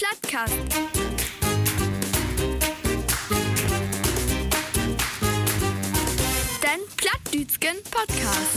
[0.00, 0.54] Plattcast.
[6.62, 8.56] Den Plattdütschen Podcast.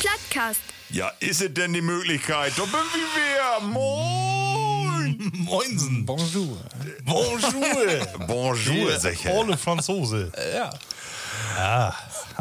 [0.00, 0.60] Plattcast.
[0.88, 2.54] Ja, ist es denn die Möglichkeit?
[2.56, 3.68] Da bin wir.
[3.68, 5.30] Moin!
[5.44, 6.06] Moinsen.
[6.06, 6.56] Bonjour.
[7.04, 8.06] Bonjour.
[8.26, 9.30] Bonjour, sicher.
[9.30, 10.32] Alle Franzose.
[10.54, 10.70] Ja.
[11.58, 11.92] Ah,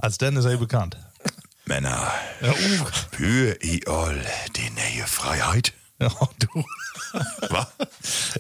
[0.02, 0.95] als denn ist er bekannt.
[1.70, 2.86] Männer, Ja, uh.
[3.12, 5.72] für i all die neue Freiheit.
[6.02, 6.09] ja
[6.40, 6.66] du.
[7.50, 7.67] Was?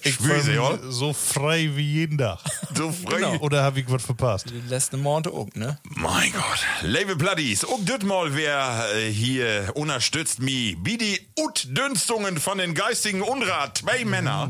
[0.01, 2.39] Ich sie, bin so frei wie jeden Tag.
[2.73, 3.17] So frei.
[3.17, 3.37] Genau.
[3.37, 4.49] Oder habe ich was verpasst?
[4.49, 5.77] Die letzte Monate auch, ne?
[5.83, 6.65] Mein Gott.
[6.81, 10.75] Liebe Platties, auch das mal wer äh, hier unterstützt mich.
[10.81, 13.77] Wie die Ut-Dünstungen von den geistigen Unrat.
[13.77, 14.49] Zwei Männer.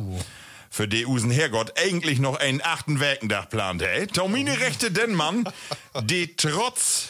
[0.69, 4.07] Für die Usen Herrgott eigentlich noch einen achten Werkendach plant, ey.
[4.07, 5.43] Taumine Rechte den Mann,
[6.03, 7.09] die trotz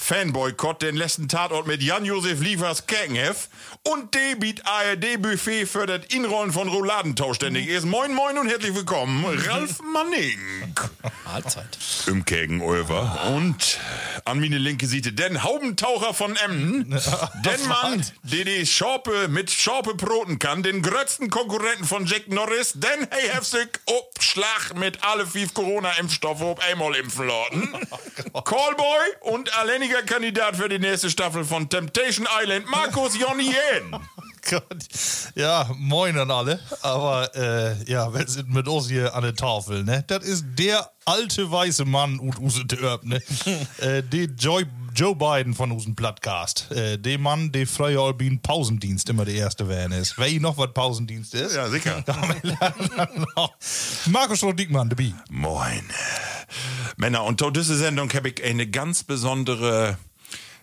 [0.00, 3.48] Fanboykott den letzten Tatort mit Jan-Josef Liefers Kekenhef
[3.82, 7.86] und Debit ARD-Buffet für das Inrollen von Rouladentausch ständig ist.
[7.86, 10.38] Moin, moin und herzlich willkommen, Ralf Manning.
[11.24, 11.78] Mahlzeit.
[12.06, 13.32] Im Gegenöver.
[13.34, 13.78] Und
[14.24, 16.90] an meine linke Seite den Haubentaucher von Emden.
[17.44, 20.62] den Mann, der die Schorpe mit Schorpe broten kann.
[20.62, 22.74] Den größten Konkurrenten von Jack Norris.
[22.74, 23.80] Den hey Hefsig
[24.30, 27.72] Schlag mit alle fünf Corona-Impfstoffe ob einmal impfen lassen.
[28.32, 33.94] Callboy und alleiniger Kandidat für die nächste Staffel von Temptation Island, Markus Jonny Jähn.
[34.50, 34.88] Gott.
[35.34, 36.60] Ja, moin an alle.
[36.82, 40.02] Aber äh, ja, wir sind mit uns hier an der Tafel, ne?
[40.06, 43.20] Das ist der alte weiße Mann und use Dörp, ne?
[43.78, 44.64] äh, der Joy,
[44.94, 46.70] Joe Biden von unserem Podcast.
[46.70, 50.18] Äh, der Mann, der früher Albin Pausendienst immer der erste wären ist.
[50.18, 51.54] Wer noch was Pausendienst ist?
[51.54, 52.02] Ja, sicher.
[54.06, 55.12] Markus Roddickmann, der B.
[55.28, 55.84] Moin.
[56.96, 59.98] Männer, und zu dieser Sendung habe ich eine ganz besondere.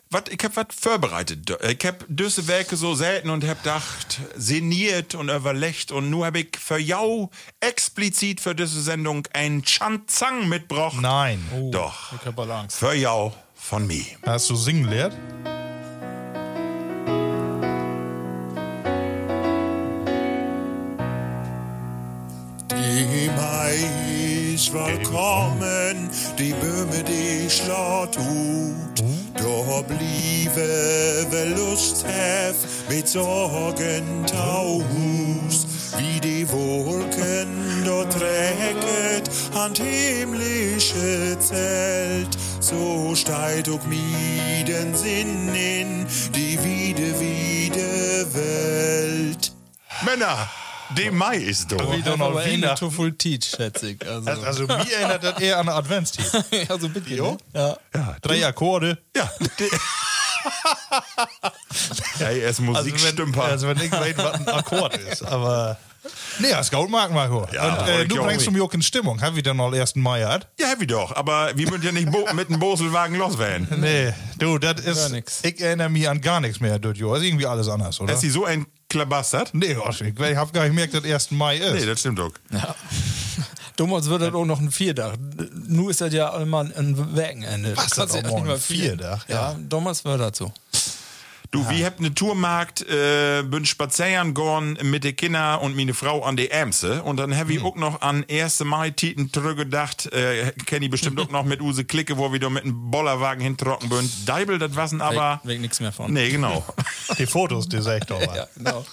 [0.09, 1.51] Wat, ich hab was vorbereitet.
[1.62, 5.91] Ich hab diese Werke so selten und hab gedacht, sinniert und überlegt.
[5.91, 7.29] Und nur hab ich für jou
[7.59, 10.97] explizit für diese Sendung ein Chanzang mitgebracht.
[11.01, 11.44] Nein.
[11.72, 12.13] Doch.
[12.13, 12.78] Ich hab Angst.
[12.78, 14.06] Für jou von mir.
[14.25, 15.13] Hast du singen lehrt?
[26.38, 29.03] Die Böhme, die schlaut ut.
[29.33, 32.55] Da bliebe wer Lust hef
[32.88, 35.65] mit Sorgen taus.
[35.97, 42.38] Wie die Wolken dort träget an himmlische Zelt.
[42.59, 46.05] So steigt auch mir den Sinn in
[46.35, 49.53] die wieder, wieder Welt.
[50.05, 50.47] Männer,
[50.96, 51.96] die Mai ist doch.
[51.96, 52.75] Wie doch noch aber Wiener.
[52.75, 54.08] to full teach, schätze ich.
[54.08, 56.31] Also, Also, also mir erinnert das eher an eine Adventstief.
[56.70, 57.14] also bitte.
[57.14, 57.38] Jo?
[57.53, 57.78] Ne?
[57.94, 58.16] Ja.
[58.22, 58.98] Drei Akkorde.
[59.16, 59.30] Ja.
[62.20, 63.44] ja, er ist Also wenn, Musikstümper.
[63.44, 65.78] also wenn ich weiß, was ein Akkord ist, aber...
[66.40, 67.46] Nee, das Gold mag Marco.
[67.52, 69.22] Ja, Und aber äh, du bringst mich auch in Stimmung.
[69.22, 69.96] Haben wir dann noch 1.
[69.96, 70.48] Mai gehabt?
[70.58, 71.14] ja, hab ich doch.
[71.14, 73.68] Aber wir müssen ja nicht bo mit dem Boselwagen loswerden.
[73.81, 75.46] Nee, du, das Gar ist...
[75.46, 77.18] Ich erinnere mich an gar nichts mehr, das Jahr.
[77.18, 78.14] Ist irgendwie alles anders, oder?
[78.14, 79.53] Ist sie so ein Klabastert?
[79.53, 81.31] Nee, Osch, ich, ich hab gar nicht gemerkt, dass 1.
[81.31, 81.74] Mai ist.
[81.74, 82.31] Nee, das stimmt doch.
[83.75, 85.14] Damals wird das auch noch ein Vierdach.
[85.68, 87.78] Nur ist das ja einmal ein Wochenende.
[87.78, 88.84] Was, Ist das auch ja nicht mal ein vier.
[88.84, 89.30] Vierdach?
[89.30, 90.52] Ja, damals war das so.
[91.52, 96.24] Du, wir habt ne Tourmarkt, äh, bin spazieren gorn mit de Kinder und meine Frau
[96.24, 97.03] an de Ämse.
[97.03, 98.62] Und dann hab ich auch noch an 1.
[98.66, 102.50] Mai Titen zurückgedacht, äh, kenn ich bestimmt auch noch mit Use Klicke, wo wir da
[102.50, 104.09] mit einem Bollerwagen hintrocken bin.
[104.25, 105.40] Deibel, das wasen aber...
[105.44, 106.12] Weg, nichts mehr von.
[106.12, 106.66] Nee, genau.
[107.18, 108.36] Die Fotos, die sag ich doch mal.
[108.36, 108.86] Ja, genau.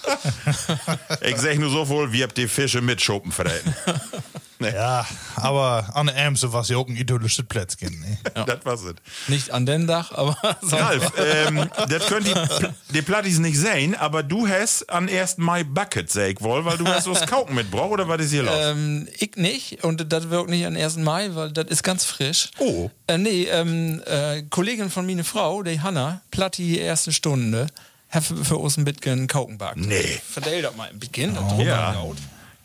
[1.21, 3.75] Ich sag nur so wohl, wir habt die Fische mit Schopen verräten.
[4.59, 5.05] Ja,
[5.35, 7.99] aber an der Ämse war ja auch ein idyllisches Plätzchen.
[7.99, 8.17] Ne?
[8.45, 8.95] Das war's es.
[9.27, 14.23] Nicht an den Dach, aber Ralf, ähm, das können die, die Plattis nicht sehen, aber
[14.23, 15.37] du hast an 1.
[15.37, 18.43] Mai Bucket, sag ich wohl, weil du hast was Kauken mitgebracht, oder was ist hier
[18.43, 18.53] los?
[18.57, 20.97] Ähm, ich nicht und das wirkt nicht am 1.
[20.97, 22.49] Mai, weil das ist ganz frisch.
[22.59, 22.89] Oh.
[23.07, 27.67] Äh, nee, ähm, äh, Kollegin von meine Frau, die Hanna, Platti die erste Stunde,
[28.09, 29.77] hat für, für uns ein bisschen Kauken backt.
[29.77, 30.21] Nee.
[30.27, 31.37] Verdell das mal ein bisschen.
[31.37, 31.95] Oh, ja.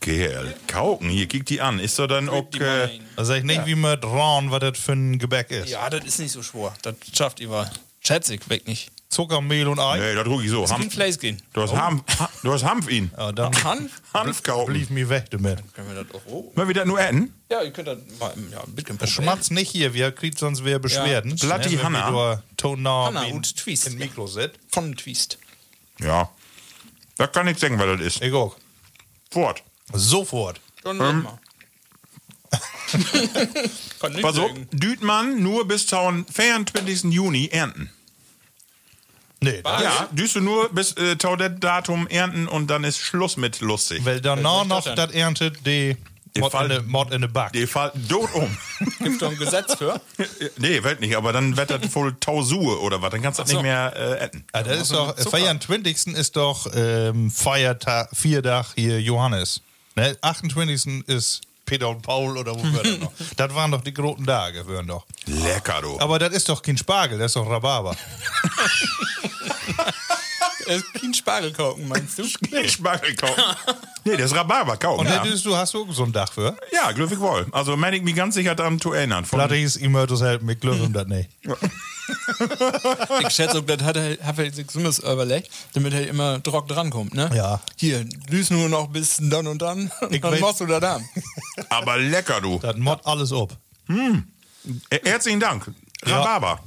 [0.01, 1.79] Kerl, Kauken, hier, kick die an.
[1.79, 2.51] Ist doch dann auch.
[2.53, 3.01] mal Äh, ein.
[3.17, 5.69] Da sag ich nicht, wie mit Ron, was das für ein Gebäck ist.
[5.69, 6.75] Ja, das ist nicht so schwer.
[6.83, 7.71] Das schafft ihr.
[8.01, 8.91] Schätze ich, weg nicht.
[9.11, 9.99] Zucker, Mehl und Ei.
[9.99, 10.65] Nee, das trug ich so.
[10.65, 11.43] Ein Hanf, Fleisch gehen.
[11.53, 12.03] du, hast Hanf,
[12.43, 13.11] du hast Hanf ihn.
[13.17, 14.01] Ja, dann Hanf?
[14.15, 14.73] Hanf kaufen.
[14.73, 15.59] blieb mir weg damit.
[15.75, 16.53] Können wir das auch roh?
[16.55, 17.35] Wollen wir das nur essen?
[17.51, 19.09] Ja, ihr könnt das mal ja, ein bisschen probieren.
[19.25, 21.35] Schmatz nicht hier, wir kriegt sonst wer Beschwerden.
[21.35, 22.43] Bloody wenn Hanna.
[22.57, 23.89] Tonau Hanna und Twist.
[23.89, 24.53] in Mikro sind.
[24.71, 25.39] Von Twist.
[25.99, 26.31] Ja.
[27.17, 28.23] Das kann ich sagen, was das ist.
[28.23, 28.57] Ich auch.
[29.33, 29.63] Fort.
[29.93, 30.61] Sofort.
[30.85, 31.23] Dann Ähm.
[31.23, 31.39] mal.
[34.01, 34.51] Kann nicht Pass auf.
[34.73, 37.05] Dütmann nur bis zum 24.
[37.13, 37.91] Juni ernten.
[39.43, 39.83] Nee, Was?
[39.83, 43.61] Ja, düst du nur bis äh, tau das Datum ernten und dann ist Schluss mit
[43.61, 44.05] lustig.
[44.05, 45.97] weil danach noch das das erntet die
[46.37, 47.53] Die Mod in Fall- de- Mod in de Back.
[47.55, 48.55] Die fallen tot um.
[48.99, 49.99] Gibt doch ein Gesetz für.
[50.59, 53.51] nee, Welt nicht, aber dann wird das wohl Tausur oder was, dann kannst du das
[53.51, 53.57] so.
[53.57, 54.45] nicht mehr äh, ernten.
[54.55, 55.17] Ja, das ist doch.
[55.17, 56.09] 24.
[56.09, 59.63] ist doch ähm, Feiertag, Viertag hier Johannes.
[60.01, 60.17] Ne?
[60.23, 61.07] 28.
[61.09, 63.13] ist Peter und Paul oder wo wir das noch?
[63.37, 65.05] Das waren doch die großen Tage, würden doch.
[65.27, 66.01] Lecker, du.
[66.01, 67.95] Aber das ist doch kein Spargel, das ist doch Rhabarber.
[70.71, 72.23] Äh, Kein Spargelkorken, meinst du?
[72.51, 73.43] Nee, Spargel kaufen.
[74.05, 75.01] nee, das ist Rhabarber kaufen.
[75.01, 76.57] Und Ja, das ist, du hast auch so ein Dach für.
[76.73, 77.47] ja glücklich wohl.
[77.53, 79.25] Also, meine ich mich ganz sicher daran zu erinnern.
[79.25, 81.29] Platte ist immer das halt mit Glück und das nicht.
[83.21, 87.15] Ich schätze, das hat er, hat er sich so überlegt, damit er immer trock drankommt,
[87.15, 87.31] ne?
[87.35, 87.61] Ja.
[87.77, 89.93] Hier, düst nur noch bis dann und dann.
[90.11, 91.01] Ich dann machst du da da.
[91.69, 92.59] aber lecker, du.
[92.61, 93.57] Das Mod alles ab.
[93.89, 95.71] Äh, herzlichen Dank.
[96.03, 96.61] Rhabarber.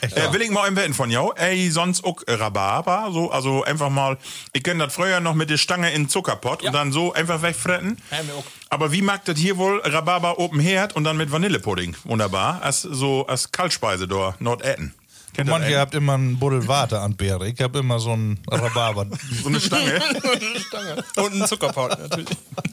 [0.00, 1.32] Echt, Äh, will ich mal im Wetten von jou?
[1.36, 4.18] Ey, sonst auch Rhabarber, so, also einfach mal,
[4.52, 6.68] ich kenne das früher noch mit der Stange in den Zuckerpott Ja.
[6.68, 7.98] und dann so einfach wegfretten.
[8.10, 8.44] Ja, mir auch.
[8.70, 11.94] Aber wie mag das hier wohl Rhabarber Open Herd und dann mit Vanillepudding?
[12.04, 12.62] Wunderbar.
[12.62, 14.94] Als so, als Kaltspeise da, Nord-Etten.
[15.34, 17.48] Kennt ihr Manche habt immer einen Buddel Warte an Beere.
[17.48, 19.06] Ich hab immer so einen Rhabarber.
[19.42, 20.00] So eine Stange.
[20.68, 21.04] Stange.
[21.16, 22.28] Und ein Zuckerpott natürlich.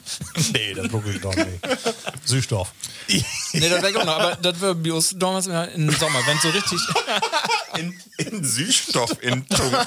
[0.53, 1.47] nee, das gucke ich doch nicht.
[2.25, 2.71] Süßstoff.
[3.07, 3.23] nee,
[3.53, 4.19] das wäre auch noch.
[4.19, 6.79] Aber das wäre bei uns damals immer im Sommer, wenn so richtig,
[7.77, 9.85] in, in Süßstoff, in Zunge.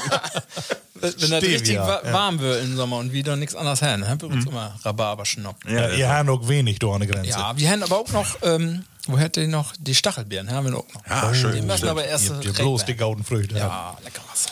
[0.95, 2.13] wenn das Stevia, richtig wa ja.
[2.13, 5.27] warm wird im Sommer und wieder nichts anderes haben, dann haben wir uns immer Rhabarber
[5.27, 5.75] schnappen.
[5.75, 7.31] Ja, ihr habt noch wenig da an der Grenze.
[7.31, 10.73] Ja, wir haben aber auch noch, ähm, wo hätte ich noch die Stachelbeeren, haben wir
[10.73, 11.07] auch noch.
[11.09, 11.55] Ja, schön.
[11.55, 13.61] Die müssen aber erst Ihr recht bloß die gauden Früchte.
[13.61, 13.71] haben.
[13.71, 14.47] Ja, lecker was.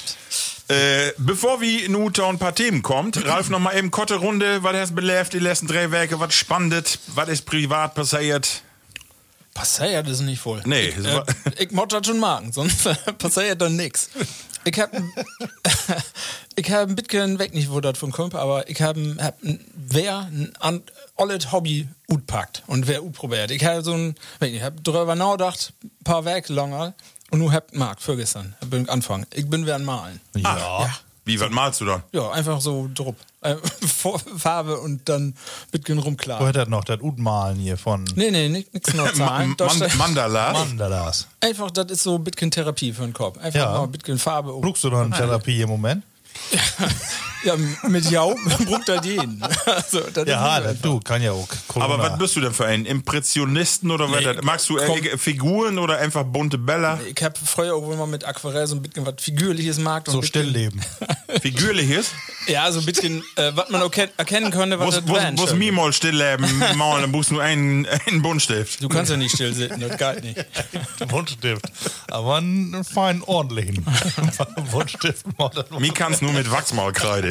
[0.69, 4.77] Äh, bevor wir nun ein paar Themen kommt, Ralf noch mal eben kurze Runde, was
[4.77, 8.63] hast belebt die letzten drei Werke, was spannend, was ist privat passiert?
[9.53, 10.63] Passiert ist nicht voll.
[10.65, 11.23] Nee, ich, äh,
[11.59, 11.71] ich
[12.07, 12.89] schon machen, sonst
[13.19, 14.11] passiert dann nichts.
[14.65, 14.91] Ich hab,
[16.57, 19.65] ich hab ein bisschen weg nicht, wo das von kommt, aber ich hab, hab ein-
[19.75, 20.83] wer ein an-
[21.17, 23.51] alles Hobby gut packt und wer gut probiert.
[23.51, 26.95] Ich hab so ein, ich hab drüber nachgedacht, ein paar Werke länger
[27.31, 28.55] und nur hab Markt für gestern.
[28.61, 29.27] Ich bin anfangen.
[29.35, 30.21] Ich bin wer Malen.
[30.37, 30.91] Ja.
[31.25, 32.03] Wie, was malst du da?
[32.13, 33.17] Ja, einfach so drupp.
[33.43, 33.57] Äh,
[34.37, 35.35] Farbe und dann ein
[35.71, 36.41] bisschen Wo rumklar.
[36.47, 36.83] hat das noch?
[36.85, 39.55] Das Udmalen hier von Nee, nee, nichts noch zahlen.
[39.59, 40.53] Ma- Man Mandala?
[40.53, 41.29] Mandalas.
[41.41, 43.39] Einfach, das ist so ein bisschen Therapie für den Kopf.
[43.39, 43.71] Einfach Ja.
[43.73, 44.53] mal ein bisschen Farbe.
[44.53, 44.63] um.
[44.63, 46.03] Brauchst du noch eine Therapie im Moment?
[47.45, 47.57] Ja,
[47.89, 48.35] mit Jau
[49.05, 49.43] jeden.
[49.67, 51.49] Also, Ja, das, du, kann ja auch.
[51.75, 52.03] Aber Corona.
[52.11, 54.19] was bist du denn für ein Impressionisten oder was?
[54.19, 54.99] Nee, das- Magst du äh, komm.
[54.99, 56.99] äh, Figuren oder einfach bunte Bälle?
[57.15, 60.07] Ich habe früher auch immer mit Aquarell so ein bisschen was Figürliches mag.
[60.09, 60.81] und so Stillleben.
[61.41, 62.11] Figürliches?
[62.47, 65.93] Ja, so ein bisschen, äh, was man erkennen könnte, was Muss, das muss, mir mal
[65.93, 66.47] stillleben,
[66.77, 68.83] malen, dann brauchst du nur einen, einen Buntstift.
[68.83, 70.45] Du kannst ja nicht still sitzen, das geht nicht.
[71.09, 71.65] Buntstift.
[72.11, 73.85] Aber einen feinen, ordentlichen.
[74.73, 75.25] Buntstift.
[75.79, 76.51] Mir kannst nur mit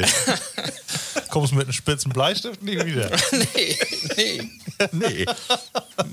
[0.02, 0.70] Wachsmalkreide.
[1.30, 3.10] Kommst mit einem spitzen Bleistift nie wieder.
[3.32, 3.78] nee,
[4.16, 4.42] nee.
[4.92, 5.26] Nee.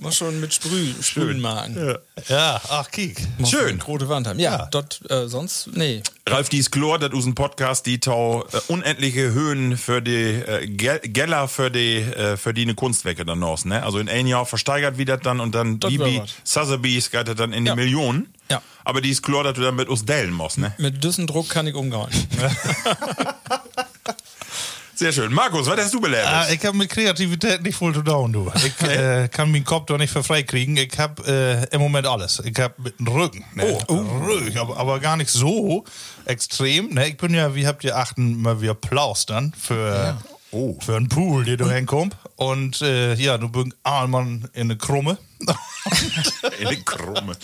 [0.02, 1.96] Muss schon mit Sprüh, Sprühen machen.
[2.28, 3.18] Ja, ach, kiek.
[3.38, 3.80] Muss Schön.
[3.82, 4.40] Rote Wand haben.
[4.40, 6.04] Ja, dort, äh, sonst, nee.
[6.28, 10.68] Ralf, dies Chlor, das ist ein Podcast, die tau äh, unendliche Höhen für die äh,
[10.68, 13.82] Gel Geller für die äh, für die eine Kunstwerke dann aus, ne?
[13.84, 16.22] Also in ein Jahr versteigert wieder dann und dann Das Bibi.
[16.44, 17.76] Sotheby's geht das dann in die Ja.
[17.76, 18.28] Millionen.
[18.50, 18.62] Ja.
[18.84, 20.74] Aber dies Chlor, das du dann mit uns dellen musst, ne?
[20.78, 22.08] Mit Düssendruck kann ich umgehen.
[24.98, 25.32] Sehr schön.
[25.32, 26.26] Markus, was hast du belebt?
[26.26, 28.52] Ah, ich habe mit Kreativität nicht voll zu down, du.
[28.66, 30.76] Ich äh, kann meinen Kopf doch nicht für frei kriegen.
[30.76, 32.42] Ich habe äh, im Moment alles.
[32.44, 33.46] Ich habe mit dem Rücken.
[33.54, 33.78] Ne?
[33.90, 35.86] Oh, Rücken, aber, aber gar nicht so
[36.26, 36.96] extrem.
[36.96, 37.10] Ne?
[37.10, 40.18] Ich bin ja, wie habt ihr achten, mal wieder plaustern für,
[40.50, 40.80] oh.
[40.84, 42.18] für einen Pool, der du hinkommst.
[42.36, 45.20] Und äh, ja, du bist Ahlmann in eine Krumme.
[46.60, 47.38] in die Krumme.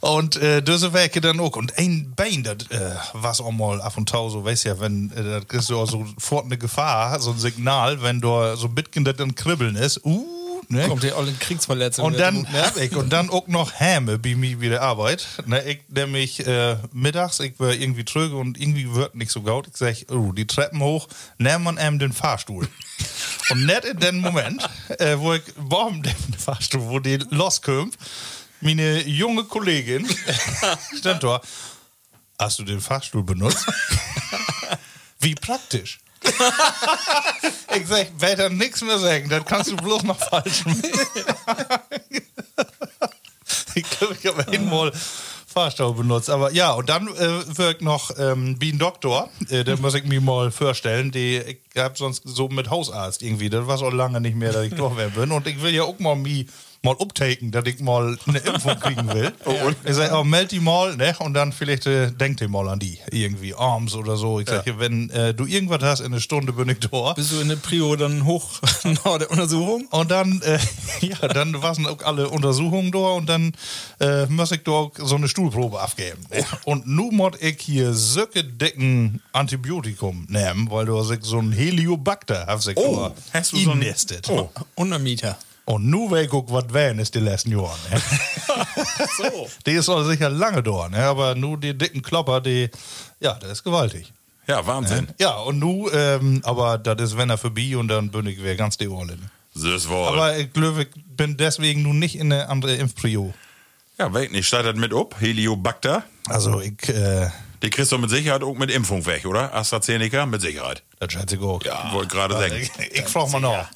[0.00, 1.56] Und äh, diese Werke dann auch.
[1.56, 5.10] Und ein Bein, das äh, was auch mal ab und zu so, weißt ja, wenn,
[5.10, 9.04] äh, das ist ja sofort eine Gefahr, so ein Signal, wenn da so ein bisschen
[9.04, 10.04] das dann kribbeln ist.
[10.04, 10.26] Uh,
[10.68, 10.86] ne?
[10.88, 12.12] Kommt ja alle Kriegsverletzungen.
[12.12, 15.26] Und dann, hab ich, und dann auch noch Häme bei mir wieder Arbeit.
[15.46, 19.68] Ne, ich nämlich äh, mittags, ich war irgendwie tröge und irgendwie wird nicht so gut.
[19.68, 22.68] Ich sag, oh, die Treppen hoch, nimm man ihm den Fahrstuhl.
[23.50, 27.96] und nicht in dem Moment, äh, wo ich, warum den Fahrstuhl, wo die loskommt,
[28.60, 30.08] meine junge Kollegin
[30.98, 31.40] stand da.
[32.38, 33.66] Hast du den Fahrstuhl benutzt?
[35.20, 35.98] Wie praktisch.
[37.74, 40.82] ich sag, weiter nichts mehr sagen, dann kannst du bloß noch falsch machen.
[43.74, 44.92] ich glaube, ich habe einmal
[45.46, 46.30] Fahrstuhl benutzt.
[46.30, 50.20] Aber ja, und dann äh, wirkt noch ähm, ein Doktor, äh, den muss ich mir
[50.20, 51.10] mal vorstellen.
[51.10, 54.66] Die, ich hab sonst so mit Hausarzt irgendwie, das war auch lange nicht mehr, dass
[54.66, 55.32] ich doch wer bin.
[55.32, 56.46] Und ich will ja auch mal mi
[56.82, 59.32] mal uptaken, dass ich mal eine Impfung kriegen will.
[59.84, 61.14] Ich sage, oh, meld die mal, ne?
[61.18, 62.98] Und dann vielleicht äh, denkt ihr mal an die.
[63.10, 64.40] Irgendwie arms oder so.
[64.40, 67.12] Ich sage, wenn äh, du irgendwas hast, in einer Stunde bin ich da.
[67.14, 69.86] Bist du in der Prio dann hoch nach der Untersuchung?
[69.90, 70.58] Und dann, äh,
[71.06, 73.52] ja, dann waren auch alle Untersuchungen da und dann
[74.00, 76.24] äh, muss ich da so eine Stuhlprobe abgeben.
[76.30, 76.44] ne?
[76.64, 82.46] Und nun muss ich hier söcke dicken Antibiotikum nehmen, weil du hast so ein Heliobacter
[82.46, 83.94] hast ich Oh, hast du so ein-.
[84.28, 84.48] Oh.
[84.74, 85.36] Untermieter.
[85.68, 87.76] Und nu ich gucken, was wären ist die letzten Jahre.
[87.90, 88.00] Ne?
[89.18, 89.48] So.
[89.66, 91.04] die ist auch sicher lange da, ne?
[91.04, 92.70] aber nur die dicken Klopper, die,
[93.20, 94.10] ja, der ist gewaltig.
[94.46, 95.08] Ja, Wahnsinn.
[95.18, 98.54] Ja, und nu, ähm, aber das ist, wenn er vorbei und dann bin ich wieder
[98.54, 99.30] ganz die Ohrlin.
[99.54, 100.08] Ist wohl.
[100.08, 103.34] Aber ich glaube, ich bin deswegen nun nicht in eine andere Impfprio.
[103.98, 104.46] ja, weg nicht.
[104.46, 105.16] Startet mit up.
[105.20, 106.02] Heliobacter.
[106.28, 107.28] Also ich, äh,
[107.62, 109.52] Die kriegst du mit Sicherheit auch mit Impfung weg, oder?
[109.54, 110.26] AstraZeneca?
[110.26, 110.82] Mit Sicherheit.
[111.00, 111.62] das schätze ich auch.
[111.64, 112.56] Ja, wollte gerade Ja, sagen.
[112.56, 113.68] Ich, ich frage mal nach.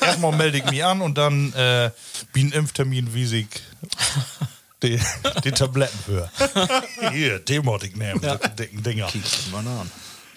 [0.00, 1.90] Erstmal melde ich mich an und dann äh,
[2.32, 3.62] wie ein Impftermin, wie ich
[4.82, 5.00] die,
[5.44, 6.30] die Tabletten für.
[7.12, 7.38] Hier,
[7.86, 9.08] ich nehmen, die dicken Dinger.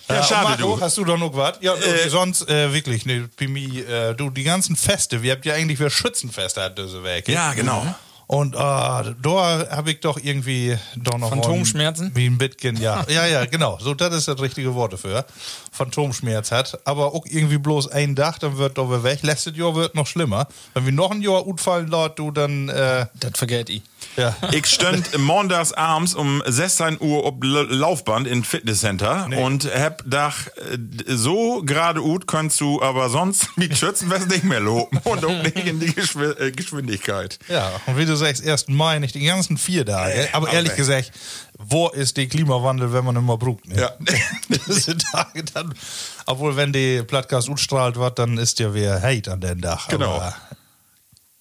[0.09, 0.81] Ja, Äh, schade, Marco, du.
[0.81, 1.57] Hast du da noch was?
[1.59, 5.53] Ja, äh, sonst äh, wirklich, ne, Pimi, äh, du, die ganzen Feste, wir habt ja
[5.55, 7.27] eigentlich für Schützenfeste hat diese Weg.
[7.27, 7.85] Ja, genau.
[8.27, 12.11] Und ah, da habe ich doch irgendwie doch noch Phantomschmerzen?
[12.13, 13.05] Wie ein Bitkin, ja.
[13.07, 13.77] ja, ja, genau.
[13.79, 15.25] So, das ist das richtige Wort dafür.
[15.71, 16.77] Phantomschmerz hat.
[16.83, 19.19] Aber auch irgendwie bloß ein Dach, dann wird doch weg.
[19.21, 20.47] Letztes Jahr wird noch schlimmer.
[20.73, 23.81] Wenn wir noch ein Jahr gut fallen laut, du dann, äh, Das vergesst ich.
[24.15, 24.35] Ja.
[24.51, 30.77] Ich stand montags abends um 16 Uhr auf Laufband in Fitnesscenter und hab dach äh,
[31.07, 35.57] so gerade gut kannst du aber sonst mit Schützenfest nicht mehr loben und auch nicht
[35.57, 37.37] in die äh, Geschwindigkeit.
[37.47, 38.69] Ja, und wie du sagst, 1.
[38.69, 40.29] Mai, nicht die ganzen vier Tage.
[40.33, 40.77] Aber aber ehrlich weg.
[40.77, 41.11] gesagt,
[41.57, 43.67] wo ist der Klimawandel, wenn man immer brucht?
[43.67, 43.81] Ne?
[43.81, 43.91] Ja.
[44.67, 45.73] Diese Tage dann,
[46.25, 49.87] obwohl, wenn die Plattcast utstrahlt wird, dann ist ja wieder Hate an den Dach.
[49.87, 50.15] Genau.
[50.15, 50.35] Aber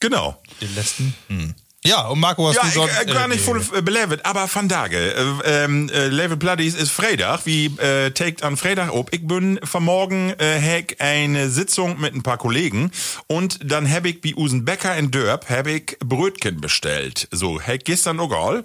[0.00, 0.36] Genau.
[0.60, 1.14] die letzten.
[1.28, 1.54] Hm.
[1.86, 3.02] Ja, und Marco, hast Ja, du ich sonst.
[3.02, 4.96] äh, gar nicht die- voll äh, belevet, aber van Tage.
[5.44, 7.46] Äh, ähm, äh, Level Platties ist Freitag.
[7.46, 9.12] Wie äh, taked an Freitag ob.
[9.12, 12.90] Ich bin vanmorgen äh, heck eine Sitzung mit ein paar Kollegen
[13.28, 17.28] und dann hab ich bei Usen Bäcker in Dörp hab ich Brötchen bestellt.
[17.30, 18.62] So, heck gestern auch all.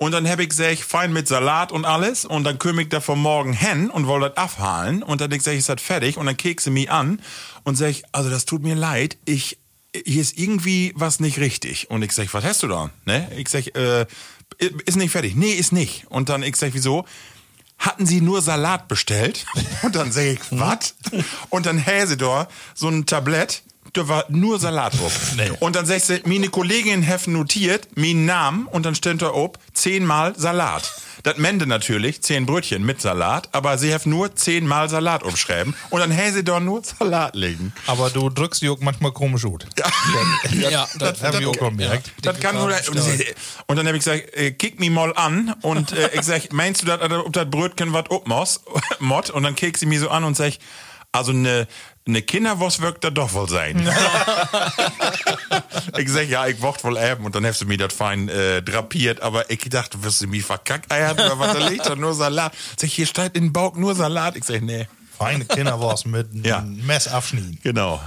[0.00, 3.00] Und dann hab ich sech fein mit Salat und alles und dann kümm ich da
[3.00, 6.26] von morgen hin und wollte das abhalen und dann ich sag, ist das fertig und
[6.26, 7.20] dann kekse mich an
[7.62, 9.58] und sag, also das tut mir leid, ich
[10.04, 11.90] hier ist irgendwie was nicht richtig.
[11.90, 12.90] Und ich sag, was hast du da?
[13.04, 13.30] Ne?
[13.36, 14.06] Ich sag, äh,
[14.58, 15.36] ist nicht fertig.
[15.36, 16.06] Nee, ist nicht.
[16.08, 17.04] Und dann ich sag, wieso?
[17.78, 19.46] Hatten sie nur Salat bestellt?
[19.82, 20.94] Und dann sag ich, was?
[21.50, 22.16] Und dann häse
[22.74, 23.62] so ein Tablett,
[23.94, 25.32] da war nur Salat drauf.
[25.60, 29.58] Und dann sagst du, meine Kollegin have notiert, meinen Namen, und dann steht da ob,
[29.72, 30.92] zehnmal Salat.
[31.22, 35.74] Das Mende natürlich, zehn Brötchen mit Salat, aber sie have nur zehnmal Salat umschreiben.
[35.90, 37.72] Und dann häse da nur Salat legen.
[37.86, 39.66] Aber du drückst die auch manchmal komisch gut.
[40.54, 42.12] Ja, Das haben wir auch gemerkt.
[42.22, 42.70] Das kann nur,
[43.66, 46.82] und, dann habe ich gesagt, äh, kick mich mal an und äh, ich sag, meinst
[46.82, 48.60] du, dass ob das Brötchen was obmos,
[48.98, 49.30] Mott?
[49.30, 50.54] Und dann kick sie mich so an und sag,
[51.12, 51.68] also eine
[52.06, 53.78] eine Kinderwurst wirkt da doch wohl sein.
[55.98, 58.62] ich sag, ja, ich wollte wohl eben und dann hast du mir das fein äh,
[58.62, 62.12] drapiert, aber ich dachte, wirst du mich verkackt eiern oder was, da liegt da nur
[62.12, 62.54] Salat.
[62.76, 64.36] Sag, hier steht in den Bauch nur Salat.
[64.36, 64.86] Ich sag, nee.
[65.16, 66.58] Feine Kinderwurst mit Ja.
[66.58, 67.58] einem Mess abschneiden.
[67.62, 68.00] Genau.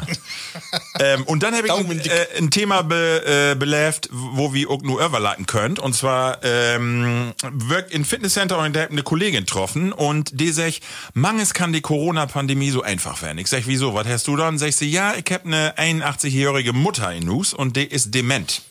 [0.99, 4.81] ähm, und dann habe ich ein, äh, ein Thema be, äh, belebt, wo wir auch
[4.81, 5.79] nur überleiten könnt.
[5.79, 10.81] Und zwar ähm, wirkt in Fitnesscenter und da eine Kollegin getroffen und die sagt,
[11.13, 13.37] manches kann die Corona-Pandemie so einfach werden.
[13.37, 13.93] Ich sag, wieso?
[13.93, 14.57] Was hast du dann?
[14.57, 18.61] Sag sie, ja, ich hab eine 81-jährige Mutter in Nus und die ist dement.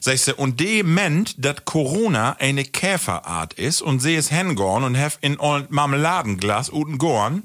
[0.00, 5.12] Sag sie, und dement, dass Corona eine Käferart ist und sie ist hingorn und hab
[5.20, 7.42] in ein Marmeladenglas uten Gorn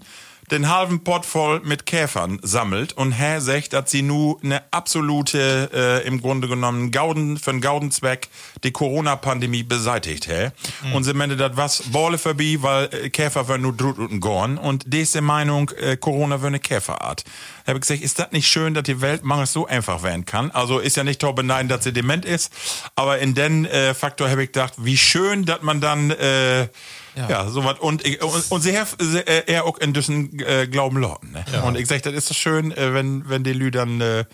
[0.51, 5.69] den halben Pott voll mit Käfern sammelt und Herr sagt, dass sie nu eine absolute,
[5.73, 8.27] äh, im Grunde genommen, Gauden, für einen Gaudenzweck
[8.63, 10.51] die Corona-Pandemie beseitigt, hä?
[10.93, 14.57] Und sie meinte, das was Bolle vorbei, weil äh, Käfer werden nur drut und gorn
[14.57, 17.23] und die ist der Meinung, äh, Corona wäre eine Käferart.
[17.65, 20.51] Hab ich gesagt, ist das nicht schön, dass die Welt manchmal so einfach werden kann?
[20.51, 22.51] Also ist ja nicht to beneiden, dass sie dement ist,
[22.95, 26.67] aber in den äh, Faktor habe ich gedacht, wie schön, dass man dann, äh,
[27.15, 27.79] ja, so was.
[27.79, 31.31] Und, und, und sie sie, äh, er auch in diesen äh, Glauben Lorten.
[31.31, 31.43] Ne?
[31.63, 34.25] Und ich sag, das ist so schön, äh, wenn, wenn die Lü dann, äh,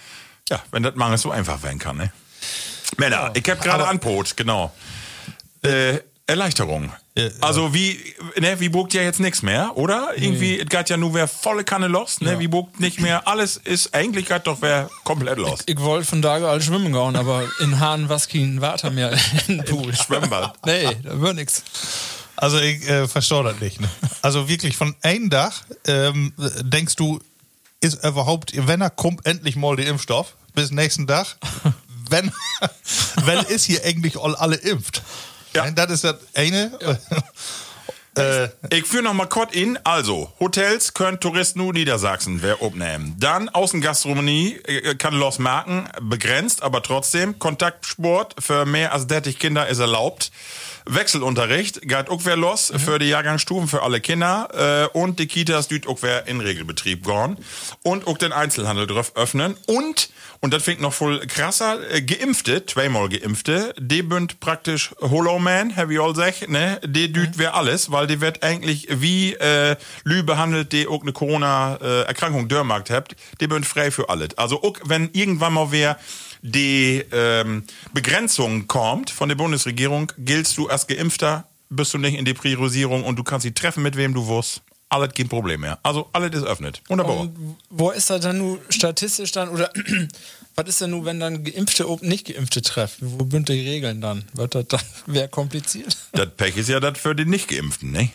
[0.50, 1.98] ja, wenn das mangels so einfach werden kann.
[1.98, 2.12] Ne?
[2.98, 4.72] Männer, ich hab gerade Anbrot, genau.
[5.64, 6.92] Äh, Erleichterung.
[7.18, 8.00] Ja, Also wie,
[8.40, 10.12] ne, wie bogt ja jetzt nichts mehr, oder?
[10.16, 12.40] Irgendwie, es geht ja nur wer volle Kanne los, ne?
[12.40, 15.60] Wie bogt nicht mehr, alles ist, eigentlich geht doch wer komplett los.
[15.66, 19.12] Ich wollte von da all schwimmen gehen, aber in Hahn was kein Water mehr
[19.48, 19.96] in den Pool.
[19.96, 20.54] Schwimmbad.
[20.66, 21.64] Nee, da wird nix.
[22.36, 23.82] Also ich äh, verstehe das nicht.
[23.82, 23.90] Ne?
[24.22, 27.20] Also wirklich von einem Dach ähm, denkst du,
[27.82, 31.38] ist überhaupt, wenn er kommt, endlich mal der Impfstoff bis nächsten Tag.
[32.10, 32.32] wenn,
[33.26, 35.02] wenn ist hier eigentlich all alle impft.
[35.58, 35.64] Ja.
[35.64, 36.72] Nein, das ist das eine.
[38.18, 39.78] äh, Ich führe noch mal kurz in.
[39.84, 43.16] Also, Hotels können Touristen nur Niedersachsen wer abnehmen.
[43.20, 47.40] Dann Außengastronomie äh, kann los marken, begrenzt, aber trotzdem.
[47.40, 50.32] Kontaktsport für mehr als 30 Kinder ist erlaubt.
[50.90, 55.68] Wechselunterricht geht auch wer los für die Jahrgangsstufen für alle Kinder äh, und die Kitas
[55.68, 57.38] düt auch wer in Regelbetrieb gehen
[57.84, 60.10] und auch den Einzelhandel drauf öffnen und
[60.40, 65.76] und das fängt noch voll krasser, äh, Geimpfte, zweimal Geimpfte, die bünd praktisch Hollow Man,
[65.76, 66.80] have you all gesagt, ne?
[66.86, 71.14] Die düt wer alles, weil die wird eigentlich wie äh, Lü behandelt, die auch eine
[71.14, 74.38] Corona-Erkrankung Dörrmarkt habt, die bünd frei für alles.
[74.38, 75.98] Also auch wenn irgendwann mal wer
[76.42, 82.26] die ähm, Begrenzung kommt von der Bundesregierung, giltst du als Geimpfter, bist du nicht in
[82.26, 84.62] die Priorisierung und du kannst sie treffen, mit wem du wirst.
[84.90, 85.80] Alles kein Problem mehr.
[85.84, 86.82] Also alles ist öffnet.
[86.88, 87.18] Wunderbar.
[87.18, 89.70] Und wo ist das dann nur statistisch dann oder
[90.56, 93.20] was ist denn nur, wenn dann Geimpfte ob nicht Geimpfte treffen?
[93.20, 94.24] Wo sind die Regeln dann?
[94.34, 95.98] Wird das dann wäre kompliziert?
[96.14, 98.10] Das Pech ist ja das für die Nicht-Geimpften, ne?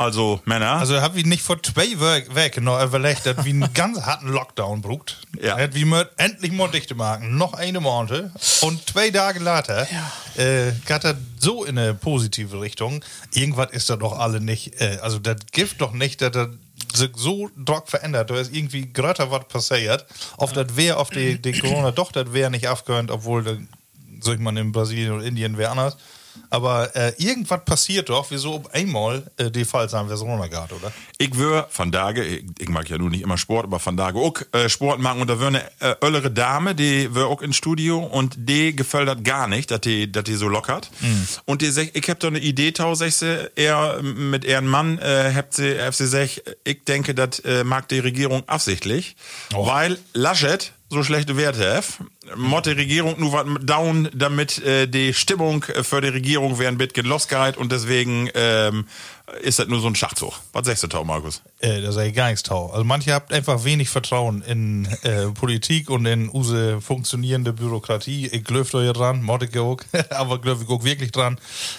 [0.00, 0.72] Also Männer.
[0.72, 4.80] also habe ich nicht vor zwei Wochen noch überlegt, dass wir einen ganz harten Lockdown
[4.80, 5.26] brucht.
[5.40, 5.56] Ja.
[5.56, 9.86] Dass wir mit endlich mal dichte machen, noch eine Monate und zwei Tage later
[10.36, 13.04] äh, geht das so in eine positive Richtung.
[13.34, 16.48] Irgendwas ist da doch alle nicht, äh, also das gibt doch nicht, dass das
[16.94, 18.30] sich so drock verändert.
[18.30, 20.06] Da ist irgendwie gerade was passiert.
[20.38, 23.66] Auf das wäre, auf die, die Corona doch, das wäre nicht aufgehört, obwohl,
[24.22, 25.98] sag ich mal, in Brasilien oder Indien wäre anders.
[26.50, 30.92] Aber äh, irgendwas passiert doch, wieso auf einmal äh, die Fallzahlenversion geht, oder?
[31.18, 34.18] Ich wür von Tage, ich, ich mag ja nun nicht immer Sport, aber von Tage
[34.18, 37.56] auch äh, Sport machen und da wär eine äh, öllere Dame, die wär auch ins
[37.56, 40.90] Studio und die gefällt das gar nicht, dass die, dass die so lockert.
[41.44, 43.10] Und die sagt, ich hab doch eine Idee, tau, sie,
[43.56, 47.98] er mit ihren Mann, äh, habt sie, sie sagt, ich denke, das äh, mag die
[47.98, 49.16] Regierung absichtlich,
[49.52, 51.84] weil Laschet so schlechte Werte hat.
[52.36, 57.06] Motte Regierung nur was down, damit äh, die Stimmung für die Regierung wäre ein bisschen
[57.06, 58.86] losgeht und deswegen ähm,
[59.42, 60.34] ist das nur so ein Schachzug.
[60.52, 61.42] Was sagst du, Tau, Markus?
[61.60, 62.70] Äh, da sage ich gar nichts tau.
[62.70, 68.26] Also manche habt einfach wenig Vertrauen in äh, Politik und in use funktionierende Bürokratie.
[68.26, 69.78] Ich glöft euch dran, Motte auch,
[70.10, 71.38] aber glöf ich auch wirklich dran.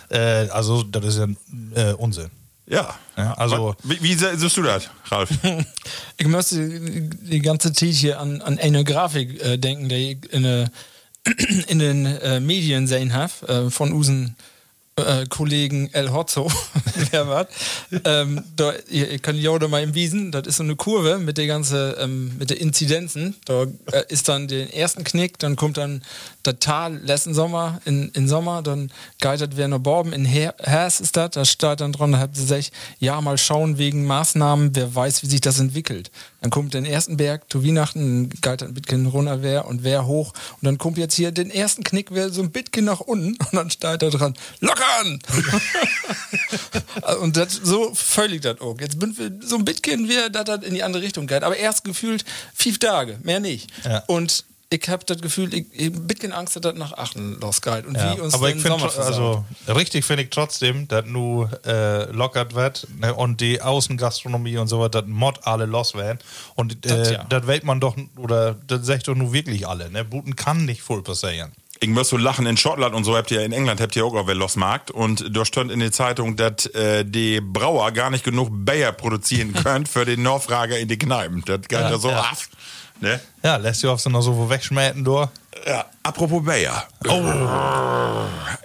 [0.10, 2.32] Äh, also das ist ja äh, Unsinn.
[2.72, 2.98] Ja.
[3.18, 5.30] Ja, also- wie, wie siehst du das, Ralf?
[6.18, 10.46] Ich müsste die ganze Zeit hier an, an eine Grafik äh, denken, die ich in,
[10.46, 10.68] äh,
[11.68, 14.36] in den äh, Medien sehen habe, äh, von unseren
[14.96, 16.52] äh, Kollegen El Hotzo,
[17.12, 17.48] wer war
[18.06, 21.38] ähm, da, ihr, ihr könnt ja mal im Wiesen, das ist so eine Kurve mit
[21.38, 25.78] der ganze, ähm, mit der Inzidenzen, da äh, ist dann den ersten Knick, dann kommt
[25.78, 26.04] dann
[26.44, 31.00] das Tal letzten Sommer, in, in Sommer, dann geitert wer noch Borben, in Her Hers
[31.00, 34.76] ist das, da steht dann dran, da habt ihr gesagt, ja, mal schauen wegen Maßnahmen,
[34.76, 36.12] wer weiß, wie sich das entwickelt.
[36.42, 40.34] Dann kommt den ersten Berg zu Weihnachten, geitert ein bisschen runter wer und wer hoch
[40.62, 43.54] und dann kommt jetzt hier den ersten Knick, wer so ein bisschen nach unten und
[43.54, 45.20] dann steht da dran, lockern!
[47.22, 48.80] und das, so völlig das auch.
[48.80, 51.44] Jetzt bin wir so ein bisschen, wie das das in die andere Richtung geht.
[51.44, 53.70] Aber erst gefühlt fünf Tage, mehr nicht.
[53.84, 54.04] Ja.
[54.08, 57.86] Und ich habe das Gefühl, ich, ich ein bisschen Angst, dass das nach achten losgeht.
[57.86, 62.10] Und Ja, wie uns aber ich finde, also richtig finde ich trotzdem, dass nu äh,
[62.12, 66.20] lockert wird ne, und die Außengastronomie und so weiter, dass Mod alle los werden.
[66.56, 67.26] Und Das äh, ja.
[67.26, 69.92] das weiß man doch, oder das sagt doch nur wirklich alle.
[69.92, 70.06] Ne?
[70.06, 71.52] Buten kann nicht voll passieren.
[71.82, 74.14] Ich muss so lachen, in Schottland und so habt ihr, in England habt ihr auch
[74.26, 78.50] wer losmarkt und da stand in der Zeitung, dass äh, die Brauer gar nicht genug
[78.52, 81.44] Bayer produzieren können für den Nachfrager in die Kneipen.
[81.46, 82.22] Das geht ja, Ja, so ja.
[82.22, 82.38] ab.
[83.02, 83.20] Ne?
[83.44, 85.28] Ja, lässt sich oft noch so wegschmähten durch.
[85.68, 86.88] Ja, apropos Bayer.
[87.08, 87.22] Oh.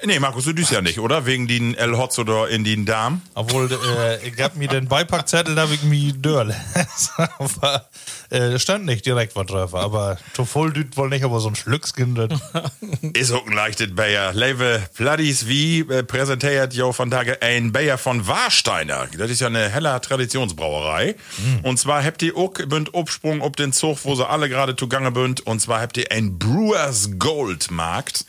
[0.04, 1.26] Nee, Markus, du düst ja nicht, oder?
[1.26, 3.22] Wegen den El Hotzo da in den Darm.
[3.34, 6.54] Obwohl, äh, ich hab mir den Beipackzettel, da hab ich mir dörle.
[7.38, 7.86] aber
[8.30, 9.74] äh, stand nicht direkt was drauf.
[9.74, 12.14] Aber zu voll düt wohl nicht, aber so ein Schlückskin.
[12.14, 12.40] das-
[13.14, 14.32] Ist auch ein leichtes Bayer.
[14.32, 19.06] Leve Pladis wie äh, präsentiert jo von Tage ein Bayer von Warsteiner.
[19.18, 21.16] Das ist ja eine heller Traditionsbrauerei.
[21.62, 25.10] Und zwar habt ihr auch bünd Obsprung ob den Zug, wo sie alle gerade zugange
[25.10, 25.46] bünd.
[25.46, 28.24] Und zwar habt ihr ein Brewers Gold Markt.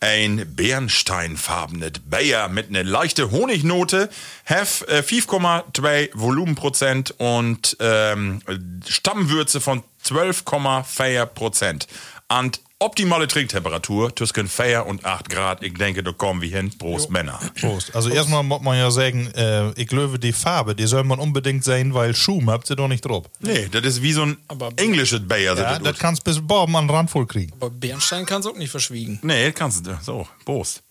[0.00, 4.08] Ein bernsteinfarbenes Bayer mit einer leichte Honignote,
[4.46, 8.40] have äh, 5,2 Volumenprozent und ähm,
[8.86, 11.88] Stammwürze von 12,4 Prozent.
[12.28, 15.64] Und Optimale Trinktemperatur zwischen 4 und 8 Grad.
[15.64, 16.70] Ich denke, da kommen wir hin.
[16.78, 17.40] Prost, Männer.
[17.60, 17.94] Prost.
[17.96, 21.64] Also erstmal muss man ja sagen, äh, ich glaube, die Farbe, die soll man unbedingt
[21.64, 23.26] sehen, weil Schuh habt ihr doch nicht drauf.
[23.40, 24.36] Nee, das ist wie so ein
[24.76, 25.56] englisches Bayer.
[25.56, 27.52] Ja, das kannst bis Bob an den Rand voll kriegen.
[27.54, 29.18] Aber Bernstein kannst du auch nicht verschwiegen.
[29.22, 29.98] nee, das kannst du.
[30.00, 30.82] So, Prost.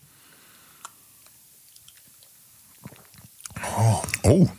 [4.23, 4.49] Oh.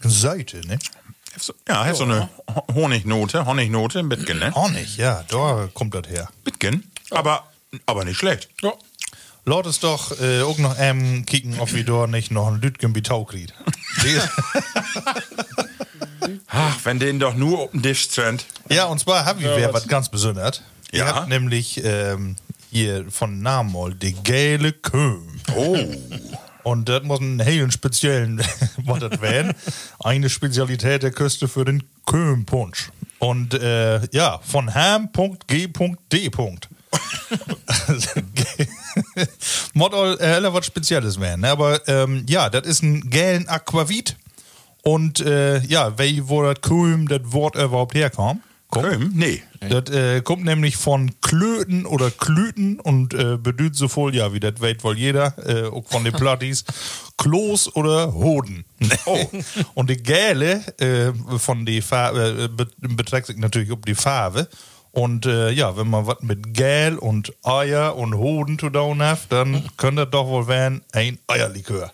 [0.00, 0.78] Seite, ne?
[1.38, 2.28] So- Ja, hat so eine
[2.74, 4.54] Honignote, Honignote, ein bisschen, ne?
[4.54, 6.28] Honig, ja, da kommt das her.
[6.44, 7.44] Bisschen, aber,
[7.86, 8.48] aber nicht schlecht.
[8.62, 8.72] Ja.
[9.46, 12.92] Laut es doch äh, auch noch ähm, kicken, ob wir da nicht noch ein Lütgen
[12.94, 13.52] Bitau kriegt.
[16.48, 18.46] Ach, wenn den doch nur auf den Tisch sind.
[18.70, 20.62] ja, und zwar haben wir was ganz Besonderes.
[20.92, 21.14] Ihr Ja.
[21.14, 22.36] habt nämlich ähm,
[22.70, 25.40] hier von Namen mal die gelbe Köhm.
[25.56, 25.76] Oh.
[26.64, 28.38] Und das muss einen hellen speziellen,
[28.84, 29.54] was das werden.
[30.00, 32.90] Eine Spezialität der Küste für den Köhm-Punsch.
[33.18, 36.30] Und äh, ja, von ham.g.d.
[39.74, 41.40] Mod äh, was Spezielles werden.
[41.42, 41.50] Ne?
[41.50, 44.16] Aber ähm, ja, das ist ein gelen Aquavit.
[44.82, 45.98] Und äh, ja,
[46.28, 48.42] wo das Köhm, das Wort überhaupt herkommt.
[48.74, 48.88] Kommt.
[48.88, 49.12] Köhm?
[49.14, 49.42] Nee.
[49.60, 54.40] Das äh, kommt nämlich von Klöten oder Klüten und äh, bedeutet so voll, ja, wie
[54.40, 56.64] das weiß wohl jeder, äh, auch von den Plattis,
[57.16, 58.64] Klos oder Hoden.
[59.06, 59.18] Oh.
[59.74, 64.48] und die Gäle äh, von die Farbe äh, be beträgt sich natürlich um die Farbe.
[64.90, 69.20] Und äh, ja, wenn man was mit Gel und Eier und Hoden zu tun hat,
[69.30, 71.93] dann könnte das doch wohl werden ein Eierlikör.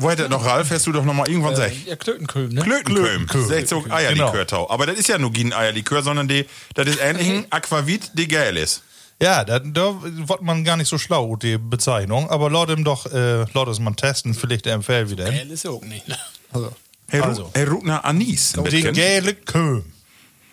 [0.00, 0.70] Wo hätte noch, Ralf?
[0.70, 1.74] Hast du doch noch mal irgendwann gesagt?
[1.86, 2.62] Ja, Klötenköln, ne?
[2.62, 3.26] Klötenköm.
[3.26, 3.66] Klötenköm.
[3.66, 4.70] So Eierlikörtau.
[4.70, 8.28] Aber das ist ja nur kein Eierlikör, sondern die, das ist ähnlich ein Aquavit, die
[8.28, 8.82] geil ist.
[9.20, 12.30] Ja, da, da wird man gar nicht so schlau, die Bezeichnung.
[12.30, 15.28] Aber laut ihm doch, äh, laut es man testen, vielleicht empfehlen wieder.
[15.30, 16.06] Gel ist ja auch nicht.
[16.06, 16.16] Ne?
[16.52, 16.72] Also.
[17.08, 17.50] Herr, Also.
[17.54, 18.52] Herr Rutner Anis.
[18.52, 18.94] bisschen.
[18.94, 19.84] gelbe Köhm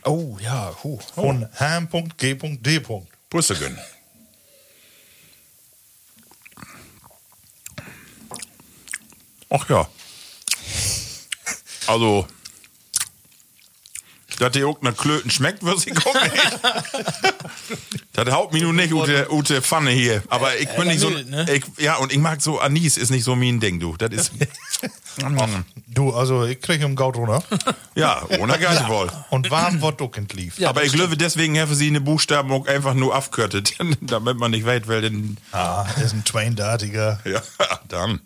[0.06, 0.72] Oh, ja.
[0.84, 1.00] Huh.
[1.14, 2.82] von ham.g.d.
[3.30, 3.80] Brüste gönnen.
[9.50, 9.88] Ach ja.
[11.88, 12.28] Also,
[14.40, 16.06] dass die auch nach Klöten schmeckt, wird ich nicht.
[18.14, 20.24] das haut mich nun nicht ute, ute Pfanne hier.
[20.30, 21.10] Aber ich bin nicht so.
[21.10, 21.46] mild, ne?
[21.54, 23.96] Ich, ja, und ich mag so Anis, ist nicht so mein Ding, du.
[23.98, 24.32] Das ist.
[25.88, 27.42] Du, also ich kriege im Gaut runter.
[27.96, 29.10] ja, ohne Geist wohl.
[29.30, 30.60] Und warm wird auch entlief.
[30.60, 34.52] Ja, Aber ich glaube, deswegen haben sie eine Buchstaben auch einfach nur abkürtet, damit man
[34.52, 35.38] nicht weiß, wer denn.
[35.54, 37.22] Ah, ist ein Twain-Dartiger.
[37.24, 37.42] Ja,
[37.88, 38.20] dann.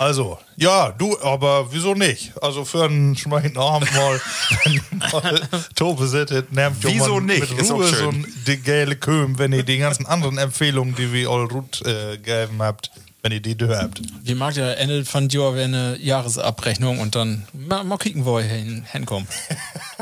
[0.00, 2.32] Also, ja, du, aber wieso nicht?
[2.42, 4.18] Also für einen schmecken Abend mal,
[4.64, 4.82] wenn ihr
[5.12, 5.42] mal
[5.74, 7.54] Tobe sittet, ihr Wieso nicht?
[7.54, 11.28] mit Ruhe so ein die gelbe Köhm, wenn ihr die ganzen anderen Empfehlungen, die wir
[11.28, 14.00] all Ruth äh, gegeben habt, wenn ihr die habt.
[14.22, 18.38] Wie mag der Ende von Jahr wäre eine Jahresabrechnung und dann mal, mal kicken, wo
[18.38, 19.28] er hin, hinkommt.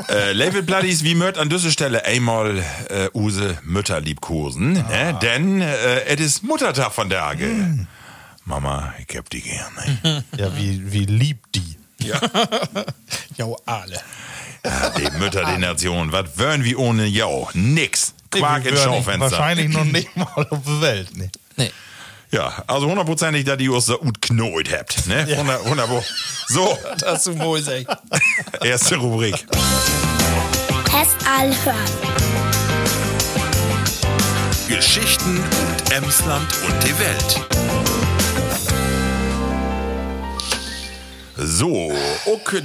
[0.07, 5.19] Äh, Level Bloodies, wie mört an dieser Stelle einmal äh, Use Mütter liebkosen, ne?
[5.21, 7.85] denn äh, es ist Muttertag von der Tage.
[8.49, 10.23] Mama, ich hab die gerne.
[10.35, 11.77] Ja, wie, wie lieb die.
[11.99, 12.19] ja.
[13.37, 14.01] ja, alle.
[14.65, 17.47] Ja, die Mütter, die Nation, was wären wir ohne Jau?
[17.53, 18.15] Nix.
[18.31, 19.31] Quark ins wären Schaufenster.
[19.31, 21.15] Wahrscheinlich noch nicht mal auf der Welt.
[21.15, 21.29] Ne?
[21.57, 21.71] Nee.
[22.31, 25.05] Ja, also hundertprozentig, dass ihr uns so gut knollt habt.
[25.05, 25.27] Ne?
[25.29, 26.03] 100, 100 Pro.
[26.47, 27.63] So, Das hast du wohl
[28.63, 29.35] erste Rubrik.
[30.85, 31.77] Test all hören.
[34.67, 37.88] Geschichten und Emsland und die Welt.
[41.59, 41.91] So,
[42.25, 42.63] okay.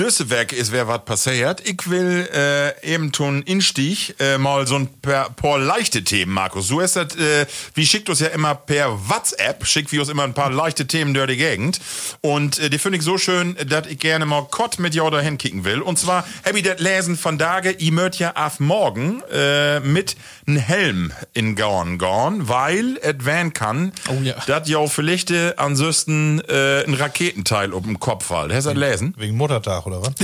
[0.00, 1.60] Düssewerk ist wer was passiert.
[1.68, 6.68] Ich will äh, eben tun Instich äh, mal so ein paar, paar leichte Themen, Markus.
[6.68, 10.24] So ist das, äh, wie schickt uns ja immer per WhatsApp, schickt wir uns immer
[10.24, 11.80] ein paar leichte Themen durch die Gegend.
[12.22, 15.36] Und äh, die finde ich so schön, dass ich gerne mal Kott mit jou dahin
[15.36, 15.82] kicken will.
[15.82, 20.16] Und zwar hab ich das lesen von Dage, ihr mögt ja auf morgen äh, mit
[20.46, 24.34] einem Helm in Gorn gorn, weil es werden kann, Oh ja.
[24.46, 28.50] dass jou vielleicht äh, ansonsten äh, ein Raketenteil auf dem Kopf fällt.
[28.50, 29.12] Hast du das lesen?
[29.18, 30.14] Wegen Muttertag oder was?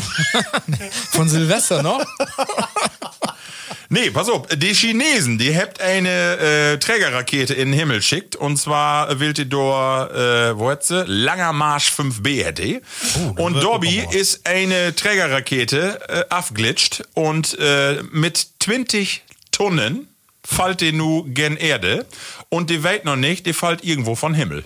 [1.10, 2.04] Von Silvester noch?
[3.88, 8.56] Nee, pass auf, die Chinesen, die habt eine äh, Trägerrakete in den Himmel schickt und
[8.56, 11.04] zwar will die dort, äh, wo hat sie?
[11.06, 12.80] Langer Marsch 5B hätte die.
[13.36, 20.08] und Dobby ist eine Trägerrakete äh, abglitscht und äh, mit 20 Tonnen
[20.46, 22.06] fällt die nu gen Erde
[22.48, 24.64] und die weiß noch nicht, die fällt irgendwo von Himmel.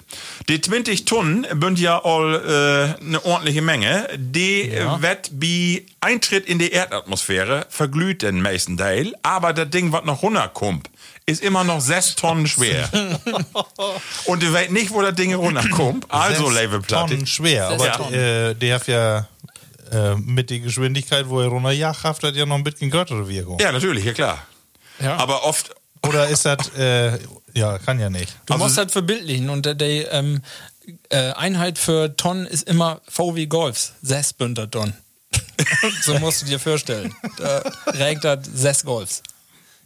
[0.48, 4.08] Die 20 Tonnen bünd ja all äh, eine ordentliche Menge.
[4.16, 5.00] Die ja.
[5.00, 10.22] wird bei Eintritt in die Erdatmosphäre verglüht den meisten Teil, aber das Ding, was noch
[10.22, 10.90] runterkommt,
[11.26, 12.88] ist immer noch 6 Tonnen schwer.
[14.26, 16.06] und die weiß nicht, wo das Ding runterkommt.
[16.10, 17.12] Also, Sechs Levelplatte.
[17.14, 18.14] Tonnen schwer, Sechs aber Tonnen.
[18.14, 19.28] äh, der hat ja
[19.92, 23.58] äh, mit der Geschwindigkeit, wo er runterjagt, hat er ja noch ein bisschen größere Wirkung.
[23.60, 24.46] Ja, natürlich, ja klar.
[25.00, 25.16] Ja.
[25.16, 25.74] Aber oft,
[26.06, 27.18] Oder ist das, äh,
[27.54, 28.34] ja, kann ja nicht.
[28.46, 30.42] Du Also- musst das verbildlichen und der, der ähm,
[31.10, 34.94] äh, Einheit für Tonnen ist immer VW Golfs, sechs Bünder Tonnen.
[36.02, 37.14] so musst du dir vorstellen.
[37.36, 39.22] Da regt das sechs Golfs.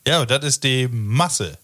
[0.07, 1.59] Ja, das ist die Masse.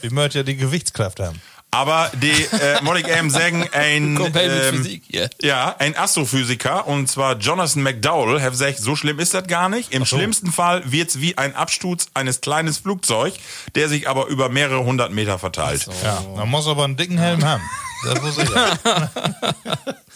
[0.00, 1.40] Wir möchten ja die Gewichtskraft haben.
[1.74, 5.30] Aber die, äh, muss ich eben sagen, ein, ähm, Physik hier.
[5.42, 9.92] ja, ein Astrophysiker, und zwar Jonathan McDowell, hat gesagt, so schlimm ist das gar nicht.
[9.92, 13.34] Im schlimmsten Fall wird's wie ein Absturz eines kleines Flugzeug,
[13.74, 15.88] der sich aber über mehrere hundert Meter verteilt.
[16.02, 17.62] Ja, man muss aber einen dicken Helm haben.
[18.04, 18.48] Das muss ich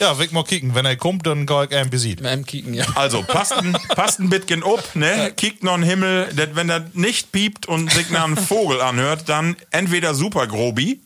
[0.00, 0.12] ja.
[0.12, 0.74] ja, weg mal kicken.
[0.74, 2.20] Wenn er kommt, dann gehe ich einen besiegt.
[2.20, 2.86] Mit Kicken, ja.
[2.94, 5.32] Also, passt ein, passt ein bisschen up, ne?
[5.36, 9.28] Kickt noch einen Himmel, dat, wenn das nicht piept und sich nach einem Vogel anhört,
[9.28, 11.00] dann entweder super grobi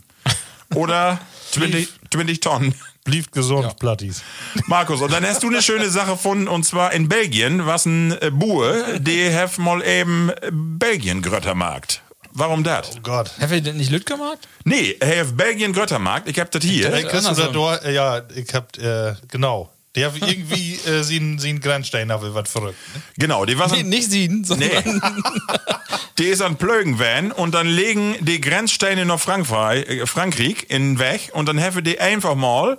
[0.74, 1.20] oder
[1.52, 2.74] 20, 20 Tonnen.
[3.04, 4.22] Blieb gesund, Plattis.
[4.66, 8.12] Markus, und dann hast du eine schöne Sache gefunden, und zwar in Belgien, was ein
[8.12, 12.00] äh, Bue, die have mal eben äh, Belgien Gröttermarkt.
[12.34, 12.90] Warum das?
[12.96, 13.30] Oh Gott.
[13.40, 14.38] Hast du das nicht Lüt gemacht?
[14.64, 16.90] Nee, have Belgien Gröttermarkt, ich hab das hier.
[16.90, 17.36] Du andersrum.
[17.36, 17.86] das dort?
[17.86, 19.70] Ja, ich hab, äh, genau.
[19.94, 22.76] Der hat irgendwie äh, sie sie einen Grenzstein auf was verrückt.
[22.94, 23.02] Ne?
[23.16, 25.00] Genau, die was Nee, nicht sieben, sondern Nee.
[26.18, 30.98] Die ist an Plögenvan und dann legen die Grenzsteine nach Frankreich, äh, Frankreich in den
[31.00, 32.76] Weg und dann haben die einfach mal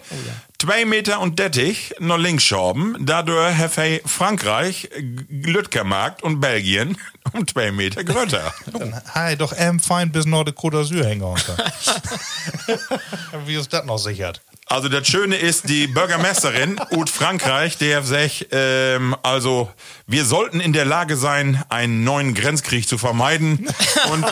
[0.65, 2.95] zwei Meter und dettig nach links schaben.
[2.99, 4.89] Dadurch haben Frankreich,
[5.29, 6.97] Lütkermarkt und Belgien
[7.33, 8.51] um zwei Meter größer.
[8.73, 11.55] Dann hey, doch M fein bis nach der Côte d'Azur hängen unter.
[13.45, 14.41] Wie ist das noch sichert?
[14.67, 19.69] Also das Schöne ist, die Bürgermeisterin Ut Frankreich, der sagt, ähm, also
[20.07, 23.67] wir sollten in der Lage sein, einen neuen Grenzkrieg zu vermeiden.
[24.11, 24.25] Und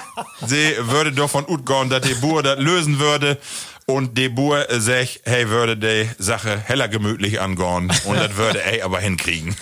[0.46, 3.38] sie würde doch von Ut gehen, dass die Bur das lösen würde.
[3.90, 7.90] Und die Bur sagt, hey, würde die Sache heller gemütlich angehen.
[8.04, 9.56] Und das würde er aber hinkriegen.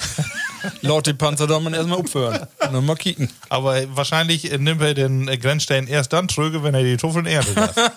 [0.83, 2.47] laut die Panzer da man erstmal aufhören.
[2.61, 3.31] Und dann mal kicken.
[3.49, 7.75] Aber wahrscheinlich nimmt er den Grenzstein erst dann trüge, wenn er die Tuffeln erntet hat.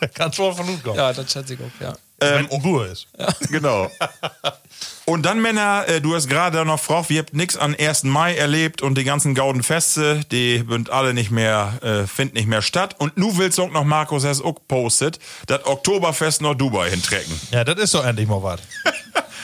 [0.00, 0.96] Der kann schon von gut kommen.
[0.96, 1.94] Ja, das schätze ich auch, ja.
[2.18, 3.06] Wenn Ruhe ist.
[3.50, 3.90] Genau.
[5.06, 8.04] Und dann, Männer, äh, du hast gerade noch gefragt, wir habt nix an 1.
[8.04, 12.46] Mai erlebt und die ganzen gauden Feste, die sind alle nicht mehr, äh, finden nicht
[12.48, 12.96] mehr statt.
[12.98, 17.38] Und nu willst du auch noch, Markus, hast auch postet, das Oktoberfest nach Dubai hintrecken.
[17.50, 18.60] Ja, das ist doch endlich mal was.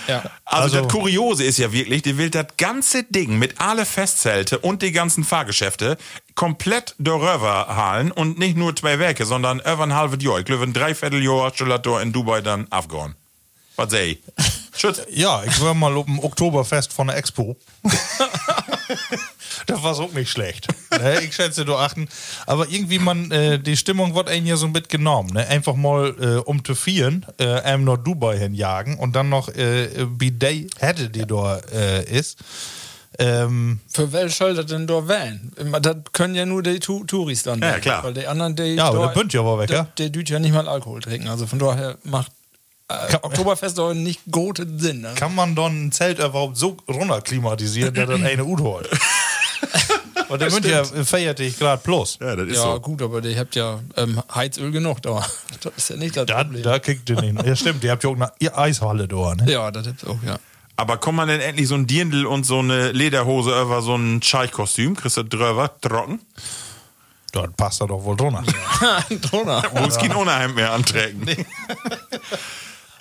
[0.08, 0.22] Ja.
[0.44, 4.58] Also, Also- das Kuriose ist ja wirklich, die will das ganze Ding mit alle Festzelte
[4.58, 5.98] und die ganzen Fahrgeschäfte
[6.34, 10.38] komplett darüber halen und nicht nur zwei Werke, sondern über ein halbes Jahr.
[10.40, 13.14] Ich glaube, ein Dreivierteljahr da in Dubai dann abgehen.
[13.76, 14.18] Was sei?
[14.76, 15.02] Schütz.
[15.10, 17.56] Ja, ich war mal auf dem Oktoberfest von der Expo.
[19.66, 20.68] das war so auch nicht schlecht.
[20.90, 22.08] Ne, Ich schätze, du achten.
[22.46, 25.30] Aber irgendwie, man, äh, die Stimmung wird einem ja so mitgenommen.
[25.32, 25.46] Ne?
[25.46, 29.88] Einfach mal äh, um zu vieren, äh, einem nach Dubai hinjagen und dann noch äh,
[30.18, 32.38] wie Day hätte die da äh, ist.
[33.18, 35.52] Ähm, Für wer soll das denn da wählen?
[35.82, 37.60] Das können ja nur die tu Touris dann.
[37.60, 37.80] Ja, wählen.
[37.82, 38.04] klar.
[38.04, 38.62] Weil die anderen, die.
[38.76, 39.88] Ja, aber da- der bünd ja aber weg, der, ja?
[39.98, 41.28] Der tut ja nicht mal Alkohol trinken.
[41.28, 42.32] Also von daher macht
[42.90, 45.00] äh, Oktoberfest doch nicht guten Sinn.
[45.02, 45.12] Ne?
[45.14, 48.88] kann man dann ein Zelt überhaupt so runterklimatisieren, dass das eine Ut holt?
[50.28, 52.16] Und der wird ja 40 Grad plus.
[52.20, 52.80] Ja, das ist Ja, so.
[52.80, 55.26] gut, aber ihr habt ja ähm, Heizöl genug da.
[55.62, 56.62] Das ist ja nicht das Da, Problem.
[56.62, 57.44] da kriegt ihr nicht.
[57.44, 59.50] Ja, stimmt, ihr habt ja auch eine Eishalle da, ne?
[59.50, 60.38] Ja, das habt ihr auch, ja.
[60.76, 64.22] Aber kommt man denn endlich so ein Dirndl und so eine Lederhose über so ein
[64.22, 64.96] Scheichkostüm?
[64.96, 66.20] Kriegst du drüber trocken?
[67.32, 68.42] Dort passt er doch wohl drunter.
[69.30, 69.62] Donner.
[69.74, 71.26] Muss kein Ohneheim mehr anträgen.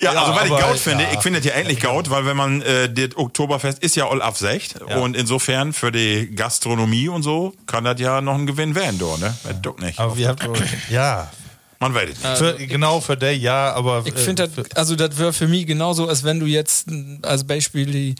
[0.00, 1.10] Ja, Ja, also weil ich Gaut finde, ja.
[1.12, 4.22] ich finde das ja endlich Gaut, weil wenn man, äh, das Oktoberfest ist ja all
[4.22, 8.98] absecht und insofern für die Gastronomie und so kann das ja noch ein Gewinn werden,
[8.98, 9.34] do, ne?
[9.44, 9.98] Das doch nicht.
[9.98, 10.42] Aber wir habt
[10.90, 11.30] ja.
[11.82, 12.36] Man weiß es nicht.
[12.36, 16.08] Für, genau für der ja, aber Ich finde das, also das wäre für mich genauso,
[16.08, 18.14] als wenn du jetzt m, als Beispiel die,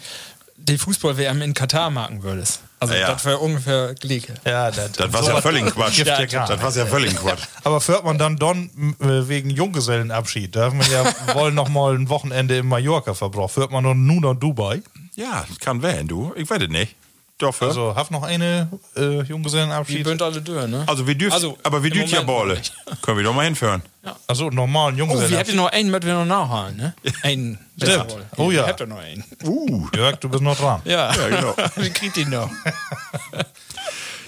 [0.68, 2.60] die Fußball-WM in Katar machen würdest.
[2.78, 3.12] Also Ja, ja.
[3.12, 4.34] das wäre ungefähr gleiche.
[4.46, 5.98] ja, das, Das war ja völlig Quatsch.
[5.98, 7.42] Ja Das war ja völlig Quatsch.
[7.64, 8.70] Aber führt man dann Don
[9.00, 13.52] äh, wegen Junggesellenabschied, darf man ja wollen noch mal ein Wochenende in Mallorca verbraucht.
[13.54, 14.82] Führt man nun nur nach Dubai?
[15.14, 16.32] Ja, kann werden, du.
[16.36, 16.96] Ich weiß es nicht.
[17.40, 17.64] Doch, für.
[17.66, 20.04] Also habt noch eine äh, Die Junggesellenabschied?
[20.04, 20.84] bünd alle durch, ne?
[20.86, 22.72] Also wir dürfen, Also, aber wir dürfen ja nicht.
[23.02, 23.82] Können wir doch mal hinführen.
[24.26, 25.38] Also normalen Oh, wir Junggesellenabschied.
[25.48, 26.94] hätten noch einen, mit wir noch nachholen, ne?
[27.22, 27.58] Einen.
[27.82, 28.16] Stimmt.
[28.36, 28.62] Oh ja.
[28.62, 29.24] Wir hätten noch einen.
[29.42, 29.88] Uh.
[29.96, 30.82] Jörg, du bist noch dran.
[30.84, 31.54] Ja, Ja, genau.
[31.76, 32.50] wir kriegt ihn noch.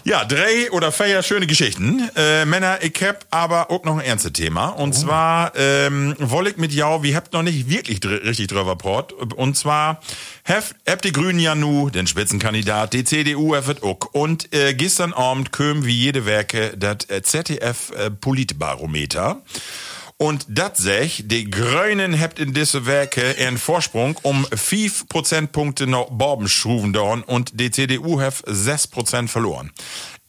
[0.05, 2.11] Ja, drei oder vier schöne Geschichten.
[2.17, 4.71] Äh, Männer, ich hab aber auch noch ein ernstes Thema.
[4.71, 8.75] Und zwar ähm, woll ich mit jou, wir habt noch nicht wirklich dr richtig drüber
[8.75, 9.13] port.
[9.13, 10.01] Und zwar
[10.43, 14.09] heft hab die Grünen ja nu den Spitzenkandidat, die CDU heft auch.
[14.11, 19.41] Und äh, gestern Abend köm wie jede Werke das äh, ZDF äh, Politbarometer.
[20.23, 26.49] Und sech, die Grünen habt in diese Werke ihren Vorsprung um 5 Prozentpunkte noch Borben
[26.49, 29.73] schruven dorn und die CDU hat 6 Prozent verloren.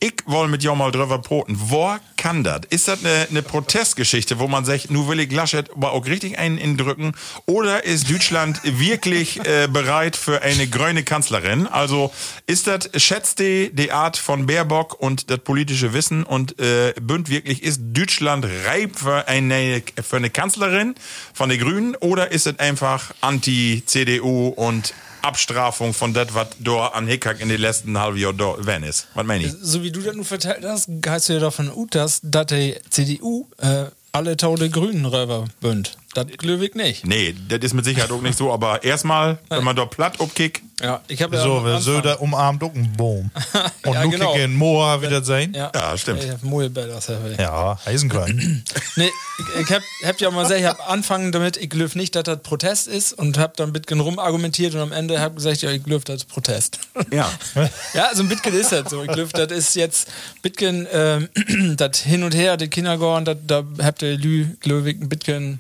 [0.04, 1.56] Ich woll mit dir mal drüber broten.
[1.58, 2.64] Wo kann das?
[2.70, 6.38] Ist das eine ne Protestgeschichte, wo man sagt, nu will ich Laschet aber auch richtig
[6.38, 7.14] einen indrücken?
[7.46, 11.68] Oder ist Deutschland wirklich äh, bereit für eine grüne Kanzlerin?
[11.68, 12.12] Also
[12.48, 17.30] ist das, schätzt die, die Art von Baerbock und das politische Wissen und äh, bünd
[17.30, 20.96] wirklich, ist Deutschland reif für eine, für eine Kanzlerin
[21.34, 21.96] von den Grünen?
[21.96, 27.62] Oder ist es einfach anti-CDU und Abstrafung von das, was da an Hickhack in den
[27.62, 29.08] letzten halben Jahren da wenn ist.
[29.14, 29.54] Was meine ich?
[29.62, 33.86] So wie du das nun verteilt hast, heißt du ja davon dass, die CDU äh,
[34.12, 35.98] alle Taude Grünen Röver bünd.
[36.14, 37.06] Das glaube ich nicht.
[37.06, 40.62] Nee, das ist mit Sicherheit auch nicht so, aber erstmal, wenn man da platt abkickt,
[40.82, 43.32] Ja, ich habe ja So, Anfang- Söder umarmt auch einen Baum.
[43.86, 44.34] Und Ja, nu genau.
[44.34, 45.54] kicken Moa wieder sein.
[45.56, 46.44] Ja, Ja, stimmt.
[46.44, 47.08] Moje Bälle, das.
[47.38, 48.64] Ja, heißen können.
[48.96, 49.10] Nee,
[49.56, 52.24] ich, ich hab, hab ja mal gesagt, ich hab angefangen damit, ich glaube nicht, dass
[52.24, 55.72] das Protest ist und hab dann ein bisschen rumargumentiert und am Ende hab gesagt, ja,
[55.72, 56.78] ich glaube, das ist Protest.
[57.12, 57.32] ja.
[57.96, 59.02] Ja, also ein Bitcoin ist das so.
[59.04, 60.08] Ich glaube, das ist jetzt
[60.44, 61.30] Bitcoin, ähm,
[61.78, 65.60] das hin und her, den Kindergarten, da habt ihr Lü, glaube ich, ein Bitcoin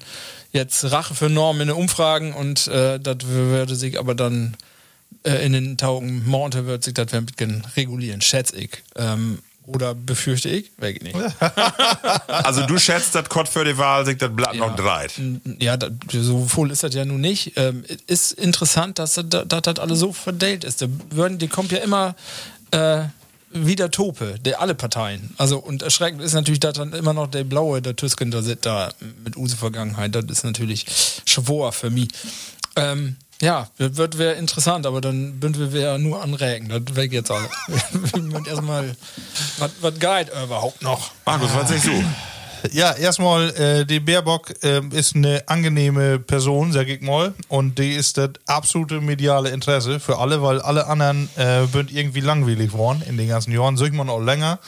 [0.53, 4.55] jetzt Rache für Normen in den Umfragen und äh, das würde sich aber dann
[5.23, 8.83] äh, in den Taugen Monate wird sich das ein bisschen regulieren, schätze ich.
[8.95, 11.15] Ähm, oder befürchte ich, weiß ich nicht.
[12.27, 15.13] Also du schätzt, das Kott für die Wahl sich das Blatt noch dreit.
[15.59, 17.53] Ja, das, so voll ist das ja nun nicht.
[17.55, 20.81] Ähm, ist interessant, dass das, dass alles so verteilt ist.
[20.81, 22.15] Da würden, die kommt ja immer
[22.71, 23.03] äh,
[23.53, 25.33] wieder Tope, der alle Parteien.
[25.37, 28.65] Also und erschreckend ist natürlich, dass dann immer noch der blaue, der Tüsken da sitzt
[28.65, 28.91] da
[29.23, 30.15] mit Use Vergangenheit.
[30.15, 30.85] Das ist natürlich
[31.25, 32.09] schwor für mich.
[32.75, 36.69] Ähm, ja, wird wäre interessant, aber dann bünden wir ja nur anregen.
[36.69, 37.49] Das weg jetzt alle.
[37.91, 38.95] wir müssen erstmal,
[39.57, 41.11] was, was geht überhaupt noch?
[41.25, 42.03] Markus, was sagst du?
[42.71, 47.33] Ja, erstmal, äh, die Baerbock ähm, ist eine angenehme Person, sag ich mal.
[47.49, 52.71] Und die ist das absolute mediale Interesse für alle, weil alle anderen äh, irgendwie langweilig
[52.71, 53.75] geworden in den ganzen Jahren.
[53.75, 54.59] Sieht man auch länger.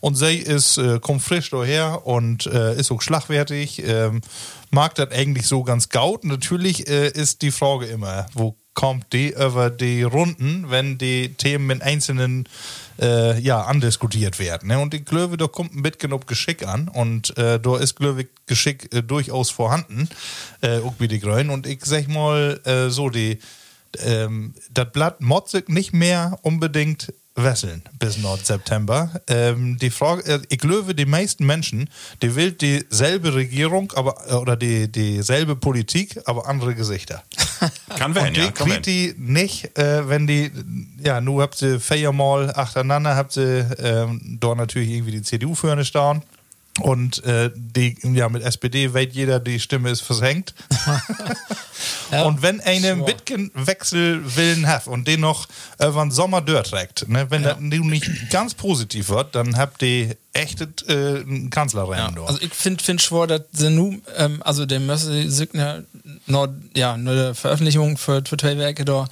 [0.00, 3.82] Und sie ist, äh, kommt frisch daher und äh, ist auch schlagwertig.
[3.86, 4.22] Ähm,
[4.70, 6.24] mag das eigentlich so ganz gaut.
[6.24, 11.66] Natürlich äh, ist die Frage immer, wo kommt die über die Runden, wenn die Themen
[11.66, 12.48] mit einzelnen
[13.00, 14.68] äh, ja, andiskutiert werden.
[14.68, 14.78] Ne?
[14.78, 18.28] Und ich glaube, da kommt ein bisschen ob Geschick an und äh, da ist, ich,
[18.46, 20.08] Geschick äh, durchaus vorhanden,
[20.60, 21.50] äh, auch wie die Grünen.
[21.50, 23.38] Und ich sag mal äh, so, die,
[23.98, 29.10] ähm, das Blatt motzig nicht mehr unbedingt wesseln bis Nord September.
[29.26, 31.88] Ähm, die Frage, äh, ich glaube, die meisten Menschen,
[32.20, 37.22] die will dieselbe Regierung, aber äh, oder die dieselbe Politik, aber andere Gesichter.
[37.96, 40.50] Kann werden, Und die ja, kann kriegt die nicht, äh, wenn die,
[41.02, 45.72] ja, nur habt ihr viermal achteinander, habt ihr ähm, da natürlich irgendwie die CDU für
[45.72, 46.22] eine stehen.
[46.80, 50.54] Und äh, die, ja, mit SPD weiß jeder, die Stimme ist versenkt.
[52.24, 53.04] Und wenn eine Sure.
[53.04, 58.54] Bitcoin-Wechselwillen hat und den noch über den Sommer durchträgt, ne, wenn das nun nicht ganz
[58.54, 62.28] positiv wird, dann habt ihr echt äh, Kanzlerrennen dort.
[62.28, 65.80] Also ich finde find schwor, dass sie nu, ähm, also der müssen sich ja
[66.26, 69.08] noch, ja, der Veröffentlichung für, für zwei Werke da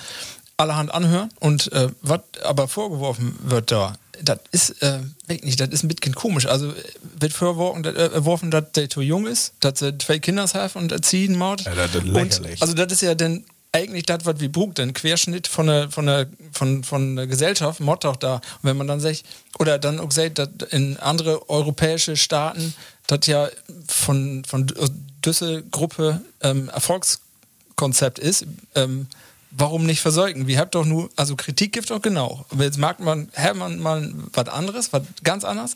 [0.57, 5.69] allerhand anhören und äh, was aber vorgeworfen wird da, das ist äh, wirklich nicht, das
[5.71, 6.47] ist ein bisschen komisch.
[6.47, 6.75] Also äh,
[7.19, 10.93] wird vorgeworfen, dass, äh, dass der zu jung ist, dass sie zwei Kinder haben und
[10.93, 11.63] erziehen Mord.
[11.63, 12.63] Ja, das ist lächerlich.
[12.63, 16.07] also das ist ja dann eigentlich das, was wir brauchen, ein Querschnitt von der, von
[16.07, 18.35] der, von, von der Gesellschaft, Mord auch da.
[18.35, 19.23] Und wenn man dann sagt,
[19.59, 22.75] oder dann auch sagt, dass in andere europäische Staaten,
[23.07, 23.49] das ja
[23.87, 24.73] von, von
[25.25, 29.07] diese Gruppe ähm, Erfolgskonzept ist, ähm,
[29.51, 30.47] warum nicht versäugen?
[30.47, 32.45] Wir habt doch nur, also Kritik gibt doch genau.
[32.59, 35.75] Jetzt mag man, hat man mal was anderes, was ganz anderes.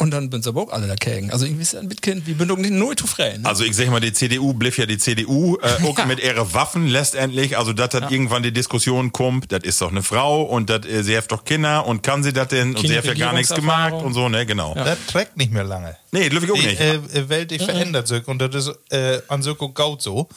[0.00, 1.30] Und dann bin sie aber auch alle dagegen.
[1.30, 3.36] Also irgendwie ist ein Bitkind, wir sind doch nicht nur zu frei.
[3.36, 3.46] Ne?
[3.46, 6.06] Also ich sag mal, die CDU blieb ja die CDU, äh, auch Ja.
[6.06, 10.02] mit ihren Waffen letztendlich, also dass das irgendwann die Diskussion kommt, das ist doch eine
[10.02, 12.96] Frau und das, äh, sie hat doch Kinder und kann sie das denn und sie
[12.96, 14.74] hat ja gar nichts gemacht und so, ne, genau.
[14.74, 15.96] Das trägt nicht mehr lange.
[16.12, 16.80] Nee, glaube ich auch Die nicht.
[16.80, 20.28] äh, äh, Welt die verändert sich und das ist äh, an Söko Gaut so.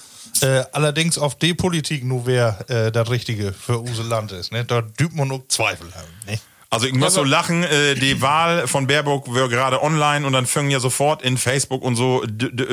[0.42, 4.52] Äh, allerdings auf die Politik nur wer äh, das Richtige für unser Land ist.
[4.52, 4.66] Ne?
[4.66, 6.08] Da dübt man auch Zweifel haben.
[6.28, 6.40] Ne?
[6.74, 10.34] Also ich muss so aber- lachen, äh, die Wahl von Baerbock wäre gerade online und
[10.34, 12.24] dann fangen ja sofort in Facebook und so,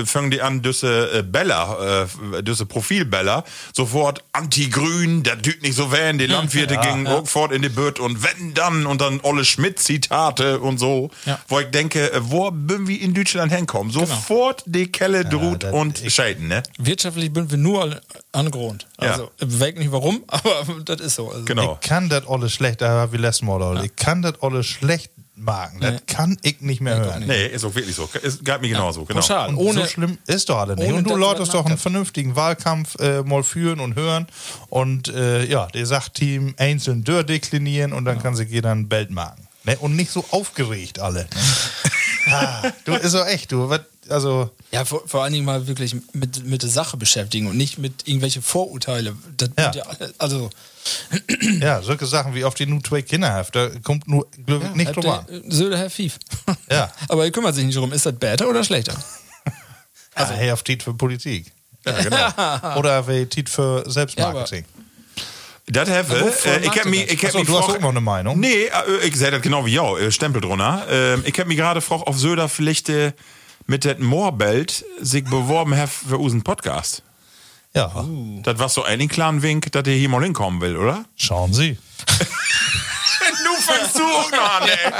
[0.07, 2.05] fangen die an, düsse äh, Bella,
[2.39, 7.53] äh, düsse Profilbella, sofort anti-grün, der düt nicht so werden, die Landwirte gingen auch fort
[7.53, 11.39] in die Bütt und wenn dann und dann Olle Schmidt-Zitate und so, Ja.
[11.49, 13.93] wo ich denke, äh, wo bin wir in Deutschland hinkommen?
[13.93, 16.62] Sofort die Kelle droht das- und scheiden, ne?
[16.79, 18.01] Wirtschaftlich sind wir nur
[18.33, 18.87] an Grund.
[19.01, 19.12] Ja.
[19.12, 21.31] Also, ich weiß nicht warum, aber das ist so.
[21.31, 21.78] Also, Genau.
[21.81, 23.61] Ich kann das alles schlecht, da wie letztes Mal.
[23.76, 23.83] Ja.
[23.83, 25.11] Ich kann das alles schlecht
[25.41, 25.81] Beltmagen.
[25.81, 27.24] Das kann ich nicht mehr hören.
[27.26, 28.09] Nee, ist auch wirklich so.
[28.22, 29.20] Es gab mir genauso, genau.
[29.20, 29.49] Pauschal.
[29.51, 30.93] Und Ohne, so schlimm ist doch alle nicht.
[30.93, 34.26] Und du läutest was doch einen vernünftigen Wahlkampf äh, mal führen und hören.
[34.68, 39.47] Und äh, ja, der Sachteam einzeln durchdeklinieren und dann kann sich jeder einen Beltmagen.
[39.64, 39.76] Ne?
[39.78, 41.26] Und nicht so aufgeregt alle.
[42.31, 43.70] Ah, du, ist doch echt, du.
[43.70, 47.57] Was, also, ja, vor, vor allen Dingen mal wirklich mit, mit der Sache beschäftigen und
[47.57, 49.16] nicht mit irgendwelche Vorurteile.
[49.37, 49.73] Das Ja.
[49.73, 49.85] ja
[50.18, 50.51] also
[51.61, 54.95] ja, solche Sachen wie auf die nur zwei Kinder habt, da kommt nur ich, nicht
[54.95, 55.45] drüber ihr, an.
[55.45, 56.18] äh, Söder Herr Fief.
[56.71, 56.93] Ja.
[57.09, 58.95] Aber ihr kümmert sich nicht darum, ist das besser oder schlechter?
[60.12, 61.53] Also, hey, auf Tiet für Politik.
[61.87, 62.79] Ja, genau.
[62.79, 64.64] Oder wie Tiet für Selbstmarketing.
[65.66, 68.01] Das wovor äh, Ich hab mich, ich hab Achso, mich du hast auch noch eine
[68.01, 68.41] Meinung?
[68.41, 70.85] Nee, äh, ich sehe das genau wie ja, äh, Stempel drunter.
[70.91, 73.12] Ähm, ich hab mich gerade gefragt, auf Söder vielleicht äh,
[73.71, 77.05] mit dem Moorbelt sich beworben hat für unseren Podcast.
[77.73, 78.05] Ja,
[78.43, 81.05] Das war so ein kleiner Wink, dass er hier mal hinkommen will, oder?
[81.16, 81.79] schauen Sie.
[83.45, 84.93] Du fängst zu an, ey.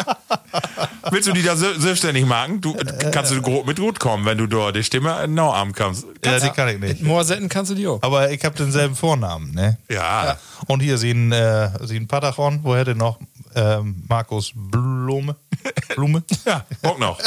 [1.11, 2.61] Willst du die da se- selbstständig machen?
[2.61, 2.77] Du
[3.13, 6.07] kannst du grob mit gut kommen, wenn du dort die Stimme genau am kannst.
[6.25, 7.03] Ja, die kann ich nicht.
[7.03, 8.01] Moorsetten kannst du die auch.
[8.03, 9.79] Aber ich habe denselben Vornamen, ne?
[9.89, 10.39] Ja.
[10.67, 13.19] Und hier sie ein, äh, sie ein Patachon, woher denn noch?
[13.57, 15.35] Ähm, Markus Blume.
[15.97, 16.23] Blume?
[16.45, 17.19] Ja, auch noch.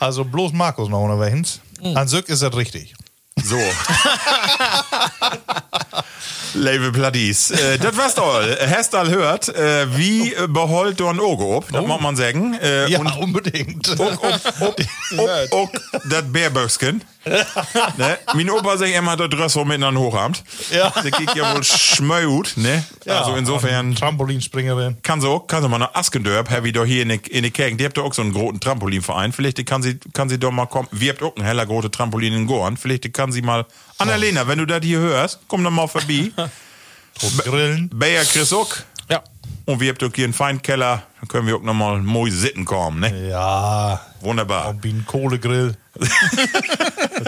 [0.00, 1.60] Also bloß Markus noch unterwegs.
[1.94, 2.94] An Sück ist das richtig.
[3.44, 3.56] So.
[6.54, 7.50] Label Platties.
[7.50, 8.40] Äh, das war's doch.
[8.70, 12.54] Hast all hört, äh, wie beholt du ein Auge ob, das muss man sagen.
[12.54, 13.88] Äh, Ja, und unbedingt.
[14.00, 14.80] ob, ob, ob,
[15.18, 15.70] ob, ob
[16.10, 17.04] das Bärböcksken.
[17.96, 18.18] ne?
[18.34, 20.42] Mein Opa sagt immer, das Dress so miteinander hochamt.
[20.70, 20.90] Ja.
[20.90, 22.84] Der geht ja wohl schmöut, ne?
[23.06, 24.98] also insofern Trampolinspringerin.
[25.02, 27.52] kann sie auch, kann sie mal nach Askendörp, Heavy doch hier in die, in die
[27.52, 27.80] Gegend.
[27.80, 29.32] Die habt doch auch so einen großen Trampolinverein.
[29.32, 30.88] Vielleicht kann sie, kann sie doch mal kommen.
[30.90, 32.76] Wir habt auch einen heller große Trampolin in Gorn.
[32.76, 33.66] Vielleicht kann sie mal,
[33.98, 36.30] Annalena, wenn du das hier hörst, komm doch mal vorbei.
[37.44, 37.90] Grillen.
[37.92, 38.68] Bayer Chris auch.
[39.68, 41.02] Und wir habt auch hier einen Feinkeller.
[41.20, 43.28] Dann können wir auch noch mal mooi sitten kommen, ne?
[43.28, 44.00] Ja.
[44.20, 44.70] Wunderbar.
[44.70, 45.76] Und wie ein Kohlegrill.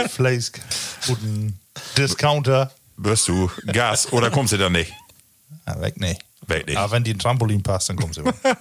[0.08, 0.50] Fleisch.
[1.08, 1.58] Und ein
[1.98, 2.72] Discounter.
[2.96, 4.90] Wirst du Gas oder kommst du da nicht?
[5.66, 6.22] Ja, weg nicht.
[6.46, 6.78] Weg nicht.
[6.78, 8.34] Aber wenn die ein Trampolin passt, dann sie weg.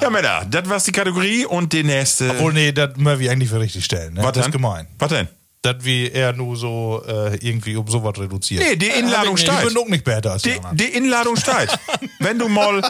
[0.00, 2.30] Ja, Männer, das war's die Kategorie und die nächste.
[2.30, 4.14] Obwohl, nee, das müssen wir eigentlich für richtig stellen.
[4.14, 4.20] Ne?
[4.22, 4.44] was Das denn?
[4.44, 4.86] ist gemein.
[4.98, 5.28] Was denn?
[5.62, 8.66] dass wir eher nur so äh, irgendwie um sowas reduzieren.
[8.68, 9.76] Nee, die Inladung Ich bin steigt.
[9.78, 11.78] auch nicht besser als die die Inladung steigt.
[12.18, 12.82] Wenn du mal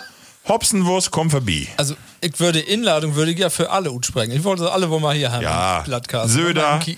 [0.49, 1.69] hopsen wirst, komm vorbei.
[1.77, 4.33] Also, ich würde Inladung würde ich ja für alle utsprechen.
[4.33, 5.43] Ich wollte alle, wo wir hier haben.
[5.43, 6.33] Ja, Plattcast.
[6.33, 6.79] Söder.
[6.79, 6.97] Mal.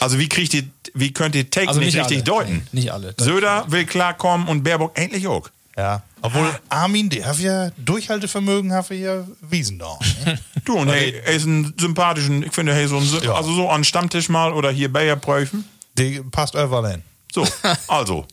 [0.00, 0.64] Also wie kriegt ihr,
[0.94, 2.24] wie könnt ihr Take Also nicht, nicht richtig alle.
[2.24, 2.52] deuten?
[2.72, 3.14] Nee, nicht alle.
[3.18, 5.48] Söder will klarkommen und Baerbock endlich auch.
[5.76, 6.02] Ja.
[6.20, 9.98] Obwohl Armin, der hat ja Durchhaltevermögen, hat er ja Wiesen da.
[10.24, 10.38] ne?
[10.64, 13.34] Du, und hey, er ist ein sympathischen, ich finde, hey, so ein, Ja.
[13.34, 15.68] also so an Stammtisch mal oder hier Bayer prüfen.
[15.98, 17.02] Die passt überall hin.
[17.32, 17.46] So,
[17.88, 18.26] also.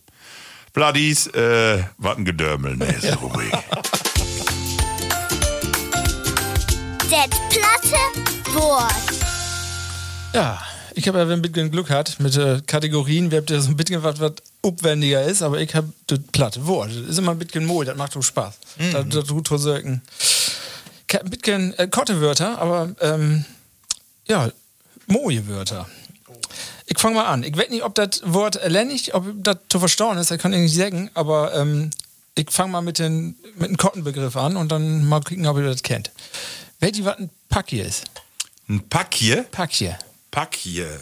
[0.73, 3.51] Bloodies, äh, was ein Gedörmel, ne, ist Rubrik.
[7.09, 7.99] Det platte
[8.53, 8.93] Wort.
[10.33, 10.61] Ja,
[10.95, 13.31] ich habe ja ein bisschen Glück gehabt mit äh, Kategorien.
[13.31, 16.65] Wir habt ja so ein bisschen was, was aufwendiger ist, aber ich habe das platte
[16.65, 16.89] Wort.
[16.89, 18.53] Das ist immer ein bisschen mooi, das macht auch Spaß.
[18.93, 20.01] Das, das tut so söken.
[21.13, 23.43] Ein bisschen äh, korte Wörter, aber ähm,
[24.25, 24.49] ja,
[25.07, 25.85] moje Wörter.
[26.91, 27.43] Ich fange mal an.
[27.43, 30.59] Ich weiß nicht, ob das Wort erländig, ob das zu verstauen ist, das kann ich
[30.59, 31.89] nicht sagen, aber ähm,
[32.35, 35.63] ich fange mal mit, den, mit dem Kottenbegriff an und dann mal gucken, ob ihr
[35.63, 36.11] das kennt.
[36.81, 38.03] Wisst ihr, was ein Pack hier ist?
[38.67, 39.43] Ein Pack hier?
[39.43, 39.97] Pack hier.
[40.31, 40.99] Pack hier.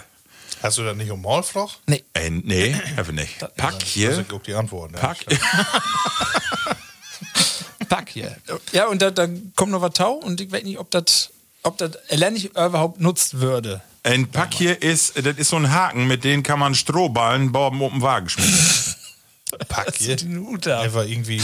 [0.61, 1.77] Hast du das nicht um Maulfroch?
[1.87, 2.03] Nee.
[2.13, 3.39] Äh, nee, einfach nicht.
[3.39, 4.11] Pack Das hier.
[4.11, 4.91] ist auch die Antwort.
[4.91, 4.99] Ne?
[4.99, 5.25] Pack.
[7.89, 8.37] Pack hier.
[8.73, 11.31] Ja, und da, da kommt noch was Tau und ich weiß nicht, ob das
[11.63, 13.81] ob das erlernlich überhaupt nutzt würde.
[14.03, 17.79] Ein Pack hier ist, das ist so ein Haken, mit dem kann man Strohballen Borben
[17.79, 18.59] den Wagen schmieden.
[19.67, 20.15] Pack hier.
[20.15, 20.83] Die Minute ab.
[20.83, 21.41] Einfach irgendwie.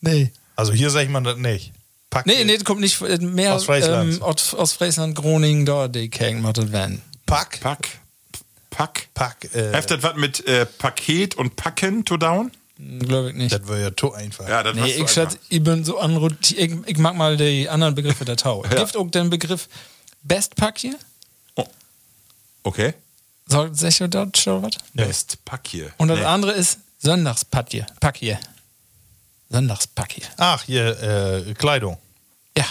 [0.00, 0.32] Nee.
[0.54, 1.72] Also hier sagt man das nicht.
[2.10, 2.44] Pack Nee, hier.
[2.44, 4.14] nee, das kommt nicht äh, mehr Aus Friesland.
[4.14, 7.02] ähm, aus, aus Friesland, Groningen, da, die macht das werden.
[7.26, 7.60] Pack.
[7.60, 7.88] Pack.
[8.70, 9.08] Pack.
[9.14, 9.54] Pack.
[9.54, 12.50] Äh, Heft das was mit äh, Paket und Packen to down?
[13.00, 13.52] Glaube ich nicht.
[13.52, 14.48] das wäre ja to einfach.
[14.48, 16.60] Ja, das nee, ich, schätze, ich bin so anrotiert.
[16.60, 18.62] Ich, ich mag mal die anderen Begriffe der Tau.
[18.70, 18.76] Ja.
[18.84, 19.68] Gibt auch den Begriff
[20.22, 20.94] Bestpack hier?
[22.68, 22.92] Okay.
[23.46, 24.72] Sagt sich das schon was?
[24.92, 25.90] Best Pack hier.
[25.96, 26.24] Und das Nee.
[26.26, 27.86] andere ist Sonntagspack hier.
[27.98, 28.38] Pack hier.
[29.48, 30.26] Sonntagspack hier.
[30.36, 31.02] Ach, hier,
[31.48, 31.96] äh, Kleidung.
[32.56, 32.66] Ja.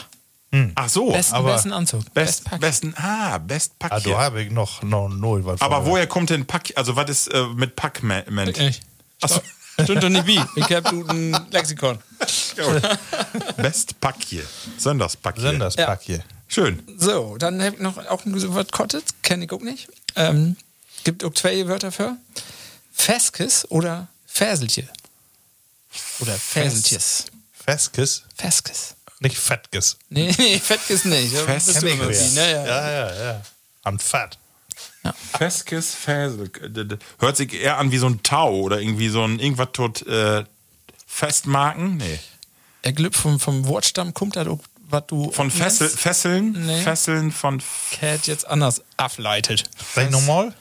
[0.76, 1.12] Ach so.
[1.12, 2.14] Besten, aber besten Anzug.
[2.14, 2.60] Best, Bestpack.
[2.62, 4.14] besten, ah, Best Pack Ah, hier.
[4.14, 5.44] da habe ich noch, noch null.
[5.46, 5.92] Was Aber vorher.
[5.92, 6.72] woher kommt denn Pack?
[6.76, 8.56] Also was ist äh, mit Pack meint?
[8.60, 8.80] Ich.
[9.22, 9.42] Achso.
[9.84, 10.40] Stimmt doch nicht wie.
[10.56, 11.98] Ich hab du ein Lexikon.
[13.58, 14.44] Best Pack hier.
[14.78, 15.50] Sonntagspack hier.
[15.50, 16.24] Senderspack hier.
[16.48, 16.84] Schön.
[16.98, 19.90] So, dann habe ich noch auch ein Wort Kottet, kenne ich auch nicht.
[20.16, 20.56] Ähm,
[21.04, 22.18] gibt auch zwei Wörter für.
[22.92, 24.88] Feskes oder Fäseltje.
[26.20, 27.26] Oder Fäseltjes.
[27.54, 28.24] Feskes.
[28.36, 28.96] Feskes.
[29.20, 29.98] Nicht Fettges.
[30.10, 31.32] Nee, nee, Fettkiss nicht.
[31.32, 32.66] Die, ne, ja.
[32.66, 33.42] Ja, ja, ja.
[33.84, 34.38] An Fett.
[35.38, 36.52] Feskes Fäsel.
[37.20, 40.44] Hört sich eher an wie so ein Tau oder irgendwie so ein irgendwas tot äh,
[41.06, 41.98] festmarken.
[41.98, 42.20] Nee.
[42.82, 44.46] Er Glück vom, vom Wortstamm kommt da,
[44.90, 46.52] was du Von Fessel, Fesseln?
[46.66, 46.82] Nee.
[46.82, 47.62] Fesseln von
[47.92, 49.64] Cat jetzt anders ableitet.
[49.96, 50.54] Sag nochmal.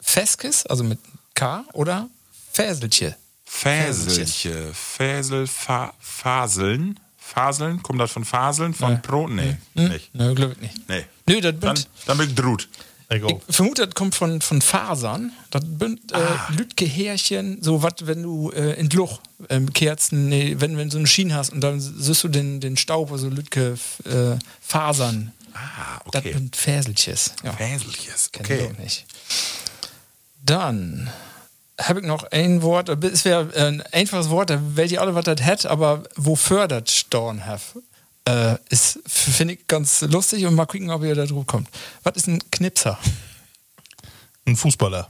[0.00, 0.98] Feskis, also mit
[1.34, 2.08] K oder
[2.52, 3.16] Fäselche.
[3.44, 4.72] Fäselche.
[4.74, 6.98] Fäsel, fa Faseln.
[7.18, 7.82] Faseln?
[7.82, 8.72] Kommt das von Faseln?
[8.74, 9.00] Von Nee.
[9.02, 9.30] Brot?
[9.30, 9.88] Nee, Hm?
[9.88, 10.14] nicht.
[10.14, 10.88] Ne, Glück nicht.
[10.88, 11.04] Nee.
[11.26, 12.68] Nö, das Dann, bünd, dann bin ich drut.
[13.10, 13.22] Ich
[13.54, 15.32] vermute, das kommt von, von Fasern.
[15.50, 16.48] Das bünd äh, Ah.
[16.56, 20.92] Lütke Härchen, so was, wenn du äh, in Luch ähm, Kerzen, nee, wenn, wenn du
[20.92, 25.32] so eine Schiene hast und dann siehst du den, den Staub, also Lütke äh, Fasern.
[25.54, 26.34] Ah, Das okay.
[26.34, 27.32] sind Fäselches.
[27.42, 27.52] Ja.
[27.54, 28.30] Fäselches.
[28.30, 28.70] Kenn ich Okay.
[28.74, 29.06] auch nicht.
[30.44, 31.10] Dann
[31.80, 35.24] habe ich noch ein Wort, es wäre ein einfaches Wort, da weiß ich alle, was
[35.24, 37.46] das hat, aber wofür das Storn
[38.28, 41.68] äh, ist, finde ich ganz lustig und mal gucken, ob ihr da drauf kommt.
[42.02, 42.98] Was ist ein Knipser?
[44.46, 45.08] Ein Fußballer.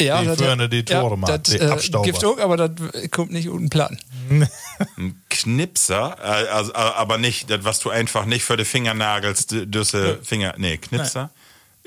[0.00, 2.04] Ja, Die das- vorne die Tore macht, das, die äh, Abstauber.
[2.04, 2.70] Gibt auch, aber das
[3.10, 3.98] kommt nicht unten Platten.
[4.96, 8.94] Ein Knipser, äh, also, äh, aber nicht, das, was du einfach nicht für die Finger
[8.94, 10.54] nagelst, düsse Finger.
[10.56, 11.30] Nee, Knipser.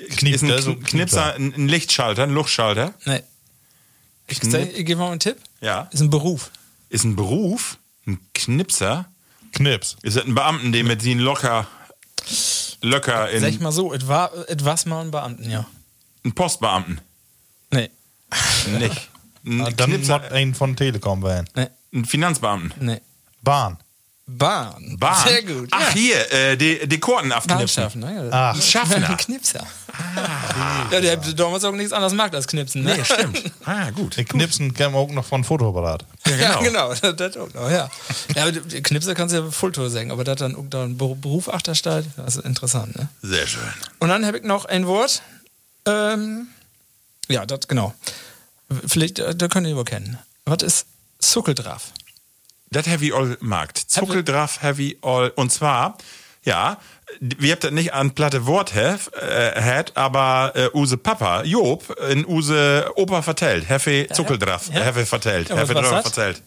[0.10, 2.94] Kniep, ist ein Kn Knipser ein, Lichtschalter, ein Luchtschalter?
[3.06, 3.22] Nee.
[4.28, 5.38] Ich, ich gebe mal einen Tipp.
[5.62, 5.88] Ja.
[5.92, 6.52] Ist ein Beruf.
[6.90, 7.78] Ist ein Beruf?
[8.06, 9.06] Ein Knipser?
[9.54, 9.96] Knips.
[10.02, 11.68] Ist das ein Beamten, der mit sie locker,
[12.82, 15.66] locker Sag ich in mal so, etwa, etwas mal ein Beamten, ja.
[16.24, 17.02] einen Postbeamten?
[17.72, 17.90] Nee.
[18.80, 19.10] Nicht.
[19.46, 21.50] Ein Ah, Dann Knipser, muss ein von Telekom werden.
[21.54, 21.68] Nee.
[21.94, 22.72] ein Finanzbeamten.
[22.86, 23.02] Nee.
[23.42, 23.78] Bahn.
[24.26, 24.96] Bahn.
[25.00, 25.28] Bahn.
[25.28, 25.68] Sehr gut.
[25.72, 25.94] Ach, ja.
[25.94, 27.58] hier, äh, die, die Korten abknipsen.
[27.84, 28.30] Bahnschaffen, ne?
[28.32, 28.56] Ah.
[28.56, 29.16] Schaffner.
[29.18, 29.66] Knipser.
[30.92, 32.84] Ja, der hat damals auch nichts anderes gemacht als Knipsen.
[32.84, 32.96] Ne?
[32.98, 33.44] Nee, stimmt.
[33.66, 34.18] Ah, gut.
[34.18, 36.06] Den Knipsen kennen wir auch noch von Fotoapparat.
[36.40, 36.94] Ja, genau.
[36.94, 37.90] Das, das auch noch, ja.
[38.36, 40.98] ja, aber die Knipser kannst du ja Fulltour sagen, aber das dann auch da ein
[40.98, 42.96] Beru- Beruf achterstellt, das ist interessant.
[42.96, 43.08] Ne?
[43.22, 43.62] Sehr schön.
[44.00, 45.22] Und dann habe ich noch ein Wort.
[45.86, 46.48] Ähm,
[47.28, 47.94] ja, das genau.
[48.88, 50.18] Vielleicht, äh, da könnt ihr über kennen.
[50.46, 50.86] Was ist
[51.20, 51.92] Zuckeldraff?
[52.74, 53.78] Das Heavy All Markt.
[53.78, 55.32] Zuckeldraff Heavy All.
[55.36, 55.98] Und zwar,
[56.44, 56.78] ja,
[57.20, 61.96] wir habt das nicht an platte Wort hef, äh, hat, aber äh, use Papa, Job,
[62.10, 63.70] in use Opa vertellt.
[63.70, 64.82] Hefe Zuckeldraff, Ja.
[64.82, 65.50] Hefe vertellt.
[65.50, 66.42] Ja, Hefe Draff vertellt.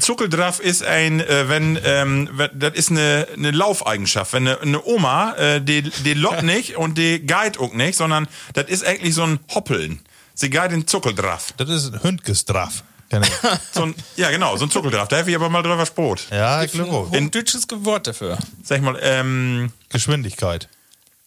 [0.00, 4.32] Zuckeldraff ist ein, äh, wenn, ähm, das ist eine, eine Laufeigenschaft.
[4.32, 8.26] Wenn eine, eine Oma, äh, die, die lockt nicht und die guide auch nicht, sondern
[8.54, 10.00] das ist eigentlich so ein Hoppeln.
[10.34, 11.52] Sie guide den Zuckeldraff.
[11.56, 12.82] Das ist ein Hündgestraff.
[13.10, 13.30] Kenn ich.
[13.72, 15.08] So ein, ja, genau, so ein Zuckeldraff.
[15.08, 16.26] Da habe ich aber mal drüber Sprot.
[16.30, 17.12] ja, ich glaube auch.
[17.12, 18.38] Ein deutsches Wort dafür.
[18.64, 20.68] Sag ich mal, ähm, Geschwindigkeit.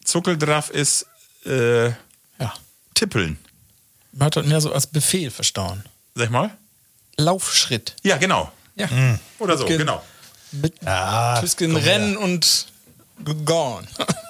[0.03, 1.05] Zuckeldraff ist
[1.45, 2.53] äh, Ja.
[2.95, 3.37] Tippeln.
[4.11, 5.83] Man hat das mehr so als Befehl verstauen.
[6.15, 6.51] Sag ich mal.
[7.17, 7.95] Laufschritt.
[8.03, 8.51] Ja, genau.
[8.75, 8.87] Ja.
[9.39, 10.03] Oder so, Ge- genau.
[10.51, 11.75] Mit Ah, Tüsken.
[11.75, 12.67] Rennen und
[13.45, 13.87] gone.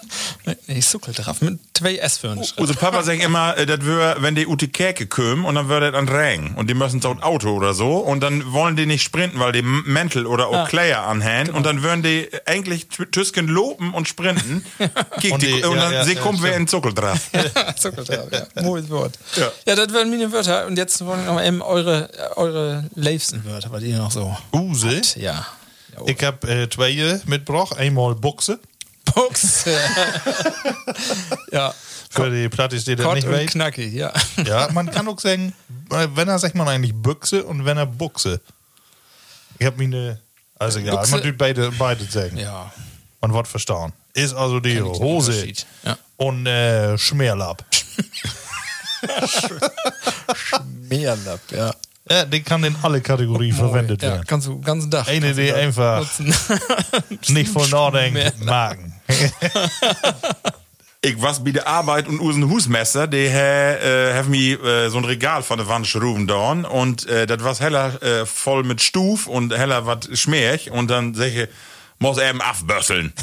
[0.68, 1.42] nee, Zuckeldraff.
[1.42, 2.60] Mit zwei S für einen Schritt.
[2.60, 5.92] Unser Papa sagt immer, äh, das wär, wenn die Ute Käke kommen und dann würde
[5.92, 8.86] das an Regen und die müssen so ein Auto oder so und dann wollen die
[8.86, 10.66] nicht sprinten, weil die M- Mäntel oder auch Ah.
[10.68, 14.66] Kleider anhängen und dann würden die eigentlich Tü- Tüsken lopen und sprinten.
[14.80, 16.62] Und die, die- und dann ja, sie ja, kommen wir stimmt.
[16.62, 17.30] in Zuckeldraff.
[17.78, 18.62] Zuckeldraff, ja.
[18.64, 19.18] Mooies Wort.
[19.36, 19.52] Ja.
[19.66, 19.76] Ja.
[19.76, 20.66] das wären meine Wörter.
[20.66, 24.36] Und jetzt wollen wir noch eben eure, eure liebsten Wörter, was ihr noch so.
[24.54, 25.02] Use.
[25.18, 25.46] Ja.
[26.06, 27.78] Ich habe äh, twee mitgebracht.
[27.78, 28.60] Einmal Buchse.
[29.14, 29.66] Box.
[31.52, 31.74] ja.
[32.12, 32.50] Für die
[32.86, 33.52] die das Kort nicht und weten.
[33.52, 34.12] knackig, ja.
[34.46, 35.54] Ja, man kann auch sagen,
[35.92, 38.42] äh, wenn er sagt man eigentlich Büchse und wenn er Buchse.
[39.60, 40.20] Ich habe mir eine.
[40.58, 42.38] Also egal, Buchse- man tut beide, beide sagen.
[42.38, 42.72] Ja.
[43.22, 43.94] Man wird verstanden.
[44.14, 45.54] Ist also die Hose.
[45.84, 45.98] Ja.
[46.18, 47.64] und äh, Schmerlapp.
[50.90, 51.74] Meerlapp, ja.
[52.10, 54.24] Ja, die kann in alle Kategorien verwendet Ja, werden.
[54.26, 55.08] kannst du den ganzen Tag.
[55.08, 56.34] Eine, die einfach nutzen.
[57.28, 58.46] nicht nachdenkt, Schmerlapp.
[58.46, 58.99] magen.
[61.02, 65.06] Ich was bei der Arbeit und usen Husmesser, die äh, haben mir äh, so ein
[65.06, 69.26] Regal von der Wand schruben dorn und äh, das was heller äh, voll mit Stuf
[69.26, 71.48] und heller wat Schmerch und dann sag ich,
[72.00, 73.14] muss eben abbösseln.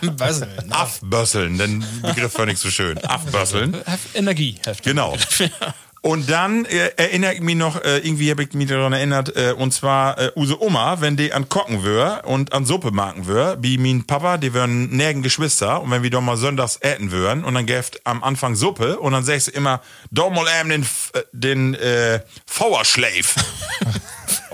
[0.00, 0.72] Weiß ich nicht.
[0.72, 2.98] Abbösseln, den Begriff war nicht so schön.
[2.98, 3.74] Abbösseln.
[3.84, 4.58] Hef Energie.
[4.82, 5.16] Genau.
[6.04, 9.52] Und dann äh, erinnere ich mich noch, äh, irgendwie habe ich mich daran erinnert, äh,
[9.56, 13.56] und zwar äh, Use Oma, wenn die an Kocken wör und an Suppe machen wör,
[13.62, 17.44] wie mein Papa, die wären nirgen Geschwister, und wenn wir doch mal sonntags äten würden,
[17.44, 19.80] und dann gäft am Anfang Suppe, und dann sagst du immer,
[20.10, 23.36] doch mal eben den, F- äh, den äh, Fauerschleif.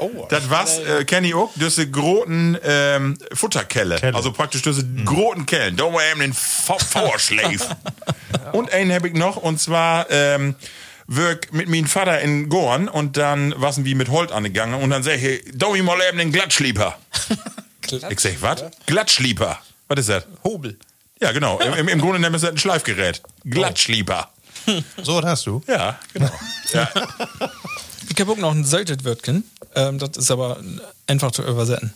[0.01, 3.97] Oh, Das was, äh, kenn ich auch, diese großen ähm, Futterkelle.
[3.97, 4.17] Kelle.
[4.17, 5.77] Also praktisch diese großen Kellen.
[5.77, 7.67] Da mal eben den Fa- Fauerschleif.
[8.53, 10.55] Und einen habe ich noch, und zwar, ähm,
[11.09, 15.03] wirk mit meinem Vater in Gorn und dann waren wir mit Holt angegangen und dann
[15.03, 16.97] sag ich, da ich mal eben den Glattschlieper.
[18.11, 18.65] Ich sag, was?
[18.85, 19.59] Glattschlieper.
[19.89, 20.27] Was ist das?
[20.45, 20.77] Hobel.
[21.23, 21.59] Ja, genau.
[21.59, 23.23] Im, im, im Grunde nennen wir es ein Schleifgerät.
[23.45, 24.29] Glattschlieper.
[25.03, 25.63] So, was hast du?
[25.67, 26.31] Ja, genau.
[26.75, 26.91] Ja.
[28.11, 29.45] Ich habe auch noch ein Salted-Wörtchen.
[29.75, 30.61] Ähm, das ist aber
[31.07, 31.95] einfach zu übersetzen.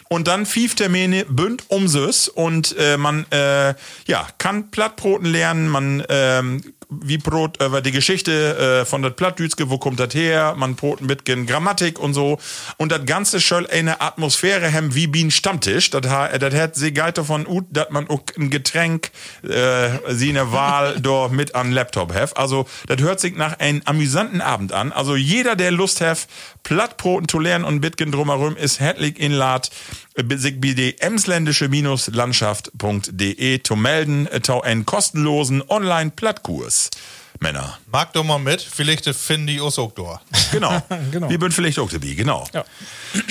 [0.09, 2.29] Und dann fünf Termine bünd um süß.
[2.29, 3.73] Und äh, man äh,
[4.05, 9.69] ja kann Plattbroten lernen, man ähm, wie Brot über die Geschichte äh, von der Plattdütske,
[9.69, 12.39] wo kommt das her, man Brot mit gen Grammatik und so
[12.77, 16.91] und das ganze soll eine Atmosphäre haben wie ein Stammtisch, das ha- das hat sie
[16.91, 19.11] geil davon ut, dass man auch ein Getränk
[19.43, 22.35] äh, sie eine Wahl dort mit an Laptop have.
[22.35, 24.91] Also das hört sich nach einem amüsanten Abend an.
[24.91, 26.27] Also jeder, der Lust hat,
[26.69, 29.71] Plattbroten zu lernen und Bitgen drumherum, ist herzlich inlad
[30.15, 36.91] sich bei die emsländische-landschaft.de zu melden, zu einen kostenlosen Online-Plattkurs.
[37.39, 37.79] Männer.
[37.91, 40.21] Mag doch mal mit, vielleicht finde ich uns auch da.
[40.51, 40.79] Genau.
[41.11, 41.27] Genau.
[41.27, 42.45] Wir sind vielleicht auch dabei, genau.
[42.53, 42.63] Ja.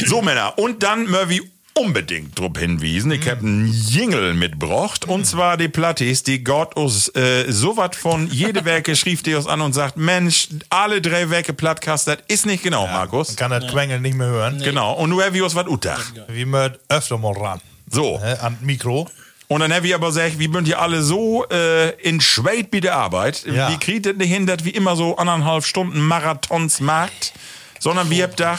[0.05, 0.59] So, Männer.
[0.59, 1.49] Und dann Murphy
[1.79, 3.11] unbedingt drauf hinwiesen.
[3.13, 5.07] Ich hab einen Jingle mitgebracht.
[5.07, 9.35] Und zwar die Plattis, die Gott uns äh, so wat von jede Werke schrieb die
[9.35, 13.29] uns an und sagt, Mensch, alle drei Werke Plattkast, das ist nicht genau, Markus.
[13.29, 14.61] Man kann das Quengeln nicht mehr hören.
[14.63, 14.95] Genau.
[14.95, 16.13] Und nur wir uns was utach.
[16.29, 17.61] Wir müssen öfter mal ran.
[17.91, 18.21] So.
[18.23, 19.09] Äh, an Mikro.
[19.49, 22.81] Und dann haben wir aber gesagt, wir sind hier alle so äh, in Schweit bei
[22.81, 23.47] der Arbeit.
[23.47, 23.71] Ja.
[23.71, 27.33] Wir kriegen das nicht hin, dass wir immer so anderthalb Stunden Marathons macht,
[27.81, 28.59] sondern wir haben da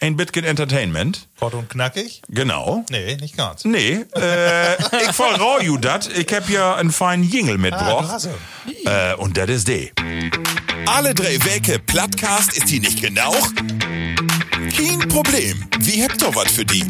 [0.00, 1.28] ein bisschen Entertainment.
[1.38, 2.22] Kort und knackig?
[2.28, 2.84] Genau.
[2.90, 3.64] Nee, nicht ganz.
[3.64, 4.74] Nee, äh,
[5.04, 6.08] ich verrau you dat.
[6.16, 8.24] Ich hab ja einen feinen Jingle Ah, mitgebracht.
[8.66, 8.86] ihn.
[8.86, 9.92] äh, und das ist die.
[10.86, 13.34] Alle drei Wecke Plattcast ist die nicht genau?
[14.76, 16.84] Kein Problem, wir habt doch was für die.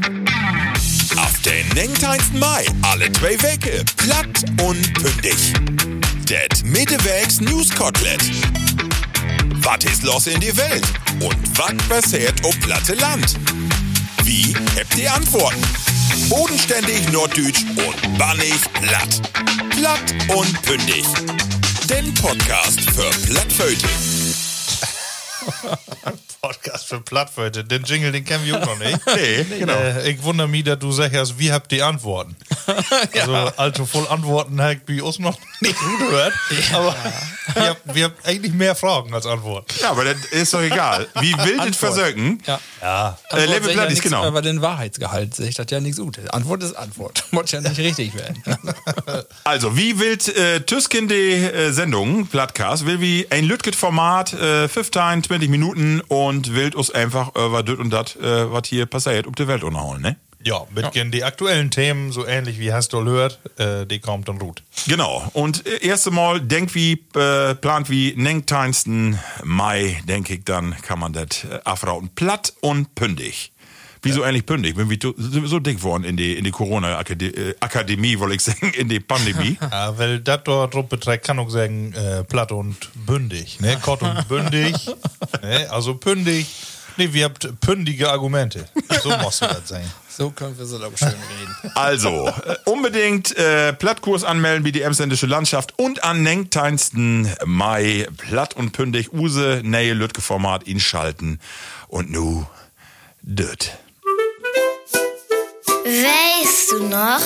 [1.17, 2.39] Auf den 19.
[2.39, 5.53] Mai, alle zwei Wecke, platt und pündig.
[6.29, 8.21] Det Mittewegs News Kotelett.
[9.63, 10.87] Was ist los in die Welt?
[11.21, 13.35] Und was passiert auf platte Land?
[14.25, 15.61] Wie habt ihr Antworten?
[16.29, 19.21] Bodenständig norddeutsch und bannig platt.
[19.71, 21.05] Platt und pündig.
[21.89, 23.87] Den Podcast für Plattföte.
[26.41, 27.63] Podcast für Plattwörter.
[27.63, 28.99] Den Jingle, den kennen wir auch noch nicht.
[29.15, 29.75] Nee, genau.
[29.75, 32.37] Äh, ich wundere mich, dass du sagst, wie habt ihr Antworten?
[33.13, 36.33] Also, also voll Antworten habe ich uns noch nicht gut gehört.
[36.73, 36.95] Aber
[37.55, 39.75] wir haben, wir haben eigentlich mehr Fragen als Antworten.
[39.81, 41.09] Ja, aber das ist doch egal.
[41.21, 42.41] Wie wild es versöcken.
[42.47, 42.61] Ja.
[42.81, 43.19] Ja.
[43.31, 44.23] Äh, Level Plattis, nichts, genau.
[44.25, 46.19] Aber den Wahrheitsgehalt sehe ich das ja nichts gut.
[46.33, 47.25] Antwort ist Antwort.
[47.33, 48.43] Muss ja nicht richtig werden.
[49.45, 55.25] Also, wie wild äh, Tüsken die äh, Sendung, Plattcast, will wie ein Lütget-Format, äh, 15,
[55.25, 59.35] 20 Minuten und wild uns einfach über das und das, äh, was hier passiert, um
[59.35, 60.17] die Welt unterhauen, ne?
[60.43, 61.05] Ja, mit ja.
[61.05, 64.63] die aktuellen Themen, so ähnlich wie hast du gehört, äh, die kommt dann gut.
[64.87, 65.29] Genau.
[65.35, 69.19] Und äh, erste Mal, denk wie, äh, plant wie 19.
[69.45, 72.09] Mai, denke ich, dann kann man das äh, afrauten.
[72.15, 73.53] Platt und pündig.
[74.03, 74.77] Wieso eigentlich pündig?
[74.77, 74.99] Bin wie
[75.47, 79.59] so, dick worden in die, in die Corona-Akademie, wollte ich sagen, in die Pandemie.
[79.71, 83.61] Ja, weil das dort beträgt, kann auch sagen, äh, platt und bündig.
[83.61, 83.79] Ne?
[83.81, 84.75] Kort und bündig.
[85.43, 85.71] ne?
[85.71, 86.47] Also pündig.
[86.97, 88.67] Nee, wir habt pündige Argumente.
[89.03, 89.91] So musst du das sein.
[90.09, 91.73] So können wir so aber schön reden.
[91.75, 97.29] Also, äh, unbedingt äh, Plattkurs anmelden wie die Emsländische Landschaft und am 19.
[97.45, 101.41] Mai platt und pündig Use, Nähe, Lütke Format inschalten.
[101.89, 102.47] Und nu,
[103.23, 103.73] död.
[105.91, 107.21] Weißt du noch?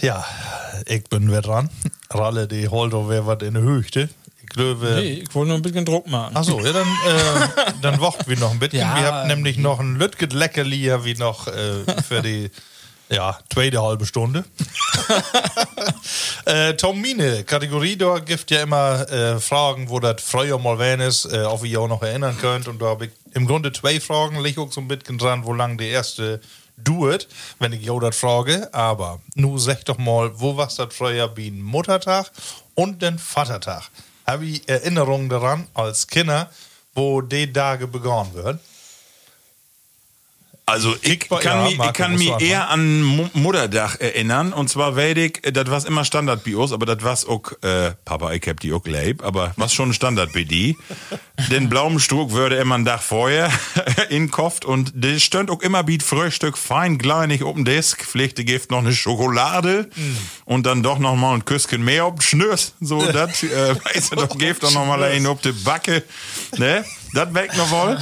[0.00, 0.24] Ja,
[0.86, 1.68] ich bin wieder dran.
[2.08, 4.08] Ralle, die holt doch wer was in der Höchste.
[4.42, 4.94] Ich glaube.
[4.96, 6.32] Nee, ich wollte nur ein bisschen Druck machen.
[6.34, 8.80] Ach so, ja, dann, äh, dann warten wir noch ein bisschen.
[8.80, 12.50] Ja, wir haben nämlich noch ein Lütget Leckerli wie noch äh, für die
[13.10, 14.44] ja, zweite halbe Stunde.
[16.46, 21.00] äh, Tom Mine, Kategorie, da gibt ja immer äh, Fragen, wo das früher mal wenn
[21.00, 22.68] ist, äh, auf wie ihr auch noch erinnern könnt.
[22.68, 25.52] Und da habe ich im Grunde zwei Fragen, liegt auch so ein bisschen dran, wo
[25.52, 26.40] lang die erste
[26.76, 27.28] duet,
[27.58, 28.72] wenn ich jo das frage.
[28.72, 32.30] Aber nu sag doch mal, wo war's das früher wie ein Muttertag
[32.74, 33.90] und den Vatertag?
[34.26, 36.50] Habe ich Erinnerungen daran als Kinder,
[36.94, 38.60] wo die Tage begonnen werden?
[40.70, 43.98] Also ich Kickball- kann ja, mich, ich Marco, kann musst mich eher an Mu- Mutterdach
[44.00, 44.52] erinnern.
[44.52, 44.96] Und zwar
[45.26, 48.46] ich, äh, das war immer Standard bei uns, aber das war auch, äh, Papa, ich
[48.48, 50.76] hab die auch leib, aber was schon Standard bei die.
[51.50, 53.50] Den blauen Struck würde immer ein Dach vorher
[54.10, 58.70] in Kopf und der stönt auch immer biet Frühstück fein kleinig dem Desk, pflegte Gift
[58.70, 59.88] noch eine Schokolade
[60.44, 62.74] und dann doch noch mal ein Küsschen mehr den Schnürs.
[62.80, 66.02] So, das, äh, weißt du, doch Gift doch noch mal ein auf die Backe,
[66.58, 66.84] ne?
[67.14, 67.98] Das weg noch wohl.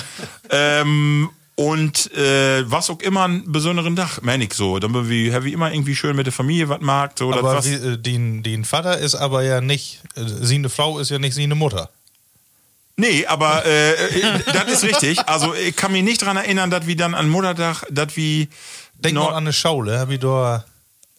[0.51, 4.79] Ähm, und äh, was auch immer einen besonderen Dach, meine ich so.
[4.79, 7.19] Dann wie, wie immer irgendwie schön mit der Familie was mag.
[7.19, 10.69] So, Aber was, wie, äh, den, den Vater ist aber ja nicht, äh, sie eine
[10.69, 11.91] Frau ist ja nicht sie eine Mutter.
[12.97, 15.19] nee, aber äh, äh, das ist richtig.
[15.29, 18.47] Also ich kann mich nicht dran erinnern, dass wir dann an Mutterdach, dass wir
[18.95, 20.65] Denk noch- mal an eine Schaule, hab ich da.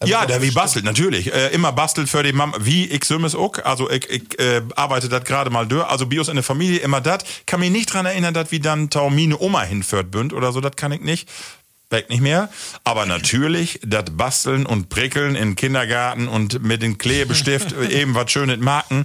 [0.00, 1.32] Hab Ja, der wie bastelt, natürlich.
[1.32, 3.58] Äh, immer bastelt für die Mama, wie ich sömmes auch.
[3.64, 5.86] Also ich, ich äh, arbeite das gerade mal durch.
[5.86, 7.18] Also Bios in der Familie immer das.
[7.46, 10.76] Kann mich nicht dran erinnern, dass wir dann Taumine Oma hinführt bünd oder so, das
[10.76, 11.28] kann ich nicht.
[11.90, 12.48] Weg nicht mehr.
[12.84, 18.58] Aber natürlich, das Basteln und Prickeln im Kindergarten und mit dem Klebestift eben was Schönes
[18.58, 19.04] marken.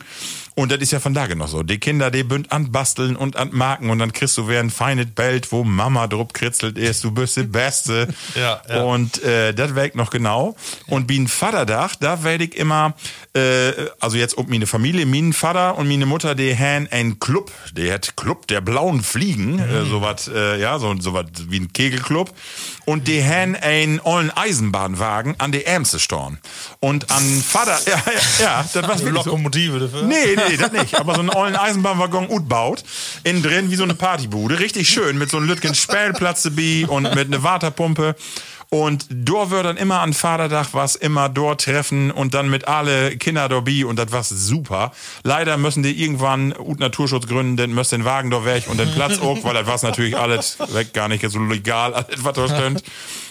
[0.58, 1.64] Und das ist ja von da noch so.
[1.64, 5.08] Die Kinder, die bünd an Basteln und an Marken und dann kriegst du ein feines
[5.08, 8.08] Bild, wo Mama drup kritzelt ist, du bist die Beste.
[8.36, 8.82] Ja, ja.
[8.82, 10.56] Und äh, das weg noch genau.
[10.88, 12.94] Und wie ein Vaterdach, da werde ich immer,
[13.34, 17.52] äh, also jetzt ob meine Familie, mein Vater und meine Mutter, die haben einen Club,
[17.74, 19.90] der hat Club der blauen Fliegen, äh, Mhm.
[19.90, 22.34] sowas, äh, ja, so, so was wie ein Kegelclub.
[22.86, 26.40] Und die haben einen ollen Eisenbahnwagen an die Ämste storn.
[26.80, 28.02] Und an Vater, ja,
[28.40, 29.10] ja, ja das so.
[29.10, 30.04] Lokomotive dafür.
[30.04, 30.96] Nee, nee, das nicht.
[30.96, 32.84] Aber so einen ollen Eisenbahnwaggon gut baut.
[33.24, 34.60] Innen drin wie so eine Partybude.
[34.60, 35.18] Richtig schön.
[35.18, 38.16] Mit so einem Lütgen Spählplatz dabei und mit einer Waterpumpe.
[38.70, 43.16] Und dort wird dann immer an Vaterdach was immer dort treffen und dann mit alle
[43.18, 44.92] Kinder dabei und das war super.
[45.24, 49.20] Leider müssen die irgendwann ut Naturschutzgründen, den müssen den Wagen dort weg und den Platz
[49.20, 52.84] auch, weil das war natürlich alles weg, gar nicht so legal, alles was da stimmt.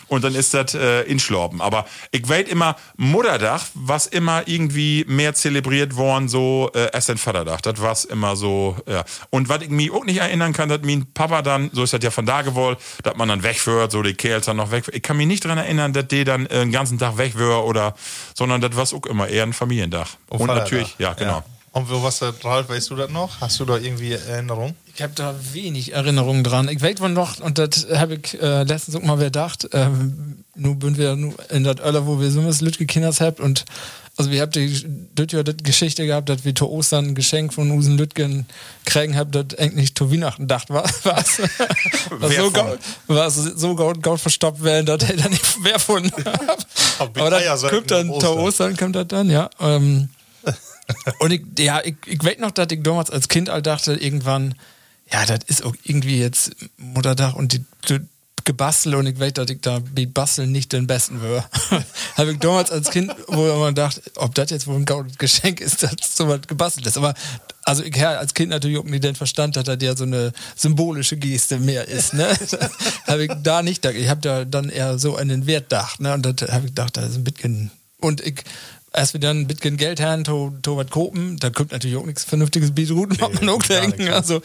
[0.08, 1.60] Und dann ist das äh, in Schlorben.
[1.60, 7.18] Aber ich weiß immer, Mutterdach, was immer irgendwie mehr zelebriert worden, so äh, als ein
[7.18, 7.60] Vaterdach.
[7.60, 9.04] Das war's immer so, ja.
[9.30, 12.02] Und was ich mich auch nicht erinnern kann, dass mein Papa dann, so ist das
[12.02, 14.84] ja von da gewollt, dass man dann wegführt, so die Kerls dann noch weg.
[14.92, 17.64] Ich kann mich nicht dran erinnern, dass die dann äh, den ganzen Tag weg wäre
[17.64, 17.94] oder,
[18.34, 20.10] sondern das war's auch immer eher ein Familiendach.
[20.30, 20.72] Auf Und Vatertag.
[20.72, 21.42] natürlich, ja, genau.
[21.74, 23.40] Und wo was da drauf, weißt du das noch?
[23.40, 24.76] Hast du da irgendwie Erinnerung?
[24.94, 26.68] Ich habe da wenig Erinnerungen dran.
[26.68, 30.98] Ich weiß noch, und das habe ich äh, letztens auch mal gedacht, ähm, nun sind
[30.98, 31.10] wir
[31.50, 33.64] in das Öller, wo wir so was Lütke Kinders habt und
[34.16, 34.70] also wir habt die
[35.16, 38.46] das die Geschichte gehabt, dass wir zu Ostern ein Geschenk von Usen Lütgen
[38.84, 40.84] kriegen habt, das eigentlich zu Weihnachten dacht war.
[41.02, 41.40] Was,
[42.10, 42.52] was so, von?
[42.52, 42.76] gau-
[43.08, 46.08] was so gaut, gaut verstoppt werden, dass er dann nicht wer von.
[47.00, 48.38] Aber Aber sollten kommt dann zu Ostern.
[48.38, 49.50] Ostern kommt das dann, ja.
[49.58, 50.08] Ähm,
[51.18, 54.54] und ich, ja, ich, ich weiß noch, dass ich damals als Kind all dachte, irgendwann,
[55.12, 58.00] ja, das ist auch irgendwie jetzt Muttertag und die, die
[58.44, 61.44] gebastelt und ich weiß, dass ich da mit Basteln nicht den Besten wäre.
[62.16, 65.60] Habe ich damals als Kind, wo man dachte, ob das jetzt wohl ein gaudes Geschenk
[65.60, 66.98] ist, dass so was gebastelt ist.
[66.98, 67.14] Aber
[67.62, 70.32] also ich habe als Kind natürlich auch nicht den Verstand, dass das ja so eine
[70.54, 72.12] symbolische Geste mehr ist.
[72.12, 72.28] Ne?
[73.06, 73.98] habe ich da nicht gedacht.
[73.98, 76.00] Ich habe da dann eher so den Wert gedacht.
[76.00, 76.12] Ne?
[76.12, 77.70] Und das habe ich gedacht, das ist ein bisschen...
[78.00, 78.44] Und ich
[78.94, 82.06] als wir dann ein bisschen Geld haben, to, to was kopen, da kommt natürlich auch
[82.06, 84.08] nichts vernünftiges Beetroot, muss man auch denken.
[84.08, 84.40] Also,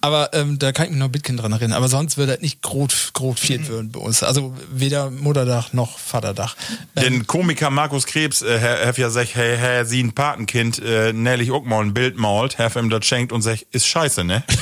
[0.00, 1.76] aber ähm, da kann ich mich noch bisschen dran erinnern.
[1.76, 4.22] Aber sonst wird das nicht groß, groß viel werden bei uns.
[4.22, 6.54] Also weder Mutterdach noch Vaterdach.
[6.94, 10.80] Ähm, Den Komiker Markus Krebs äh, Herr, Herr ja sagt, hey, hey, sie ein Patenkind,
[10.80, 14.22] äh, nämlich auch mal ein Bild malt, Herr ihm das schenkt und sagt, ist scheiße,
[14.22, 14.44] ne?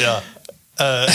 [0.00, 0.22] Ja.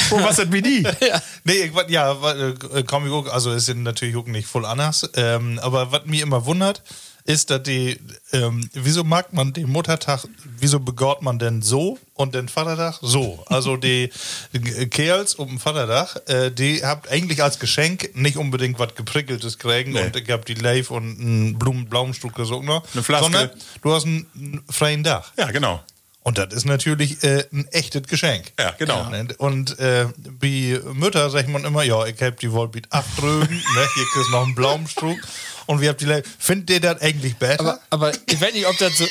[0.09, 0.83] Wo was das wie die?
[1.01, 1.21] ja.
[1.43, 4.47] Nee, ich, wa- ja, wa- äh, komm ich auch, also es sind natürlich auch nicht
[4.47, 5.09] voll anders.
[5.15, 6.81] Ähm, aber was mich immer wundert,
[7.27, 7.99] ist, dass die,
[8.33, 10.27] ähm, wieso mag man den Muttertag,
[10.59, 13.43] wieso begaut man denn so und den Vatertag so?
[13.47, 14.11] Also die
[14.53, 19.57] äh, Kerls um den Vatertag, äh, die habt eigentlich als Geschenk nicht unbedingt was geprickeltes
[19.57, 20.03] kriegen Nee.
[20.03, 22.83] und ich hab die Leif und einen Blumen, Blaumenstuck gesucht noch.
[22.93, 23.23] Eine Flaske.
[23.23, 23.49] Sondern
[23.81, 25.31] du hast einen, einen freien Dach.
[25.35, 25.81] Ja, genau.
[26.25, 28.51] Und das ist natürlich äh, ein echtes Geschenk.
[28.59, 29.03] Ja, genau.
[29.03, 29.27] Ja, ne?
[29.37, 30.07] Und äh,
[30.39, 33.87] wie Mütter sagt man immer, ja, ich hab die Wollbeat acht Rögen, ne?
[33.93, 35.19] hier kriegst noch einen Blaumenstruck
[35.67, 37.59] und wir habt die Le Findet ihr das eigentlich besser?
[37.59, 39.05] Aber, aber ich weiß nicht, ob das so,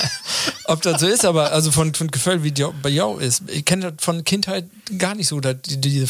[0.66, 3.44] ob das so ist, aber also von, von Gefühl, wie die bei jou ist.
[3.48, 4.66] Ich kenne das von Kindheit
[4.98, 6.06] gar nicht so, dass die, diese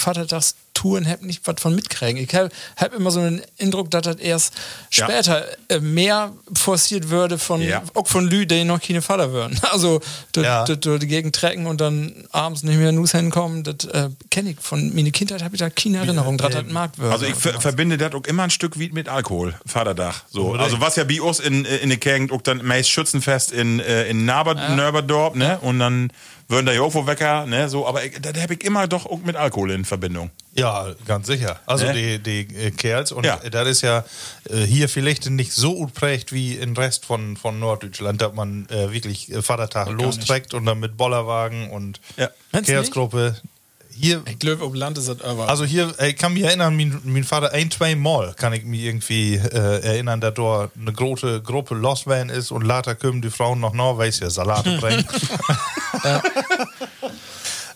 [0.75, 2.17] Touren hab nicht was von mitkriegen.
[2.23, 4.55] Ich habe hab immer so einen Eindruck, dass das erst
[4.93, 5.07] Ja.
[5.07, 7.83] später äh, mehr forciert würde von, Ja.
[7.95, 9.59] auch von Lü, die noch keine Vater würden.
[9.73, 10.01] Also,
[10.37, 10.65] Ja.
[10.65, 14.61] die Gegend trecken und dann abends nicht mehr Nuss hinkommen, das äh, kenne ich.
[14.61, 16.65] Von meiner Kindheit habe ich da keine Erinnerung dran, dass
[16.97, 17.11] das.
[17.13, 20.25] Also ich ver verbinde das auch immer ein Stück wie mit Alkohol, Vaterdach.
[20.31, 23.81] So, also was ja bei uns in, in der Gegend auch dann meist Schützenfest in,
[23.81, 25.59] äh, in Naber, Nörberdorp, ne?
[25.61, 26.13] Und dann
[26.49, 27.69] würden da ja auch wo wecker, ne?
[27.69, 30.31] So, aber ich, das habe ich immer doch auch mit Alkohol in Verbindung.
[30.55, 31.61] Ja, ganz sicher.
[31.65, 32.19] Also Ne?
[32.19, 33.37] die, die äh, Kerls und Ja.
[33.37, 34.05] das ist ja
[34.51, 38.93] äh, hier vielleicht nicht so utprägt wie im Rest von, von Norddeutschland, dass man äh,
[38.93, 42.29] wirklich Vatertag losträgt und dann mit Bollerwagen und Ja.
[42.63, 43.37] Kerlsgruppe.
[43.95, 45.51] Hier, ich glaube, auf Land ist das aber.
[45.51, 48.81] also hier, ich kann mich erinnern, mein, mein Vater ein, zwei Mal kann ich mich
[48.81, 53.61] irgendwie äh, erinnern, dass dort eine große Gruppe loswählen ist und later kommen die Frauen
[53.61, 55.07] nach Norwegen Salate bringen.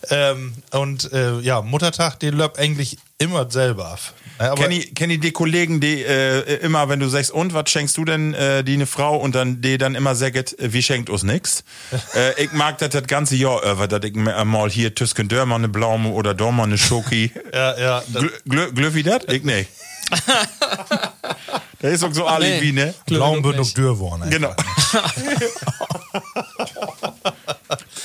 [0.09, 3.99] Ähm, und äh, ja, Muttertag, den löbt eigentlich immer selber ab.
[4.39, 7.53] Ja, aber Kenn ich, kenn ich die Kollegen, die äh, immer, wenn du sagst, und
[7.53, 10.73] was schenkst du denn äh, die eine Frau und dann die dann immer sagt, äh,
[10.73, 11.63] wie schenkt uns nix?
[12.15, 15.69] äh, ich mag das das ganze Jahr über, dass ich mal hier Tüsken Dörmer eine
[15.69, 17.31] Blaume oder Dormer eine Schoki.
[17.53, 18.03] ja, ja,
[18.45, 19.23] Glöff wie das?
[19.29, 19.69] Ich nicht.
[21.81, 22.61] Der ist auch so Ali Nee.
[22.61, 22.93] wie, ne?
[23.05, 24.29] Blauen Glück wird noch dürr worden.
[24.29, 24.53] Genau.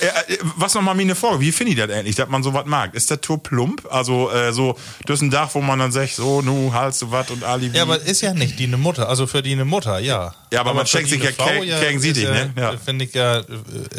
[0.03, 2.93] Äh, äh, was nochmal meine Frage, wie finde ich das eigentlich, dass man sowas mag?
[2.93, 3.87] Ist das Tour plump?
[3.89, 4.75] Also äh, so,
[5.05, 7.71] das ist ein Dach, wo man dann sagt, so, nu, halst du was und Ali
[7.73, 7.77] wie.
[7.77, 9.07] Ja, aber ist ja nicht die eine Mutter.
[9.09, 10.33] Also für die eine Mutter, ja.
[10.51, 12.53] Ja, aber man für schenkt sich eine ja gegen sie ist dich, ne?
[12.55, 12.73] Ja.
[12.77, 13.39] Finde ich ja.
[13.39, 13.43] Äh,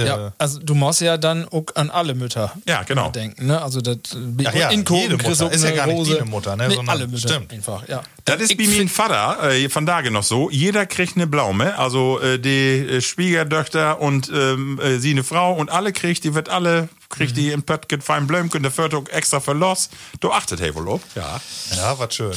[0.06, 3.10] ja, also du musst ja dann auch an alle Mütter Ja, genau.
[3.10, 3.46] denken.
[3.46, 3.60] Ne?
[3.60, 3.96] Also das
[4.40, 5.50] Ja, ja, Inko jede Mutter.
[5.50, 6.18] Ist ja eine gar nicht Rose.
[6.22, 7.52] die Mutter, ne, Nee, sondern- alle Mütter stimmt.
[7.52, 8.02] einfach, ja.
[8.24, 10.48] Das ist meinem find- Vater äh, von Tage noch so.
[10.50, 15.54] Jeder kriegt eine Blaume, also äh, die äh, Schwiegertöchter und ähm, äh, sie eine Frau
[15.54, 19.40] und alle kriegt, die wird alle, kriegt die in Pöttgen fein Blömken, der auch extra
[19.40, 19.92] verlost.
[20.20, 21.02] Du achtet hey wohl ob.
[21.14, 21.40] Ja.
[21.76, 22.34] ja, was schön.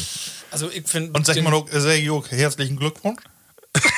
[0.52, 1.68] Also ich finde Und sag mal noch,
[2.00, 3.22] ich auch herzlichen Glückwunsch.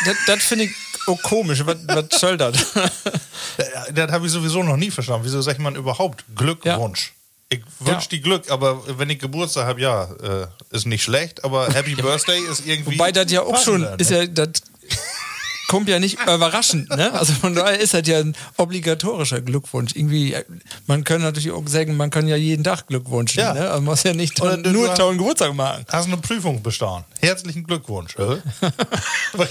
[0.05, 0.72] das, das finde ich
[1.07, 1.64] auch komisch.
[1.66, 2.57] Was, was soll das?
[3.57, 5.26] Äh, Das habe ich sowieso noch nie verstanden.
[5.26, 7.14] Wieso sagt man überhaupt Glückwunsch?
[7.49, 8.07] Ich wünsche Ja.
[8.12, 12.39] die Glück, aber wenn ich Geburtstag habe, ja, äh, ist nicht schlecht, aber Happy Birthday
[12.39, 12.93] ist irgendwie.
[12.97, 14.18] Wobei das ja auch schon ist ne?
[14.20, 14.49] ja das
[15.70, 17.14] kommt ja nicht überraschend, ne?
[17.14, 19.96] Also von daher ist das ja ein obligatorischer Glückwunsch.
[19.96, 20.44] Irgendwie, äh,
[20.88, 23.54] man kann natürlich auch sagen, man kann ja jeden Tag Glückwunsch, Ja.
[23.54, 23.62] ne?
[23.76, 25.86] Man muss ja nicht Oder nur hast- tollen Geburtstag machen.
[25.88, 27.06] Hast eine Prüfung bestanden.
[27.22, 28.16] Herzlichen Glückwunsch.
[28.18, 28.38] Äh?
[29.34, 29.50] Was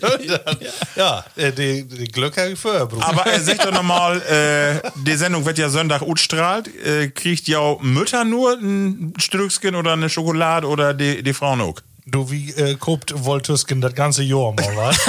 [0.00, 0.56] soll das?
[0.96, 3.06] ja, äh, die, die Glück habe ich vorher, Bruder.
[3.06, 6.68] Aber äh, sag doch nochmal, äh, die Sendung wird ja Sonntag utstrahlt.
[6.84, 11.80] Äh, kriegt ja Mütter nur ein Stückchen oder eine Schokolade oder die, die Frauen auch?
[12.10, 14.98] Du, wie äh, guckt Woltusken das ganze Jahr mal, was?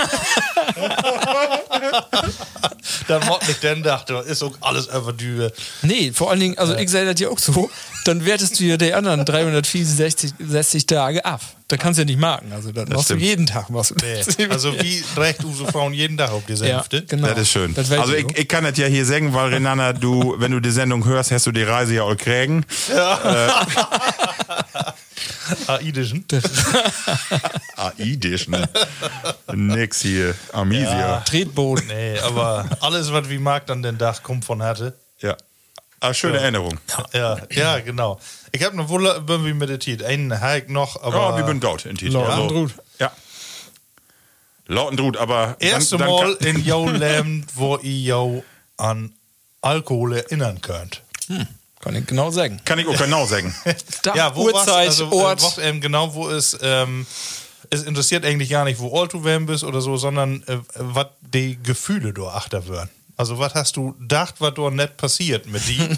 [3.08, 5.52] Dann mott nicht denn dachte, ist auch alles einfach Dübe.
[5.82, 7.70] Nee, vor allen Dingen, also ich sehe das ja auch so,
[8.06, 11.42] dann wertest du ja die anderen 364 60 Tage ab.
[11.68, 12.52] Da kannst du ja nicht marken.
[12.52, 13.22] Also dann machst stimmt.
[13.22, 13.94] du jeden Tag was.
[14.02, 14.48] Nee.
[14.50, 17.04] Also wie recht unsere Frauen jeden Tag auf diese ja, Hälfte?
[17.04, 17.28] genau.
[17.28, 17.74] Das ist schön.
[17.74, 20.60] Das also ich ich, ich kann das ja hier sagen, weil Renana, du, wenn du
[20.60, 22.66] die Sendung hörst, hast du die Reise ja auch kriegen.
[25.68, 26.26] Aidischen.
[27.76, 28.70] Aidisch, ne?
[29.54, 30.36] Nix hier.
[30.54, 31.22] Amisia.
[31.22, 31.88] Tretboden.
[31.88, 34.98] Nee, aber alles, was wie mag dann den Dach, kommt von Hatte.
[35.20, 35.36] Ja.
[36.02, 36.80] Ah, schöne Erinnerung.
[37.14, 38.20] Ja, ja, genau.
[38.52, 40.02] Ich habe eine Wunder irgendwie meditiert.
[40.04, 41.18] Einen Hike noch, aber.
[41.18, 42.14] Ja, wie bin Gaut in Titel.
[42.14, 42.74] Lautendrut.
[43.00, 43.12] Ja.
[44.68, 45.58] Lautendrut, aber.
[45.60, 48.44] Erste dann, dann Mal in jou Leben, wo ihr
[48.78, 49.14] an
[49.62, 51.02] Alkohol erinnern könnt.
[51.80, 52.60] Kann ich genau sagen.
[52.66, 53.54] Kann ich auch genau sagen.
[54.16, 54.46] Ja, wo?
[54.46, 55.40] Uhrzeit, also, Ort.
[55.40, 57.06] Äh, wo, ähm, genau, wo es, ähm,
[57.70, 61.08] es interessiert eigentlich gar nicht, wo alt du werden bist oder so, sondern äh, was
[61.22, 62.90] die Gefühle du achter würden.
[63.16, 65.90] Also, was hast du gedacht, was dort nicht passiert mit dir?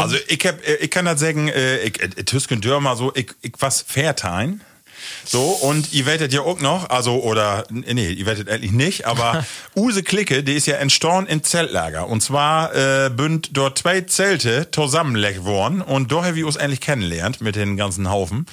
[0.00, 3.32] Also ich hab, äh, ich kann das sagen, äh, ich, äh, Tüsken Dörmer so, ich,
[3.42, 4.60] ich was Fairtime.
[5.24, 9.44] So, und ihr werdet ja auch noch, also, oder, nee, ihr werdet endlich nicht, aber
[9.76, 12.08] Use Klicke, die ist ja entstorn in Zeltlager.
[12.08, 16.80] Und zwar äh, bünd dort zwei Zelte zusammenlegt worden und da haben wir uns endlich
[16.80, 18.46] kennenlernt mit den ganzen Haufen.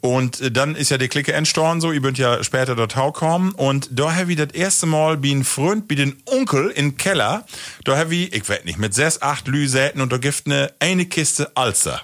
[0.00, 3.52] Und äh, dann ist ja die Clique entstorn so, ihr bünd ja später dort kommen
[3.52, 6.96] und da haben wir das erste Mal wie ein Freund, wie den Onkel in den
[6.96, 7.44] Keller,
[7.84, 11.06] da haben wir, ich weiß nicht, mit sechs, acht Lüsäten und da gibt ne eine
[11.06, 12.02] Kiste Alster.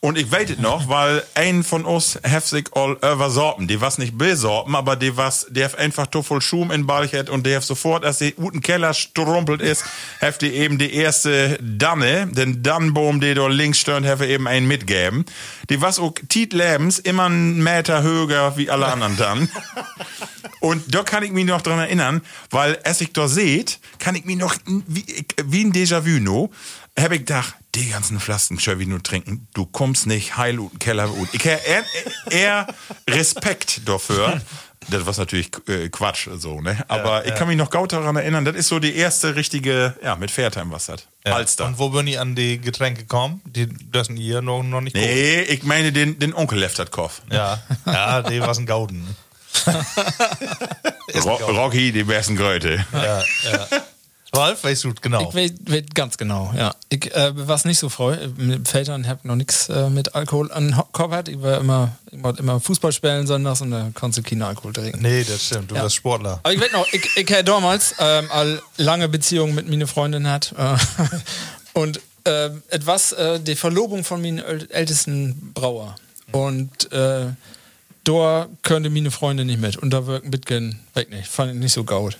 [0.00, 3.66] Und ich weiß es noch, weil ein von uns hef sich all übersorten.
[3.66, 7.28] Die was nicht besorten, aber die was, der hef einfach to voll Schum in Balchet
[7.28, 9.84] und der hef sofort, als die guten Keller strumpelt ist,
[10.20, 14.46] hef die eben die erste Danne, den Dannbaum, der da links stönt, hef er eben
[14.46, 15.24] einen mitgeben.
[15.68, 19.48] Die was auch Tiet Lebens immer einen Meter höher wie alle anderen dann.
[20.60, 24.24] Und da kann ich mich noch dran erinnern, weil als ich da seht, kann ich
[24.24, 25.04] mich noch wie,
[25.44, 26.50] wie ein Déjà-vu no,
[26.96, 31.12] hab ich gedacht, die ganzen Flaschen Chevy nur trinken, du kommst nicht heil und Keller
[31.12, 31.84] und ich eher,
[32.30, 32.66] eher
[33.08, 34.40] Respekt dafür.
[34.90, 36.84] Das war natürlich äh, Quatsch, so, ne?
[36.88, 40.16] Aber ich kann mich noch gut daran erinnern, das ist so die erste richtige, ja,
[40.16, 41.06] mit Fairtime was das.
[41.26, 41.34] Ja.
[41.34, 41.66] Alster.
[41.66, 43.42] Und wo bin ich an die Getränke gekommen?
[43.44, 47.20] Die lassen ihr noch, noch nicht Nee, ich meine den, den Onkel Left Kopf.
[47.30, 49.16] Ja, ja, die was ein Gauden.
[51.24, 52.86] Ro Rocky, die besten Gröte.
[52.92, 53.68] Ja, ja.
[54.34, 55.28] Ralf, weißt du genau.
[55.30, 56.74] Ich weiß, weiß ganz genau, ja.
[56.90, 58.16] Ich äh, was nicht so freu.
[58.36, 61.28] Mit Vätern habe noch nichts äh, mit Alkohol an Kopf hat.
[61.28, 64.74] Ich war immer, ich wollte immer Fußball spielen sonntags und da konntest du keinen Alkohol
[64.74, 65.00] trinken.
[65.00, 65.70] Nee, das stimmt.
[65.70, 65.82] Du Ja.
[65.84, 66.40] bist Sportler.
[66.42, 70.28] Aber ich weiß noch, ich, ich hätte damals ähm, all lange Beziehungen mit meiner Freundin
[70.28, 70.76] hat äh,
[71.72, 75.96] und äh, etwas äh, die Verlobung von meinem äl- ältesten Brauer
[76.32, 77.26] und äh,
[78.04, 81.72] da könnte meine Freundin nicht mit und da wirken Bitcoin weg nicht, fand ich nicht
[81.72, 82.16] so gaut.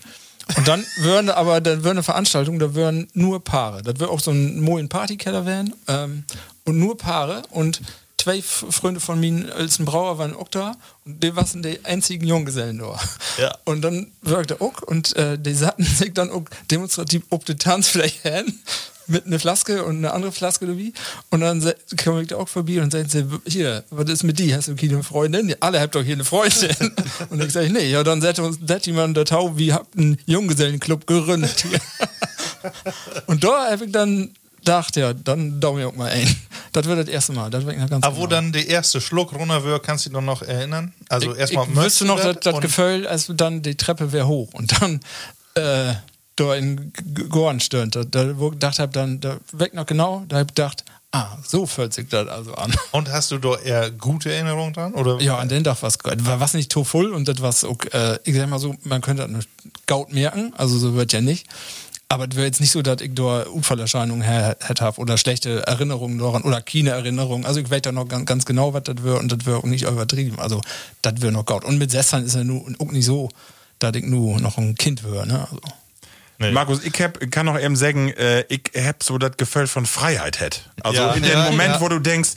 [0.56, 3.82] Und dann würden aber, dann würden eine Veranstaltung, da würden nur Paare.
[3.82, 6.24] Das wird auch so ein Moin Partykeller werden ähm,
[6.64, 7.80] und nur Paare und
[8.18, 12.26] zwei Freunde von mir als ein Brauer waren auch da und die waren die einzigen
[12.26, 12.98] Junggesellen da.
[13.38, 13.56] Ja.
[13.64, 18.30] Und dann wirkte auch und äh, die satten sich dann auch demonstrativ auf die Tanzfläche
[18.30, 18.60] hin
[19.08, 20.92] mit einer Flaske und eine andere Flaske oder wie.
[21.30, 24.38] Und dann se- komme ich da auch vorbei und sagen sie, hier, was ist mit
[24.38, 24.54] die?
[24.54, 25.48] Hast du keine Freundin?
[25.48, 26.74] Ja, alle habt doch hier eine Freundin.
[27.30, 30.18] und ich sage, nee, ja, dann seid uns das jemand der Tau, wie habt einen
[30.26, 31.80] Junggesellenclub gegründet hier.
[33.26, 36.36] und da habe ich dann gedacht, ja, dann daumen wir auch mal ein.
[36.72, 37.50] Das wird das erste Mal.
[37.50, 38.28] Das wird ganz Aber wo genau.
[38.30, 40.92] dann der erste Schluck runter wird, kannst du dich noch erinnern?
[41.08, 44.52] Also ich, erstmal ich wüsste noch das, das Gefühl, als dann die Treppe wäre hoch
[44.52, 45.00] und dann
[45.54, 45.94] äh,
[46.38, 46.92] da in
[47.28, 47.96] Gorn stöhnt.
[47.96, 50.84] Da, da wo ich gedacht habe, dann da weg noch genau, da habe ich gedacht,
[51.12, 52.74] ah, so fühlt sich das also an.
[52.92, 54.94] Und hast du da eher gute Erinnerungen dran?
[54.94, 55.20] Oder?
[55.20, 57.84] Ja, an den Tag war es war was nicht to voll und das war auch,
[57.92, 59.48] äh, ich sag mal so, man könnte das nicht
[59.86, 61.46] Gaut merken, also so wird ja nicht.
[62.10, 66.42] Aber es wäre jetzt nicht so, dass ich da Unfallerscheinungen hätte oder schlechte Erinnerungen daran
[66.42, 67.44] oder keine Erinnerungen.
[67.44, 69.64] Also ich weiß da noch ganz, ganz genau, was das wäre und das wäre auch
[69.64, 70.38] nicht übertrieben.
[70.38, 70.62] Also
[71.02, 71.66] das wäre noch Gaut.
[71.66, 73.28] Und mit Sessern ist ja nur auch nicht so,
[73.78, 75.26] dass ich nur noch ein Kind wäre.
[75.26, 75.40] Ne?
[75.40, 75.60] Also.
[76.40, 76.52] Nee.
[76.52, 80.38] Markus, ich hab, kann noch eben sagen, äh, ich hab so das Gefühl von Freiheit
[80.40, 80.70] hätt.
[80.82, 81.80] Also Ja, in dem ja, Moment, ja.
[81.80, 82.30] wo du denkst,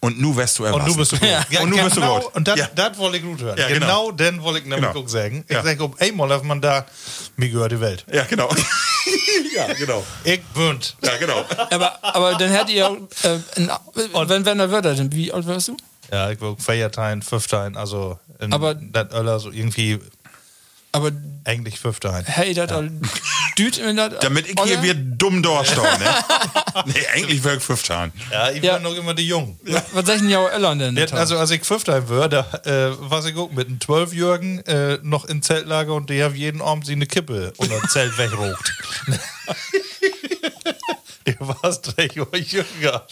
[0.00, 0.92] und nu wärst du Und erwachsen.
[0.92, 1.28] du bist so gut.
[1.28, 1.60] Ja.
[1.60, 2.34] Und du bist so genau, gut.
[2.36, 2.68] Und das Ja.
[2.72, 3.58] das wollte ich gut hören.
[3.58, 4.06] Ja, genau.
[4.06, 4.10] genau.
[4.12, 5.04] den wollte ich nämlich Genau.
[5.04, 5.44] auch sagen.
[5.48, 5.64] Ich Ja.
[5.64, 6.86] sage, um einmal darf man da,
[7.36, 8.06] mir gehört die Welt.
[8.12, 8.48] Ja, genau.
[9.56, 10.04] ja, genau.
[10.22, 10.96] Ich bünd.
[11.02, 11.44] Ja, genau.
[11.70, 13.70] Aber, aber dann hättet ihr, äh, ein,
[14.28, 15.76] wenn, wenn er würde, dann wie alt wärst du?
[16.12, 19.98] Ja, ich will Feiertein, Fünftein, also in Aber- das Öller so irgendwie
[20.90, 21.10] Aber
[21.44, 22.24] eigentlich Fünftein.
[22.24, 22.90] hey, das all
[23.58, 26.14] düt in das Damit ich hier wieder dumm durchstauen, ne?
[26.86, 28.10] nee, eigentlich wäre ich fünf Jahren.
[28.32, 28.74] Ja, ich Ja.
[28.74, 29.58] war noch immer die Jung.
[29.92, 30.96] Was sag ich denn ja Öllern denn?
[30.96, 34.98] Ja, also als ich Fünftein war, da äh, war ich auch mit einem Zwölfjährigen äh,
[35.02, 38.72] noch im Zeltlager und der hat jeden Abend sie eine Kippe unter das Zelt wegrogt.
[41.26, 43.02] der war drei Jahre jünger.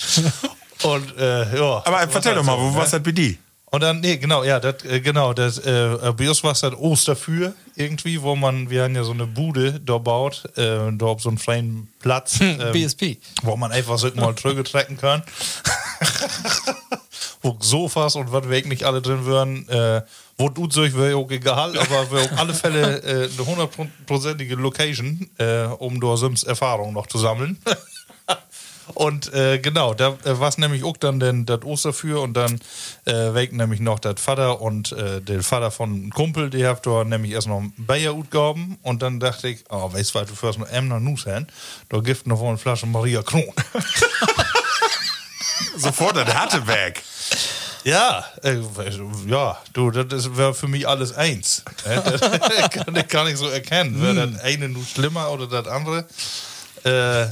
[0.83, 1.83] Und äh, ja.
[1.85, 2.77] Aber erzähl halt doch mal, so, wo ne?
[2.77, 3.37] war's das bei dir?
[3.77, 6.73] Und dann, nee, genau, ja, das, äh, genau, das, äh, bei uns war es das
[6.73, 11.21] Osterfür irgendwie, wo man, wir haben ja so eine Bude da baut, äh, da auf
[11.21, 12.41] so einem freien Platz.
[12.41, 13.19] ähm, BSP.
[13.43, 15.23] wo man einfach so mal Tröge trecken kann.
[17.43, 19.69] wo Sofas und was weg nicht alle drin wären.
[19.69, 20.01] Äh,
[20.39, 25.29] wo du so, wäre auch egal, aber wäre auf alle Fälle äh, eine hundertprozentige Location,
[25.37, 27.59] äh, um da Sims Erfahrung noch zu sammeln.
[28.95, 32.61] Und äh, genau, da äh, war es nämlich auch dann denn das Osterfür und dann
[33.05, 36.87] äh, weg nämlich noch das Vater und äh, der Vater von einem Kumpel, die habt
[36.87, 40.29] da nämlich erst noch ein Bayer utgaben und dann dachte ich, oh, weißt du, was,
[40.29, 41.47] du fährst mit Emner Nuss hin,
[41.89, 43.45] da gibt noch wohl eine Flasche Maria Kron.
[45.77, 47.03] Sofort das harte weg.
[47.85, 48.59] Ja, äh,
[49.29, 51.63] ja, du, das wäre für mich alles eins.
[51.85, 52.21] Das
[52.71, 54.03] kann ich gar nicht so erkennen.
[54.03, 56.05] Wäre das eine nur schlimmer oder das andere?
[56.83, 57.27] Äh,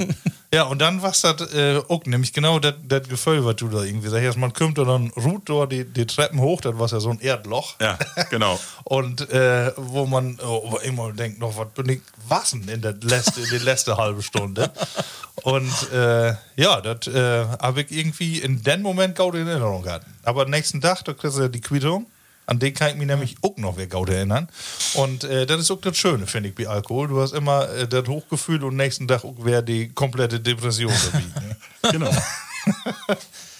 [0.54, 3.82] ja, und dann war es das äh, auch, nämlich genau das Gefühl, was du da
[3.82, 4.38] irgendwie sagst.
[4.38, 7.20] Man kommt und dann ruht da die, die Treppen hoch, das war ja so ein
[7.20, 7.74] Erdloch.
[7.80, 7.98] Ja,
[8.30, 8.58] genau.
[8.84, 13.40] Und äh, wo man oh, immer denkt, noch was bin ich wassen in der letzte,
[13.40, 14.70] in die letzte halbe Stunde.
[15.42, 20.06] Und äh, ja, das äh, habe ich irgendwie in dem Moment gute Erinnerung gehabt.
[20.22, 22.06] Aber nächsten Tag, da kriegst du ja die Quittung.
[22.46, 24.48] An den kann ich mich nämlich auch noch wieder gut erinnern.
[24.94, 27.08] Und äh, das ist auch das Schöne, finde ich, bei Alkohol.
[27.08, 31.46] Du hast immer äh, das Hochgefühl und nächsten Tag auch wäre die komplette Depression dabei.
[31.46, 31.56] ne?
[31.92, 32.10] Genau.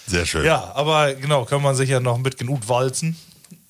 [0.07, 0.45] Sehr schön.
[0.45, 3.16] Ja, aber genau, kann man sich ja noch mit genug walzen.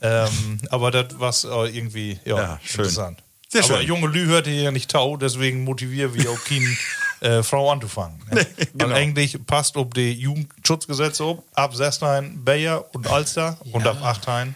[0.03, 2.81] Ähm, aber das war äh, irgendwie ja, Ja, schön.
[2.81, 3.19] interessant.
[3.49, 3.87] Sehr aber schön.
[3.87, 6.77] junge Lü hörte ja nicht tau, deswegen motivieren wir auch keine
[7.39, 8.19] äh, Frau anzufangen.
[8.31, 8.47] Ne?
[8.73, 8.87] genau.
[8.87, 14.55] Weil eigentlich passt ob die Jugendschutzgesetze ob, ab 16 Bayer und Alster und ab 18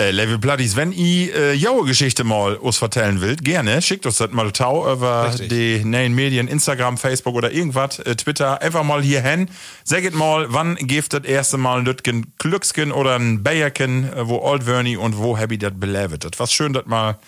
[0.00, 4.16] Äh, Level Bloodies, wenn ihr äh, jaue Geschichte mal uns vertellen wollt, gerne, schickt uns
[4.16, 5.50] das mal tau über Richtig.
[5.50, 9.50] die neuen Medien, Instagram, Facebook oder irgendwas, äh, Twitter, einfach mal hier hin.
[9.84, 14.38] Sagt mal, wann gebt das erste Mal ein Lütgen Glücksken oder ein Bayerken, äh, wo
[14.38, 16.24] Old Vernie und wo Happy das belevet.
[16.24, 17.18] Das was schön, das mal,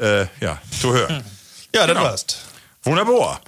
[0.00, 1.22] äh, ja, zu hören.
[1.74, 2.04] Ja, das Genau.
[2.08, 2.26] war's.
[2.84, 3.40] Wunderbar.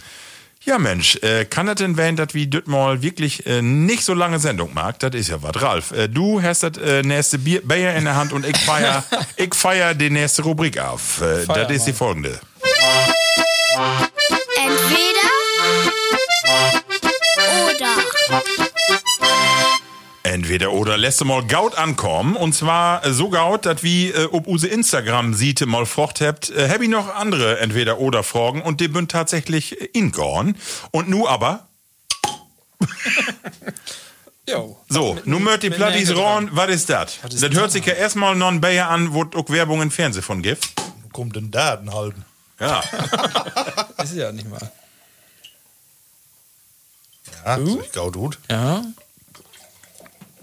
[0.67, 4.14] Ja, Mensch, äh, kann das denn werden, dass wie das mal wirklich äh, nicht so
[4.14, 4.99] lange Sendung mag?
[4.99, 5.62] Das ist ja was.
[5.62, 9.05] Ralf, äh, du hast das äh, nächste Bier, Bayer in der Hand und ich feier,
[9.37, 11.23] ich feier die nächste Rubrik auf.
[11.23, 12.41] Äh, das ist die folgende.
[14.57, 15.31] Entweder
[17.71, 18.66] oder.
[20.37, 24.28] Entweder oder lässt du mal Gaut ankommen und zwar äh, so Gaut, dass wie äh,
[24.32, 28.61] ob use Instagram sieht mal frocht habt, äh, hab ich noch andere entweder oder Fragen
[28.61, 30.57] und die bünd tatsächlich äh, in gorn.
[30.91, 31.68] Und nu aber
[34.47, 34.78] Jo.
[34.91, 37.16] So, nun mört die Plattis ran, was ist das?
[37.30, 40.43] Ist Das hört sich ja erstmal non Bayer an, wo auch Werbung im Fernsehen von
[40.43, 40.68] gibt.
[41.03, 42.26] Wo kommt denn Daten halten?
[42.61, 42.82] Ja.
[44.03, 44.70] Ist ja nicht mal.
[47.43, 47.80] Ja, uh?
[47.82, 48.39] ich gaut gut.
[48.51, 48.82] Ja.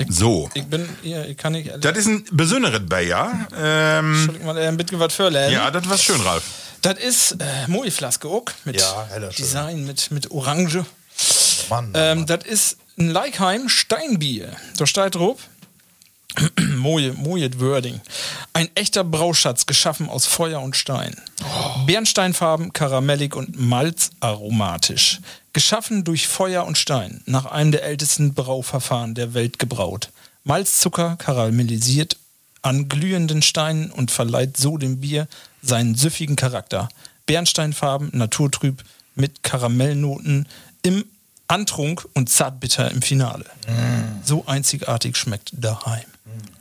[0.09, 0.49] So.
[0.53, 1.71] Ich bin, ja, ich kann nicht.
[1.79, 3.47] Das ist ein besonderes Bayer.
[3.55, 6.43] Ähm, Entschuldigung, mal ein bisschen was ja, das war schön, Ralf.
[6.81, 9.45] Das ist äh, Moe-Flaske auch mit Ja, heller schön.
[9.45, 10.85] Design, mit, mit Orange.
[11.69, 14.49] Mann, Ähm, das ist ein Leikheim Steinbier.
[14.77, 15.37] Da steht drauf.
[16.77, 18.01] Moje, Moje Wording.
[18.53, 21.15] Ein echter Brauschatz, geschaffen aus Feuer und Stein.
[21.85, 25.19] Bernsteinfarben, karamellig und malzaromatisch.
[25.53, 27.21] Geschaffen durch Feuer und Stein.
[27.25, 30.09] Nach einem der ältesten Brauverfahren der Welt gebraut.
[30.43, 32.17] Malzzucker karamellisiert
[32.61, 35.27] an glühenden Steinen und verleiht so dem Bier
[35.61, 36.89] seinen süffigen Charakter.
[37.25, 38.83] Bernsteinfarben, naturtrüb,
[39.15, 40.47] mit Karamellnoten
[40.81, 41.05] im
[41.47, 43.45] Antrunk und zartbitter im Finale.
[44.23, 46.05] So einzigartig schmeckt daheim.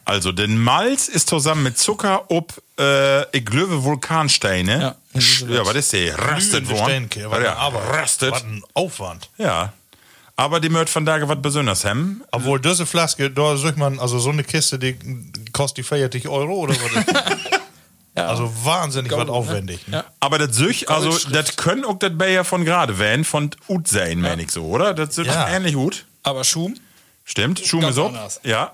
[0.04, 4.96] Also, den Malz ist zusammen mit Zucker ob, äh, ich glaube, Vulkansteine.
[5.14, 6.18] Ja, ja, was ist der?
[6.18, 7.08] Rastet worden.
[7.14, 8.32] Ja, Aber rastet.
[8.32, 9.30] Was ein Aufwand.
[9.38, 9.72] Ja.
[10.36, 12.22] Aber die mört von da was Besonderes haben.
[12.32, 14.96] Obwohl, diese Flaske, da sucht man, also so eine Kiste, die
[15.52, 17.04] kostet die 40 Euro oder was?
[18.14, 18.26] Ja.
[18.26, 19.32] Also wahnsinnig was ne?
[19.32, 19.88] aufwendig.
[19.88, 19.96] Ne?
[19.98, 20.04] Ja.
[20.20, 24.20] Aber das Süch, also, das können auch das Bayer von gerade werden, von Ut sein,
[24.20, 24.92] mein ich so, oder?
[24.92, 25.48] Das ist Ja.
[25.48, 26.04] ähnlich gut.
[26.22, 26.74] Aber Schum?
[27.24, 28.08] Stimmt, Schume Ganz so.
[28.08, 28.40] anders.
[28.44, 28.72] Ja.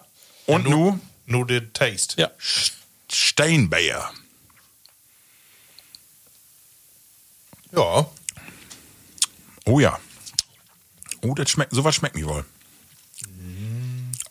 [0.48, 2.18] Und Nu- nu Nur der Taste.
[2.20, 2.30] Ja.
[3.12, 4.10] Steinbayer.
[7.72, 8.06] Ja.
[9.66, 9.98] Oh ja.
[11.20, 12.44] Oh, das schmeckt, sowas schmeckt mir wohl.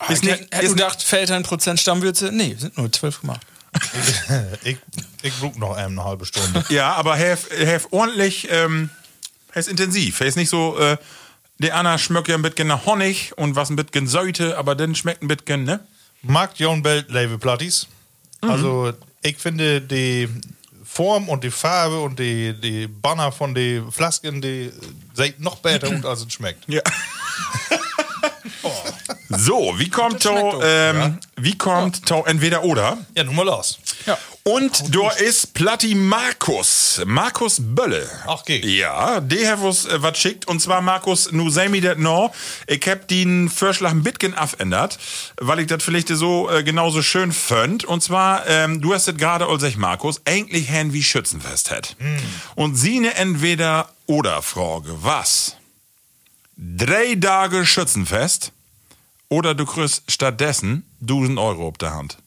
[0.10, 2.32] Ist Ich nicht, hätte ist gedacht, fällt ein Prozent Stammwürze?
[2.32, 3.42] Nee, sind nur 12 gemacht.
[4.64, 4.78] ich
[5.22, 6.66] ich brauche noch eine halbe Stunde.
[6.70, 8.90] ja, aber have, have ordentlich, ähm,
[9.54, 10.20] ist intensiv.
[10.22, 10.98] Er ist nicht so, äh,
[11.60, 14.96] der Anna schmeckt ja ein bisschen nach Honig und was ein bisschen Säute, aber dann
[14.96, 15.86] schmeckt ein bisschen, ne?
[16.22, 17.88] Mag John Belt Label Platties.
[18.42, 20.30] Also, ich finde die
[20.84, 24.72] Form und die Farbe und die, die Banner von den Flasken, die
[25.14, 26.64] sieht noch besser aus, als es schmeckt.
[26.68, 26.82] Ja.
[29.30, 32.98] So, wie kommt to, ähm, wie kommt to entweder oder?
[33.16, 33.80] Ja, nun mal los.
[34.06, 34.18] Ja.
[34.44, 37.02] Und da ist Platti Markus.
[37.06, 38.10] Markus Bölle.
[38.26, 38.64] Ach, geht.
[38.64, 40.48] Ja, der hat uns äh, was schickt.
[40.48, 42.32] Und zwar, Markus, nu sei mir das noch.
[42.68, 44.98] Ich hab den Vorschlag ein bisschen abändert,
[45.42, 47.84] weil ich das vielleicht so äh, genauso schön fand.
[47.84, 51.98] Und zwar, ähm, du hast das gerade, als ich Markus, eigentlich Herrn wie Schützenfest hat.
[52.56, 55.04] Und sie ne entweder oder Frage.
[55.04, 55.58] Was?
[56.58, 58.52] Drei Tage Schützenfest
[59.30, 62.18] oder du kriegst stattdessen 1000 Euro auf der Hand.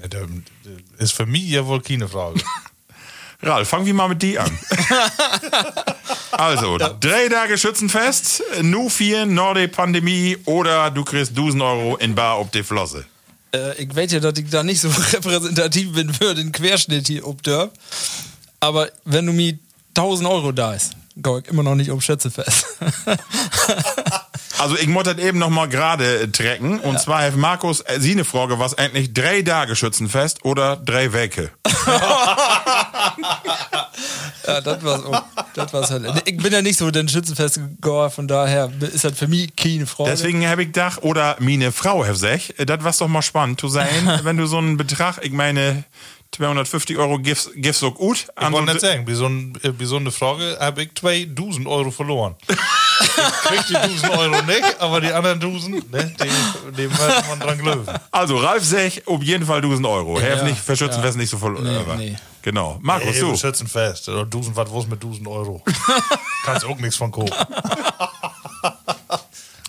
[0.00, 0.18] Ja, da-
[0.64, 0.70] da
[1.04, 2.40] ist für mich ja wohl keine Frage.
[3.42, 4.58] Ralf, fangen wir mal mit die an.
[6.32, 12.34] also, drei Tage Schützenfest, nu vier, Norde Pandemie oder du kriegst 1000 Euro in Bar
[12.34, 13.06] auf die Flosse.
[13.54, 17.26] Äh, ich weiß ja, dass ich da nicht so repräsentativ bin für den Querschnitt hier
[17.26, 17.70] ob der.
[18.60, 19.58] Aber wenn du mir
[19.96, 22.66] 1000 Euro da ist, ich immer noch nicht um Schätze fest.
[24.60, 26.80] Also, ich muss das eben noch mal gerade äh, trecken.
[26.80, 31.14] Und zwar hat Markus äh, sie eine Frage, was eigentlich drei Tage Schützenfest oder drei
[31.14, 31.50] Wecke?
[34.46, 35.04] ja, das war's.
[35.04, 35.22] auch.
[35.54, 36.22] Das war's halt.
[36.26, 39.86] Ich bin ja nicht so den Schützenfest gegangen, von daher ist das für mich keine
[39.86, 40.10] Frage.
[40.10, 43.60] Deswegen habe ich gedacht, oder meine Frau hat gesagt, äh, das war doch mal spannend
[43.60, 45.84] zu sein, wenn du so einen Betrag, ich meine,
[46.32, 48.28] 250 Euro gibst, gibst so gut.
[48.40, 51.66] Ich wollte nicht sagen, bei so, ein, äh, bei so einer Frage habe ich 2000
[51.66, 52.36] Euro verloren.
[52.48, 57.40] ich krieg die 1000 Euro nicht, aber die anderen 1000, ne, die, dem hat man
[57.40, 57.86] dran glauben.
[58.12, 60.18] Also, Ralf sagt auf jeden Fall 1000 Euro.
[60.18, 61.60] Er Ja, nicht für Schützenfest nicht so voll.
[61.60, 62.16] Nee, äh, nee.
[62.42, 62.78] Genau.
[62.80, 63.30] Markus, Ey, du.
[63.30, 64.08] wir schützen fest.
[64.08, 65.62] Oder 1000, was was mit 1000 Euro?
[66.44, 67.34] Kannst auch nichts von kaufen.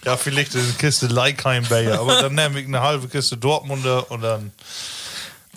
[0.06, 4.22] ja, vielleicht eine Kiste Leikheim Bayer, aber dann nehme ich eine halbe Kiste Dortmunder und
[4.22, 4.52] dann.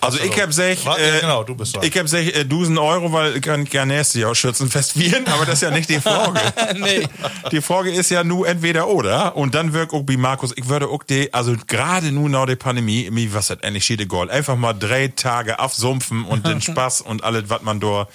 [0.05, 1.83] Also ich hab sech, äh, genau, du bist dran.
[1.85, 5.45] ich hab sech, äh, 1000 Euro, weil ich kann gerne nächstes Jahr Schützenfest vieren, aber
[5.45, 6.39] das ist ja nicht die Frage.
[6.79, 7.07] nee.
[7.51, 9.35] Die Frage ist ja nur entweder oder.
[9.35, 12.55] Und dann wirkt auch wie Markus, ich würde auch die, also gerade nur nach der
[12.55, 14.29] Pandemie, mir was hat endlich schiede Gold.
[14.29, 18.07] Einfach mal drei Tage aufsumpfen und den Spaß und alles, was man da.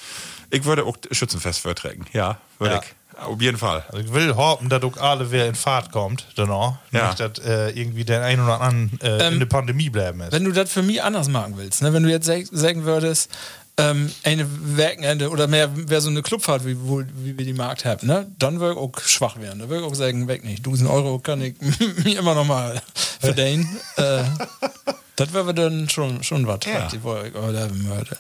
[0.51, 2.07] Ich würde auch Schützenfest verträgen.
[2.13, 2.81] Ja, würde Ja.
[2.83, 3.00] ich.
[3.25, 3.85] Auf jeden Fall.
[3.89, 6.75] Also ich will hoffen, dass auch alle wer in Fahrt kommt, danach.
[6.93, 7.09] Ja.
[7.09, 10.33] Nicht, dass äh, irgendwie der ein oder andere äh, in der Pandemie bleiben ist.
[10.33, 11.93] Wenn du das für mich anders machen willst, ne?
[11.93, 13.31] wenn du jetzt sag- sagen würdest,
[13.77, 17.85] ähm, eine Wochenende oder mehr wäre so eine Clubfahrt, wie, wo, wie wir die Markt
[17.85, 18.27] haben, ne?
[18.39, 19.61] dann würde ich auch schwach werden.
[19.61, 20.59] Da würde ich auch sagen, weg nicht.
[20.67, 21.55] 1000 Euro kann ich
[22.05, 22.81] mir immer noch mal
[23.21, 23.69] verdienen.
[23.97, 24.23] äh,
[25.17, 26.85] das wäre dann schon, schon was, Ja.
[26.85, 28.19] was ich wollte, oder würde.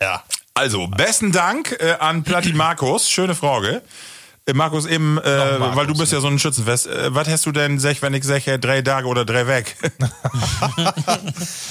[0.00, 0.22] Ja.
[0.54, 3.10] Also, besten Dank äh, an Platti Markus.
[3.10, 3.82] Schöne Frage.
[4.48, 6.86] Äh, Markus, eben, äh, Markus, weil du bist ja so ein Schützenfest.
[6.86, 9.76] Äh, was hast du denn, sech, wenn ich sage, drei Tage oder drei weg?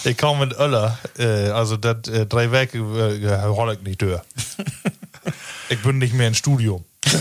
[0.04, 1.00] Ich komme mit Öller.
[1.18, 4.22] Äh, also das äh, drei Werke äh, hol ich nicht durch.
[5.70, 6.86] ich bin nicht mehr im Studium.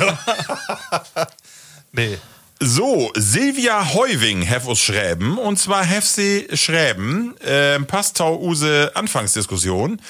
[1.92, 2.18] nee.
[2.60, 5.38] So, Silvia Heuwing hef uns schreiben.
[5.38, 10.00] Und zwar hef sie schreiben, äh, Pastau use Anfangsdiskussion.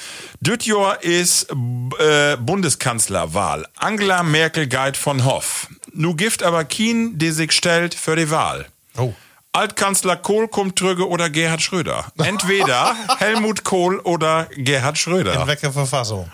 [0.41, 1.51] Düt Jahr ist
[1.99, 3.67] äh, Bundeskanzlerwahl.
[3.77, 5.69] Angela Merkel geht von Hoff.
[5.93, 8.67] Nu gift aber Kien, die sich stellt für die Wahl.
[8.99, 9.15] Oh.
[9.53, 12.07] Altkanzler Kohl kommt trüge oder Gerhard Schröder.
[12.19, 15.47] Entweder Helmut Kohl oder Gerhard In Schröder.
[15.47, 16.31] welcher Verfassung?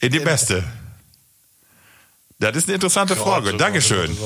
[0.00, 0.64] In die beste.
[2.40, 3.52] Das ist eine interessante Frage.
[3.54, 4.16] Dankeschön.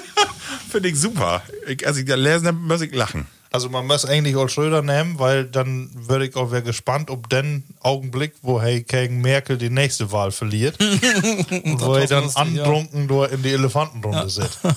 [0.70, 1.42] Finde ich super.
[1.66, 3.26] Ich, als ich da lese, muss ich lachen.
[3.50, 7.64] Also man muss eigentlich auch Schröder nehmen, weil dann würde ich auch gespannt, ob den
[7.80, 12.54] Augenblick, wo hey gegen Merkel die nächste Wahl verliert, und wo er Das dann lustig,
[12.56, 12.64] ja.
[12.64, 14.58] antrunken nur in die Elefantenrunde sitzt.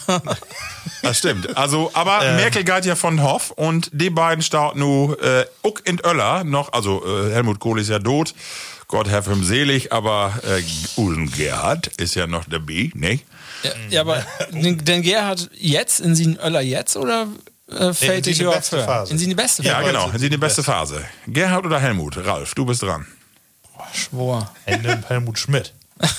[1.01, 1.55] Das stimmt.
[1.57, 5.99] Also, aber Merkel geht ja von Hoff und die beiden starten nu äh, auch in
[6.05, 6.73] Öller noch.
[6.73, 8.33] Also äh, Helmut Kohl ist ja tot.
[8.89, 10.63] Gott hab ihm selig, aber äh,
[10.99, 13.19] Usen Gerhard ist ja noch dabei, ne?
[13.63, 17.27] Ja, ja, aber den, den Gerhard jetzt, in sie Öller jetzt oder
[17.69, 18.85] äh, fällt in ich die überhaupt beste für?
[18.85, 19.11] Phase.
[19.13, 19.85] In sie die beste Ja, Phase?
[19.87, 20.11] genau.
[20.11, 21.05] Sie sind die beste Phase.
[21.27, 22.17] Gerhard oder Helmut?
[22.25, 23.05] Ralf, du bist dran.
[23.93, 24.51] Schwor.
[24.65, 25.73] Er nimmt Helmut Schmidt.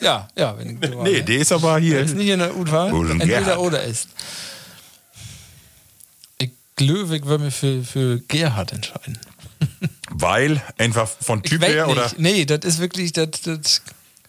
[0.00, 0.58] Ja, ja.
[0.58, 2.00] Wenn ich, Nee, der ist aber hier.
[2.00, 2.92] ist nicht in der U-Wahl.
[2.92, 3.58] Usen Entweder Gerhard.
[3.58, 4.08] oder ist.
[6.38, 9.18] Ich glaube, ich würde mich für, für Gerhard entscheiden.
[10.10, 11.96] Weil einfach von Ich Typ her nicht.
[11.96, 12.10] oder.
[12.16, 13.82] Nee, das ist wirklich, das, das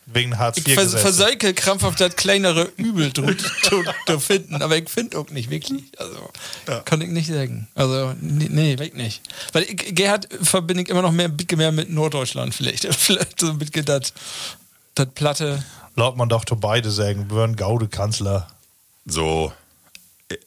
[0.10, 0.74] Wegen Hartz ich IV.
[0.76, 1.02] vers Gesetze.
[1.04, 3.26] versäuke krampfhaft das kleinere Übel zu,
[4.20, 5.84] finden, aber ich finde auch nicht wirklich.
[5.98, 6.30] Also,
[6.86, 7.68] kann ich nicht sagen.
[7.76, 9.22] Also, nee, nee weg nicht.
[9.52, 12.86] Weil ich, Gerhard verbinde ich immer noch mehr, ein bisschen mehr mit Norddeutschland vielleicht.
[12.96, 14.14] Vielleicht so ein bisschen das,
[14.96, 15.64] das Platte.
[15.96, 18.48] Laut man doch zu beide sagen, würden Gaude Kanzler.
[19.06, 19.52] So.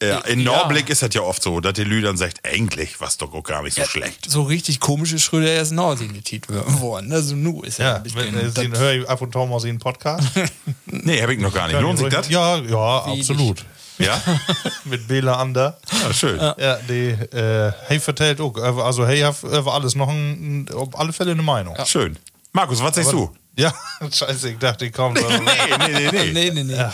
[0.01, 0.51] Ja, in Ja.
[0.57, 3.63] Norblick ist das ja oft so, dass die Lüdern sagt, eigentlich was doch auch gar
[3.63, 4.29] nicht so schlecht.
[4.29, 7.11] So richtig komische Schröder erst Nordsee-Titel geworden.
[7.11, 8.35] Also, nu ist ja, Ja, ein bisschen.
[8.35, 10.27] wenn, äh, den höre ich ab und zu mal sie einen Podcast.
[10.85, 11.79] Nee, hab ich noch gar nicht.
[11.79, 12.29] Lohnt sich das?
[12.29, 13.65] Ja, ja, absolut.
[13.97, 14.21] Ja?
[14.85, 15.79] Mit Bela Ander.
[15.91, 16.37] ja schön.
[16.39, 21.11] Ja, die, äh, hey vertellt auch, äh, also hey über alles noch ein, auf alle
[21.13, 21.75] Fälle eine Meinung.
[21.85, 22.17] Schön.
[22.51, 23.31] Markus, was sagst du?
[23.57, 23.73] Ja,
[24.09, 25.19] scheiße, ich dachte, ich komme.
[25.19, 25.29] nee,
[25.77, 26.31] nee, nee, nee.
[26.31, 26.85] nee, nee, nee.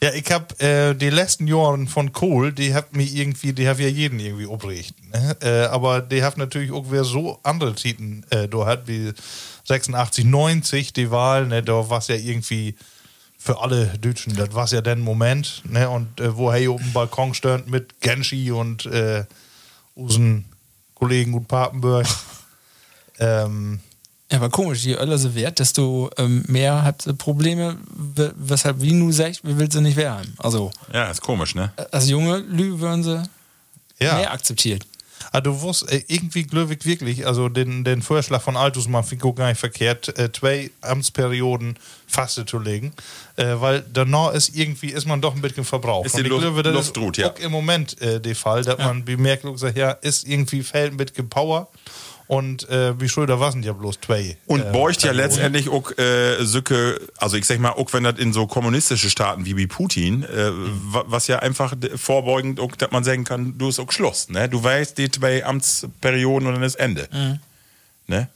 [0.00, 3.80] Ja, ich hab äh, die letzten Jahren von Kohl, die hat mir irgendwie, die hat
[3.80, 4.94] ja jeden irgendwie obricht.
[5.12, 5.36] Ne?
[5.42, 9.12] Äh, aber die hat natürlich auch wer so andere Titeln äh, da hat, wie
[9.64, 12.76] 86, 90 die Wahl, ne, da war ja irgendwie
[13.38, 16.92] für alle Deutschen, das war ja der Moment, ne, und äh, wo er auf dem
[16.92, 19.24] Balkon stand mit Genschi und äh,
[19.96, 20.44] unseren
[20.94, 22.06] Kollegen und Papenburg.
[23.18, 23.80] ähm,
[24.30, 27.78] Ja, aber komisch, je öller sie wert, desto ähm, mehr hat sie Probleme,
[28.14, 30.34] we- weshalb, wie nu sagt, wir will sie nicht werden.
[30.38, 31.72] Also, Ja, ist komisch, ne?
[31.92, 33.22] als junge Lü würden sie
[34.00, 34.16] ja.
[34.16, 34.86] mehr akzeptiert.
[35.32, 39.24] Ah, du wusst, äh, irgendwie glaube ich wirklich, also den, den Vorschlag von Altusmann finde
[39.24, 41.76] ich auch gar nicht verkehrt, äh, zwei Amtsperioden
[42.06, 42.92] fast zu legen,
[43.36, 46.06] äh, weil danach ist irgendwie, ist man doch ein bisschen verbraucht.
[46.06, 47.32] Ist die Luft- glaube, das Luftruht, ist ja.
[47.32, 51.12] auch im Moment äh, der Fall, dass man bemerkt, sagt, ja, ist irgendwie fällt mit
[51.30, 51.68] Power
[52.28, 54.36] und äh, wie Schröder waren ja bloß zwei.
[54.46, 58.18] Und äh, bräuchte ja letztendlich auch äh, Sücke, also ich sag mal, auch wenn das
[58.18, 60.50] in so kommunistische Staaten wie wie Putin, äh,
[60.92, 64.48] wa- was ja einfach vorbeugend, auch, dass man sagen kann, du ist auch Schluss, ne?
[64.48, 67.08] Du weißt die zwei Amtsperioden und dann ist Ende.
[68.06, 68.28] Ne?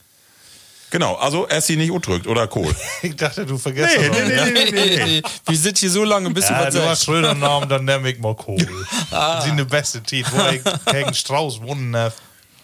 [0.91, 2.75] Genau, also er ist sie nicht udrückt oder Kohl.
[3.03, 4.53] Ich dachte, du vergisst Nee, das noch.
[4.53, 7.05] nee, nee, wir sind hier so lange, bis Ja, du was sagst.
[7.05, 8.67] Schröder Namen, dann nehme ich mal Kohl.
[9.11, 9.41] Ah.
[9.41, 10.61] Sie eine beste Tit, wo ich
[10.93, 12.17] gegen Strauß wohnen darf.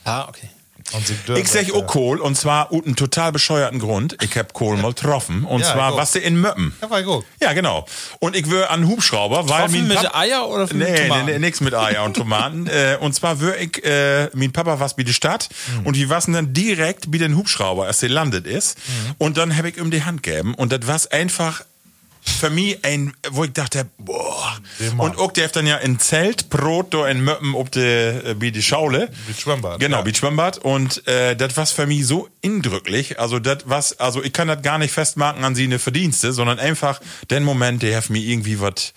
[0.05, 0.49] Ah, okay.
[1.05, 1.87] Sie Ich sag auch ja.
[1.87, 4.17] Kohl und zwar aus einem total bescheuerten Grund.
[4.23, 6.75] Ich hab Kohl mal getroffen und Ja, zwar was in Möppen.
[6.81, 7.25] Ja, war gut.
[7.41, 7.87] Ja, genau.
[8.21, 11.09] Und ich wür an Hubschrauber, weil Offen mein mit Pap- Eier oder mit Nee, nee,
[11.09, 11.27] Tomaten?
[11.27, 12.67] nee, nix mit Eier und Tomaten.
[12.69, 15.49] äh, und zwar wür ich, äh, mein Papa was bei der Stadt
[15.81, 15.87] Mhm.
[15.87, 18.79] und wir waren dann direkt bei den Hubschrauber, als der landet ist.
[18.79, 19.15] Mhm.
[19.19, 21.63] Und dann hab ich ihm die Hand gegeben und das war einfach
[22.21, 24.59] für mich ein, wo ich dachte, boah.
[24.99, 28.41] Und auch der hat dann ja in Zelt, Brot, da in Möppen, ob de, äh,
[28.41, 29.11] wie die Schaule.
[29.27, 30.07] Wie Schwimmbad, Genau, ja.
[30.07, 30.59] wie Schwimmbad.
[30.59, 33.19] Und äh, das war für mich so indrücklich.
[33.19, 36.59] Also das was, also ich kann das gar nicht festmachen an sie eine Verdienste, sondern
[36.59, 37.01] einfach
[37.31, 38.93] den Moment, der hat mir irgendwie was.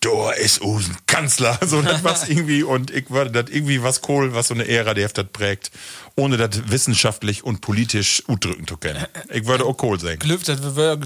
[0.00, 4.34] Da ist Usen Kanzler, so das was irgendwie und ich würde das irgendwie was cool,
[4.34, 5.70] was so eine Ära, die hat das prägt,
[6.14, 9.06] ohne das wissenschaftlich und politisch udrücken zu können.
[9.30, 10.18] Ich würde auch cool sagen.
[10.18, 10.98] Glück, dass wir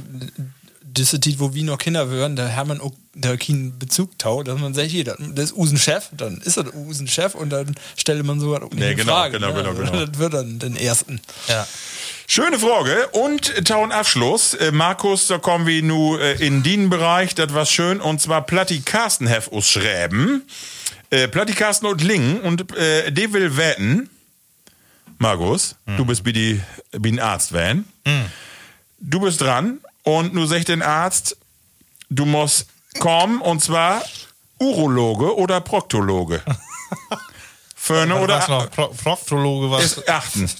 [0.99, 4.43] diese Zeit, wo wir noch Kinder wären, da haben wir auch da keinen Bezug tau,
[4.43, 7.51] dass man sagt, hier, das das ist Usen Chef, dann ist das Usen Chef und
[7.51, 9.39] dann stelle man sogar auch Nee, genau, Frage.
[9.39, 9.55] genau, ne?
[9.55, 10.07] genau, Also genau.
[10.07, 11.21] Das wird dann den ersten.
[11.49, 11.67] Ja.
[12.27, 14.53] Schöne Frage und tauen Abschluss.
[14.55, 18.45] Äh, Markus, da kommen wir nu äh, in den Bereich, das war schön, und zwar
[18.45, 20.43] Platti Carsten hef us schreiben.
[21.11, 24.11] Äh, Platti Carsten und Lingen und äh, die will wetten.
[25.21, 26.61] Markus, du bist wie die
[26.93, 27.85] wie ein Arzt van.
[29.01, 31.37] Du bist dran und nu sagt den Arzt,
[32.09, 32.67] du musst
[32.99, 34.03] kommen und zwar
[34.59, 36.43] Urologe oder Proktologe.
[37.77, 38.71] Förne oder was noch?
[38.71, 39.85] Pro Proktologe, was?
[39.85, 40.51] ist achten.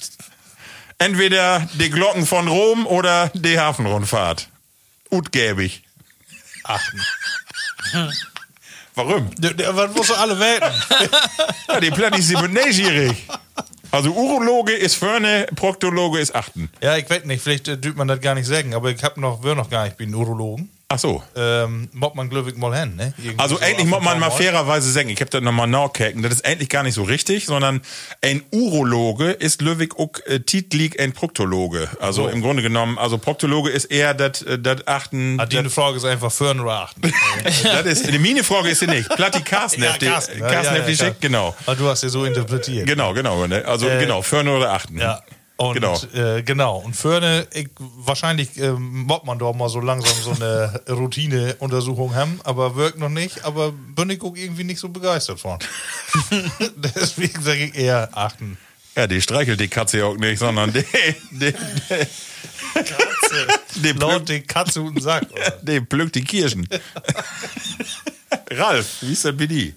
[0.99, 4.49] Entweder die Glocken von Rom oder die Hafenrundfahrt.
[5.09, 5.83] Utgäbig.
[6.63, 7.01] Achten.
[8.93, 9.31] Warum?
[9.39, 10.61] Was musst du alle wählen?
[11.67, 13.25] Ja, die Plattis sind neugierig.
[13.91, 16.69] Also Urologe ist Förne, Proktologe ist achten.
[16.81, 19.43] ja, ich weiß nicht, vielleicht äh, man das gar nicht sagen, aber ich hab noch,
[19.43, 20.69] wir noch gar nicht, ich bin Urologen.
[20.91, 21.21] Ach so.
[21.35, 23.13] Ähm, mobbt man glücklich mal hin, ne?
[23.19, 25.41] Irgendwie Also so eigentlich auf muss ein man paar mal fairerweise sagen, ich habe das
[25.43, 27.81] nochmal nachgehalten, das ist eigentlich gar nicht so richtig, sondern
[28.23, 31.89] ein Urologe ist Löwig auch äh, titlig ein Proktologe.
[31.99, 35.39] Also im Grunde genommen, also Proktologe ist eher das äh, das achten.
[35.39, 37.01] Ah, die Frage ist einfach führen oder achten.
[37.63, 39.09] das ist, die mine Frage ist sie nicht.
[39.09, 41.55] Platti Carsten, Ja, Carsten, ja, ja, ja, genau.
[41.67, 42.87] Aber du hast ja so interpretiert.
[42.87, 43.45] Genau, genau.
[43.45, 43.63] Ne?
[43.63, 44.97] Also Äh, genau, Förne oder achten.
[44.97, 45.21] Ja.
[45.59, 46.01] Und, Genau.
[46.13, 46.77] äh, genau.
[46.77, 52.39] Und Förne, ich, wahrscheinlich ähm, mobbt man doch mal so langsam so eine Routineuntersuchung haben,
[52.45, 53.43] aber wirkt noch nicht.
[53.43, 55.59] Aber bin ich auch irgendwie nicht so begeistert von.
[56.77, 58.57] Deswegen sage ich eher achten.
[58.95, 60.83] Ja, die streichelt die Katze auch nicht, sondern die,
[61.31, 62.05] die, die,
[63.83, 65.25] die, Laut die Katze und Sack.
[65.31, 65.51] oder?
[65.61, 66.67] die pflückt die Kirschen.
[68.51, 69.73] Ralf, wie ist das bei dir?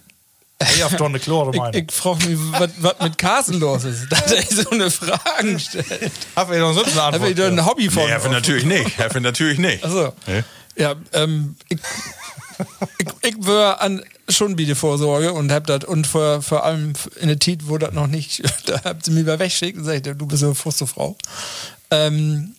[0.75, 1.83] Ich hab doch eine klare Ich, Meinung.
[1.89, 2.39] ich frage mich,
[2.79, 6.13] was, mit Carsten los ist, dass er so eine Frage stellt.
[6.37, 7.31] Hab ich noch sonst eine Habe Antwort?
[7.31, 8.05] ich da ein Hobby von?
[8.07, 8.99] Nee, natürlich nicht.
[8.99, 9.85] Herr natürlich nicht.
[9.85, 10.43] Also, Nee?
[10.77, 11.79] ja, ähm, ich,
[12.99, 16.93] ich, ich wäre an schon wie die Vorsorge und hab das und vor, vor allem
[17.21, 20.07] in der Zeit, wo das noch nicht, da habt ihr mich mal weggeschickt und sagt,
[20.07, 21.17] du bist eine Frau.
[21.91, 22.55] Ähm,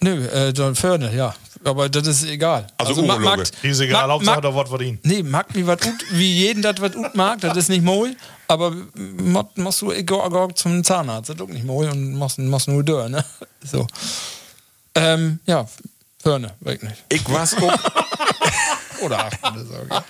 [0.00, 1.34] nö, äh, John Förne, ja.
[1.64, 2.66] Aber das ist egal.
[2.76, 3.20] Also Urologe.
[3.24, 5.04] mag- Die ist egal, mag- Hauptsache mag- da Wort verdient.
[5.04, 8.16] Nee, mag wie wat ut, wie jeden das was ut mag, das ist nicht mooi.
[8.48, 12.68] Aber mo- musst du go zum Zahnarzt, das ist auch nicht mooi und musst, musst
[12.68, 13.24] nur dör, ne?
[13.64, 13.86] So.
[14.94, 15.66] Ähm, ja,
[16.22, 17.04] Hörne, weg nicht.
[17.08, 17.74] Ich was auch,
[19.02, 20.00] Oder acht, das ist okay.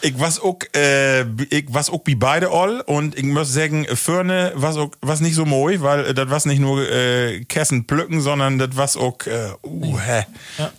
[0.00, 4.52] Ich was auch, äh, ich was auch wie beide all und ich muss sagen, Förne
[4.54, 8.20] was auch, was nicht so moi, weil äh, das was nicht nur äh, Kessen pflücken,
[8.20, 10.24] sondern das was auch, äh, uh, hä.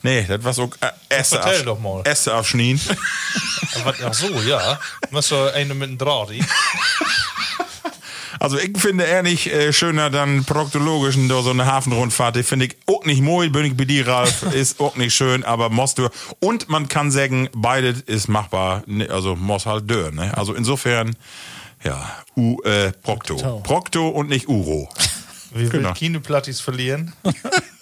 [0.04, 2.02] Nee, das was auch äh, Erzähl absch- doch mal.
[2.06, 2.80] Äste abschnien.
[4.04, 4.80] Ach so, ja.
[5.12, 6.30] Musst du eine mit einem Draht.
[8.40, 12.36] Also ich finde ehrlich äh, schöner dann proktologischen da so eine Hafenrundfahrt.
[12.36, 15.44] Die finde ich auch nicht moi, bin ich bei dir, Ralf, ist auch nicht schön,
[15.44, 16.10] aber musst du.
[16.40, 20.36] Und man kann sagen, beides ist machbar, ne, also muss halt dör, ne?
[20.38, 21.16] Also insofern,
[21.84, 23.36] ja, U, äh, Prokto.
[23.64, 24.90] Prokto und nicht Uro.
[25.54, 25.90] Wir Genau.
[25.90, 27.14] will keine Plattis verlieren.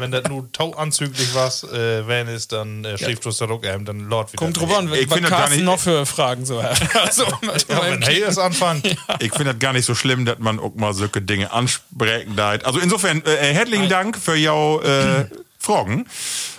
[0.00, 3.84] Wenn das nur tau anzüglich was, äh, wenn es dann äh, Schriftlos der Rock, ähm,
[3.84, 4.42] dann Lord wieder.
[4.42, 6.80] Kommt drauf an, Ich was Carsten nicht- noch für Fragen so hat.
[6.94, 7.24] Also,
[7.68, 8.82] Ja, wenn hey es anfangen.
[9.20, 12.64] Ich finde das gar nicht so schlimm, dass man auch mal solche Dinge ansprechen darf.
[12.64, 15.26] Also insofern, äh, herzlichen Dank für jou äh,
[15.60, 16.06] Fragen.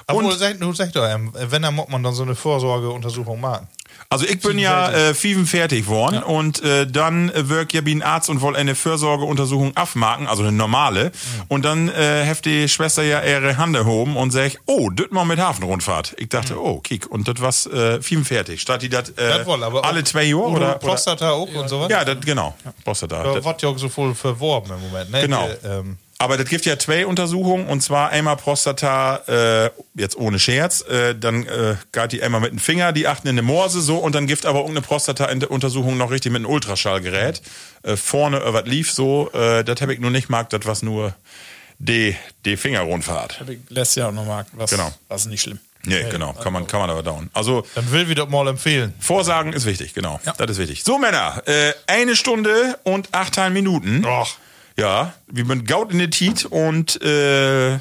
[0.07, 3.41] Aber Und sagt, nur sagt doch, ähm, wenn dann muss man dann so eine Vorsorgeuntersuchung
[3.41, 3.67] machen.
[4.09, 8.03] Also ich bin ja äh, 45 worden und äh, dann äh, wirk ja wie ein
[8.03, 11.11] Arzt und wollte eine Fürsorgeuntersuchung abmachen, also eine normale.
[11.47, 15.25] Und dann äh, heft die Schwester ja ihre Hand erhoben und sag, oh, das mal
[15.25, 16.13] mit Hafenrundfahrt.
[16.17, 18.59] Ich dachte, oh, kick, und das was äh, 45.
[18.61, 21.69] Statt die das äh, Das wohl, aber alle zwei Jahre oder, oder Prostata auch und
[21.69, 21.89] so was.
[21.89, 22.53] Ja, das genau.
[22.83, 23.23] Prostata.
[23.23, 25.09] Da Das- wird ja auch so voll verworben im Moment.
[25.11, 25.21] Ne?
[25.21, 25.47] Genau.
[25.47, 30.37] Die, ähm, Aber das gibt ja zwei Untersuchungen und zwar einmal Prostata, äh, jetzt ohne
[30.37, 33.81] Scherz, äh, dann äh, geht die einmal mit dem Finger, die achten in der Morse
[33.81, 37.41] so und dann gibt aber irgendeine Prostata-Untersuchung noch richtig mit einem Ultraschallgerät.
[37.81, 40.83] Äh, vorne über das lief so, äh, das habe ich nur nicht mag, das was
[40.83, 41.15] nur
[41.79, 42.15] die,
[42.45, 43.43] die Finger rundfahrt.
[43.69, 44.69] Lässt ja auch noch mal was.
[44.69, 44.93] Genau.
[45.09, 45.57] Das ist nicht schlimm.
[45.85, 47.31] Nee, genau, kann man, kann man aber dauern.
[47.33, 48.93] Also Dann will wir das mal empfehlen.
[48.99, 50.19] Vorsagen ist wichtig, genau.
[50.37, 50.83] Das ist wichtig.
[50.83, 54.05] So, Männer, äh, eine Stunde und achteinhalb Minuten.
[54.05, 54.37] Och.
[54.77, 57.79] Ja, wir sind gaut in der Tiet und äh,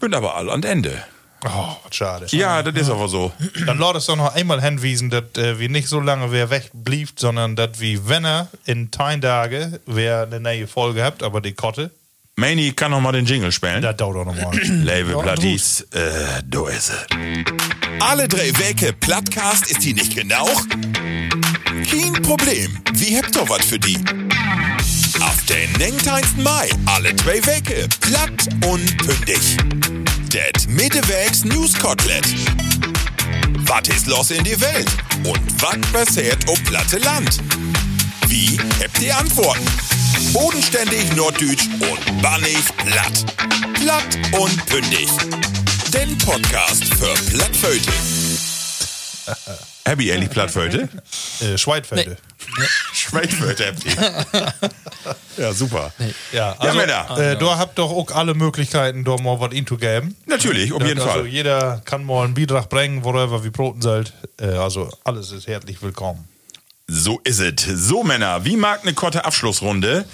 [0.00, 1.02] sind aber all an Ende.
[1.46, 2.26] Oh, was schade.
[2.30, 3.32] Ja, das ist aber so.
[3.66, 7.10] Dann lass es doch noch einmal hinwiesen, dass äh, wir nicht so lange wer wegblieb,
[7.16, 11.90] sondern dass wir, wenn er in Tage wer eine neue Folge habt, aber die Kotte,
[12.36, 13.80] Manny kann noch mal den Jingle spielen.
[13.80, 14.56] da dauert auch noch mal.
[14.84, 17.46] Label Platties, äh, do is it.
[18.00, 20.48] Alle drei Wege Plattcast ist die nicht genau?
[21.88, 22.78] Kein Problem.
[22.92, 23.96] Wir habt doch was für die.
[25.20, 26.42] Auf den 19.
[26.42, 29.56] Mai, alle zwei Wege, platt und pündig.
[30.32, 32.26] Det Mittewegs News Kotelett.
[33.66, 34.88] Was ist los in die Welt?
[35.24, 37.38] Und was passiert auf platte Land?
[38.34, 39.64] Wie habt ihr Antworten?
[40.32, 43.24] Bodenständig Norddeutsch und bannig platt.
[43.74, 45.08] Platt und pündig.
[45.92, 47.92] Den Podcast für Plattföte.
[49.84, 50.88] Happy ehrlich Plattföte?
[51.42, 52.16] äh, Schweidfelde.
[52.92, 54.54] Schweigföte habt ihr.
[55.36, 55.92] Ja, super.
[55.98, 57.18] Ja, Ja, also, Männer.
[57.18, 60.16] äh, du habt doch auch alle Möglichkeiten, da mal was zu geben.
[60.26, 61.26] Natürlich, auf jeden also, Fall.
[61.26, 64.12] Jeder kann mal einen Beitrag bringen, worüber wir broten sollt.
[64.40, 66.28] Äh, also alles ist herzlich willkommen.
[66.86, 67.60] So is it.
[67.60, 70.04] So, Männer, wie mag eine korte Abschlussrunde?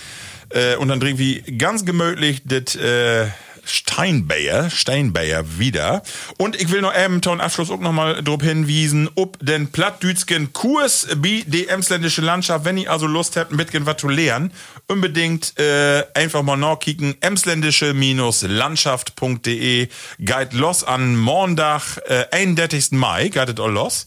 [0.50, 3.26] Äh, und dann trinken wir ganz gemütlich das äh,
[3.64, 6.04] Steinbayer, Steinbayer wieder.
[6.38, 10.52] Und ich will noch eben zum Abschluss auch noch mal drauf hinwiesen, ob den plattdütschen
[10.52, 14.52] Kurs wie die emsländische Landschaft, wenn ihr also Lust habt, bisschen was zu lernen,
[14.86, 19.88] unbedingt äh, einfach mal nachkicken, emsländische-landschaft.de
[20.18, 22.92] geht los an Montag, äh, 31.
[22.92, 24.06] Mai, geht es all los.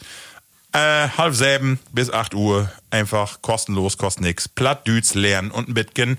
[0.74, 2.72] Äh, halb sieben bis 8 Uhr.
[2.90, 4.48] Einfach kostenlos, kostet nix.
[4.50, 6.18] Plattdüts lernen und ein bisschen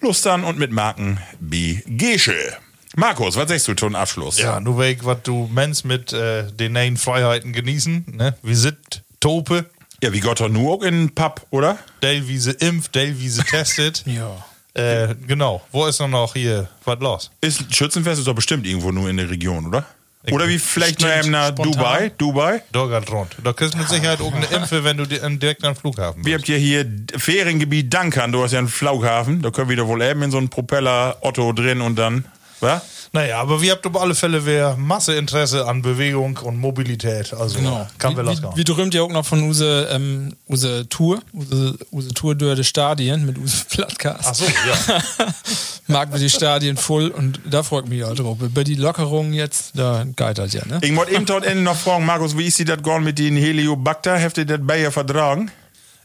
[0.00, 2.56] lustern und mitmarken wie Gesche.
[2.94, 4.38] Markus, was sagst du zum Abschluss?
[4.38, 8.06] Ja, nur weg, was du Mensch mit äh, den neuen Freiheiten genießen.
[8.12, 8.36] Ne?
[8.42, 9.66] Wir sind Tope,
[10.02, 11.76] Ja, wie Gott nur auch in Pub, oder?
[12.00, 14.04] Dale wie sie impft, Dale wie sie testet.
[14.06, 14.44] Ja.
[14.74, 15.62] Äh, genau.
[15.72, 17.30] Wo ist noch noch hier was los?
[17.40, 19.84] Ist Schützenfest ist doch bestimmt irgendwo nur in der Region, oder?
[20.32, 21.50] Oder wie vielleicht noch Stimmt, eben nach.
[21.50, 22.10] Dubai?
[22.18, 22.62] Dubai?
[22.74, 23.36] Rund.
[23.44, 26.36] Da kriegst du mit Sicherheit auch eine Impfe, wenn du an- direkt am Flughafen Wir
[26.36, 26.44] bist.
[26.44, 26.86] habt ja hier
[27.16, 30.38] Feriengebiet Dankern, du hast ja einen Flughafen, da können wir doch wohl eben in so
[30.38, 32.24] einen Propeller Otto drin und dann,
[32.60, 32.82] was?
[33.16, 37.32] Naja, aber wir habt auf alle Fälle wer Masse Interesse an Bewegung und Mobilität.
[37.32, 37.88] Also Genau.
[37.96, 38.52] kann wir wie, losgehen.
[38.52, 42.58] wie, wie drömt ja auch noch von use, ähm, use Tour, use, use Tour durch
[42.58, 44.26] die Stadien mit use Plattcast.
[44.26, 45.02] Ach so, ja.
[45.86, 48.36] Mag wir die Stadien voll und da freut mich auch drauf.
[48.42, 50.80] Über die Lockerung jetzt, da geitert ja, ne?
[50.82, 53.36] Ich wollte eben dort Ende noch fragen, Markus, wie ist die das gegangen mit den
[53.38, 54.20] Heliobacter?
[54.20, 55.50] Habt ihr das Bayer vertragen?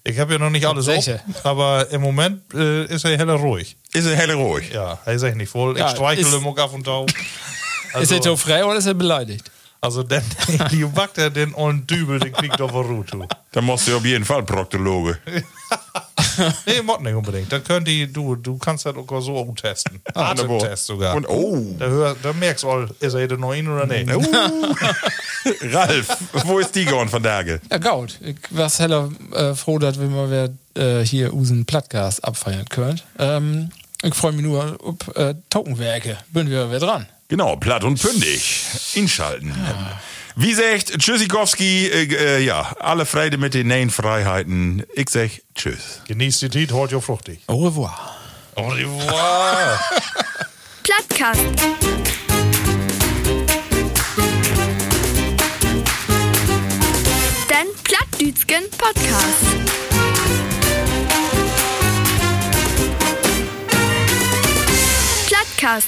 [0.03, 1.05] Ich habe ja noch nicht alles auf,
[1.43, 3.77] aber im Moment äh, ist er heller ruhig.
[3.93, 4.71] Ist er helle ruhig?
[4.73, 5.77] Ja, er ist echt nicht voll.
[5.77, 7.05] Ja, ich ihm auch auf und tau.
[7.99, 9.51] ist er so frei oder ist er beleidigt?
[9.79, 13.27] Also den Heliobacter, den ollen Dübel, den kriegt auf der du.
[13.51, 15.19] Dann musst du auf jeden Fall Proktologe.
[16.65, 17.51] Nee, Mott nicht unbedingt.
[17.51, 20.01] Da könnt die, du, du kannst das auch so auch testen.
[20.05, 20.31] wunderbar.
[20.31, 21.15] Atemtest sogar.
[21.15, 24.09] Und oh, da, hör, da merkst du, all, ist er noch in oder nicht.
[25.73, 27.61] Ralf, wo ist die gegangen von Tage?
[27.69, 28.19] Ja, gaut.
[28.21, 33.01] Ich war heller äh, froh, dass wir mal wer, äh, hier usen Plattgas abfeiern können.
[33.17, 33.71] Ähm,
[34.03, 36.17] ich freue mich nur ob äh, Tokenwerke.
[36.29, 37.07] Bin wir wer dran.
[37.27, 38.65] Genau, platt und pündig.
[38.93, 39.53] Inschalten.
[40.35, 44.83] Wie sagt Tschüssikowski, äh, äh, ja, alle Freude mit den neuen Freiheiten.
[44.95, 46.01] Ich sag Tschüss.
[46.07, 47.41] Genießt die Tiet, holt ihr fruchtig.
[47.47, 48.15] Au revoir.
[48.55, 49.79] Au revoir.
[50.83, 51.41] Plattkast.
[57.49, 59.45] Den Plattdütschen Podcast.
[65.27, 65.87] Plattkast.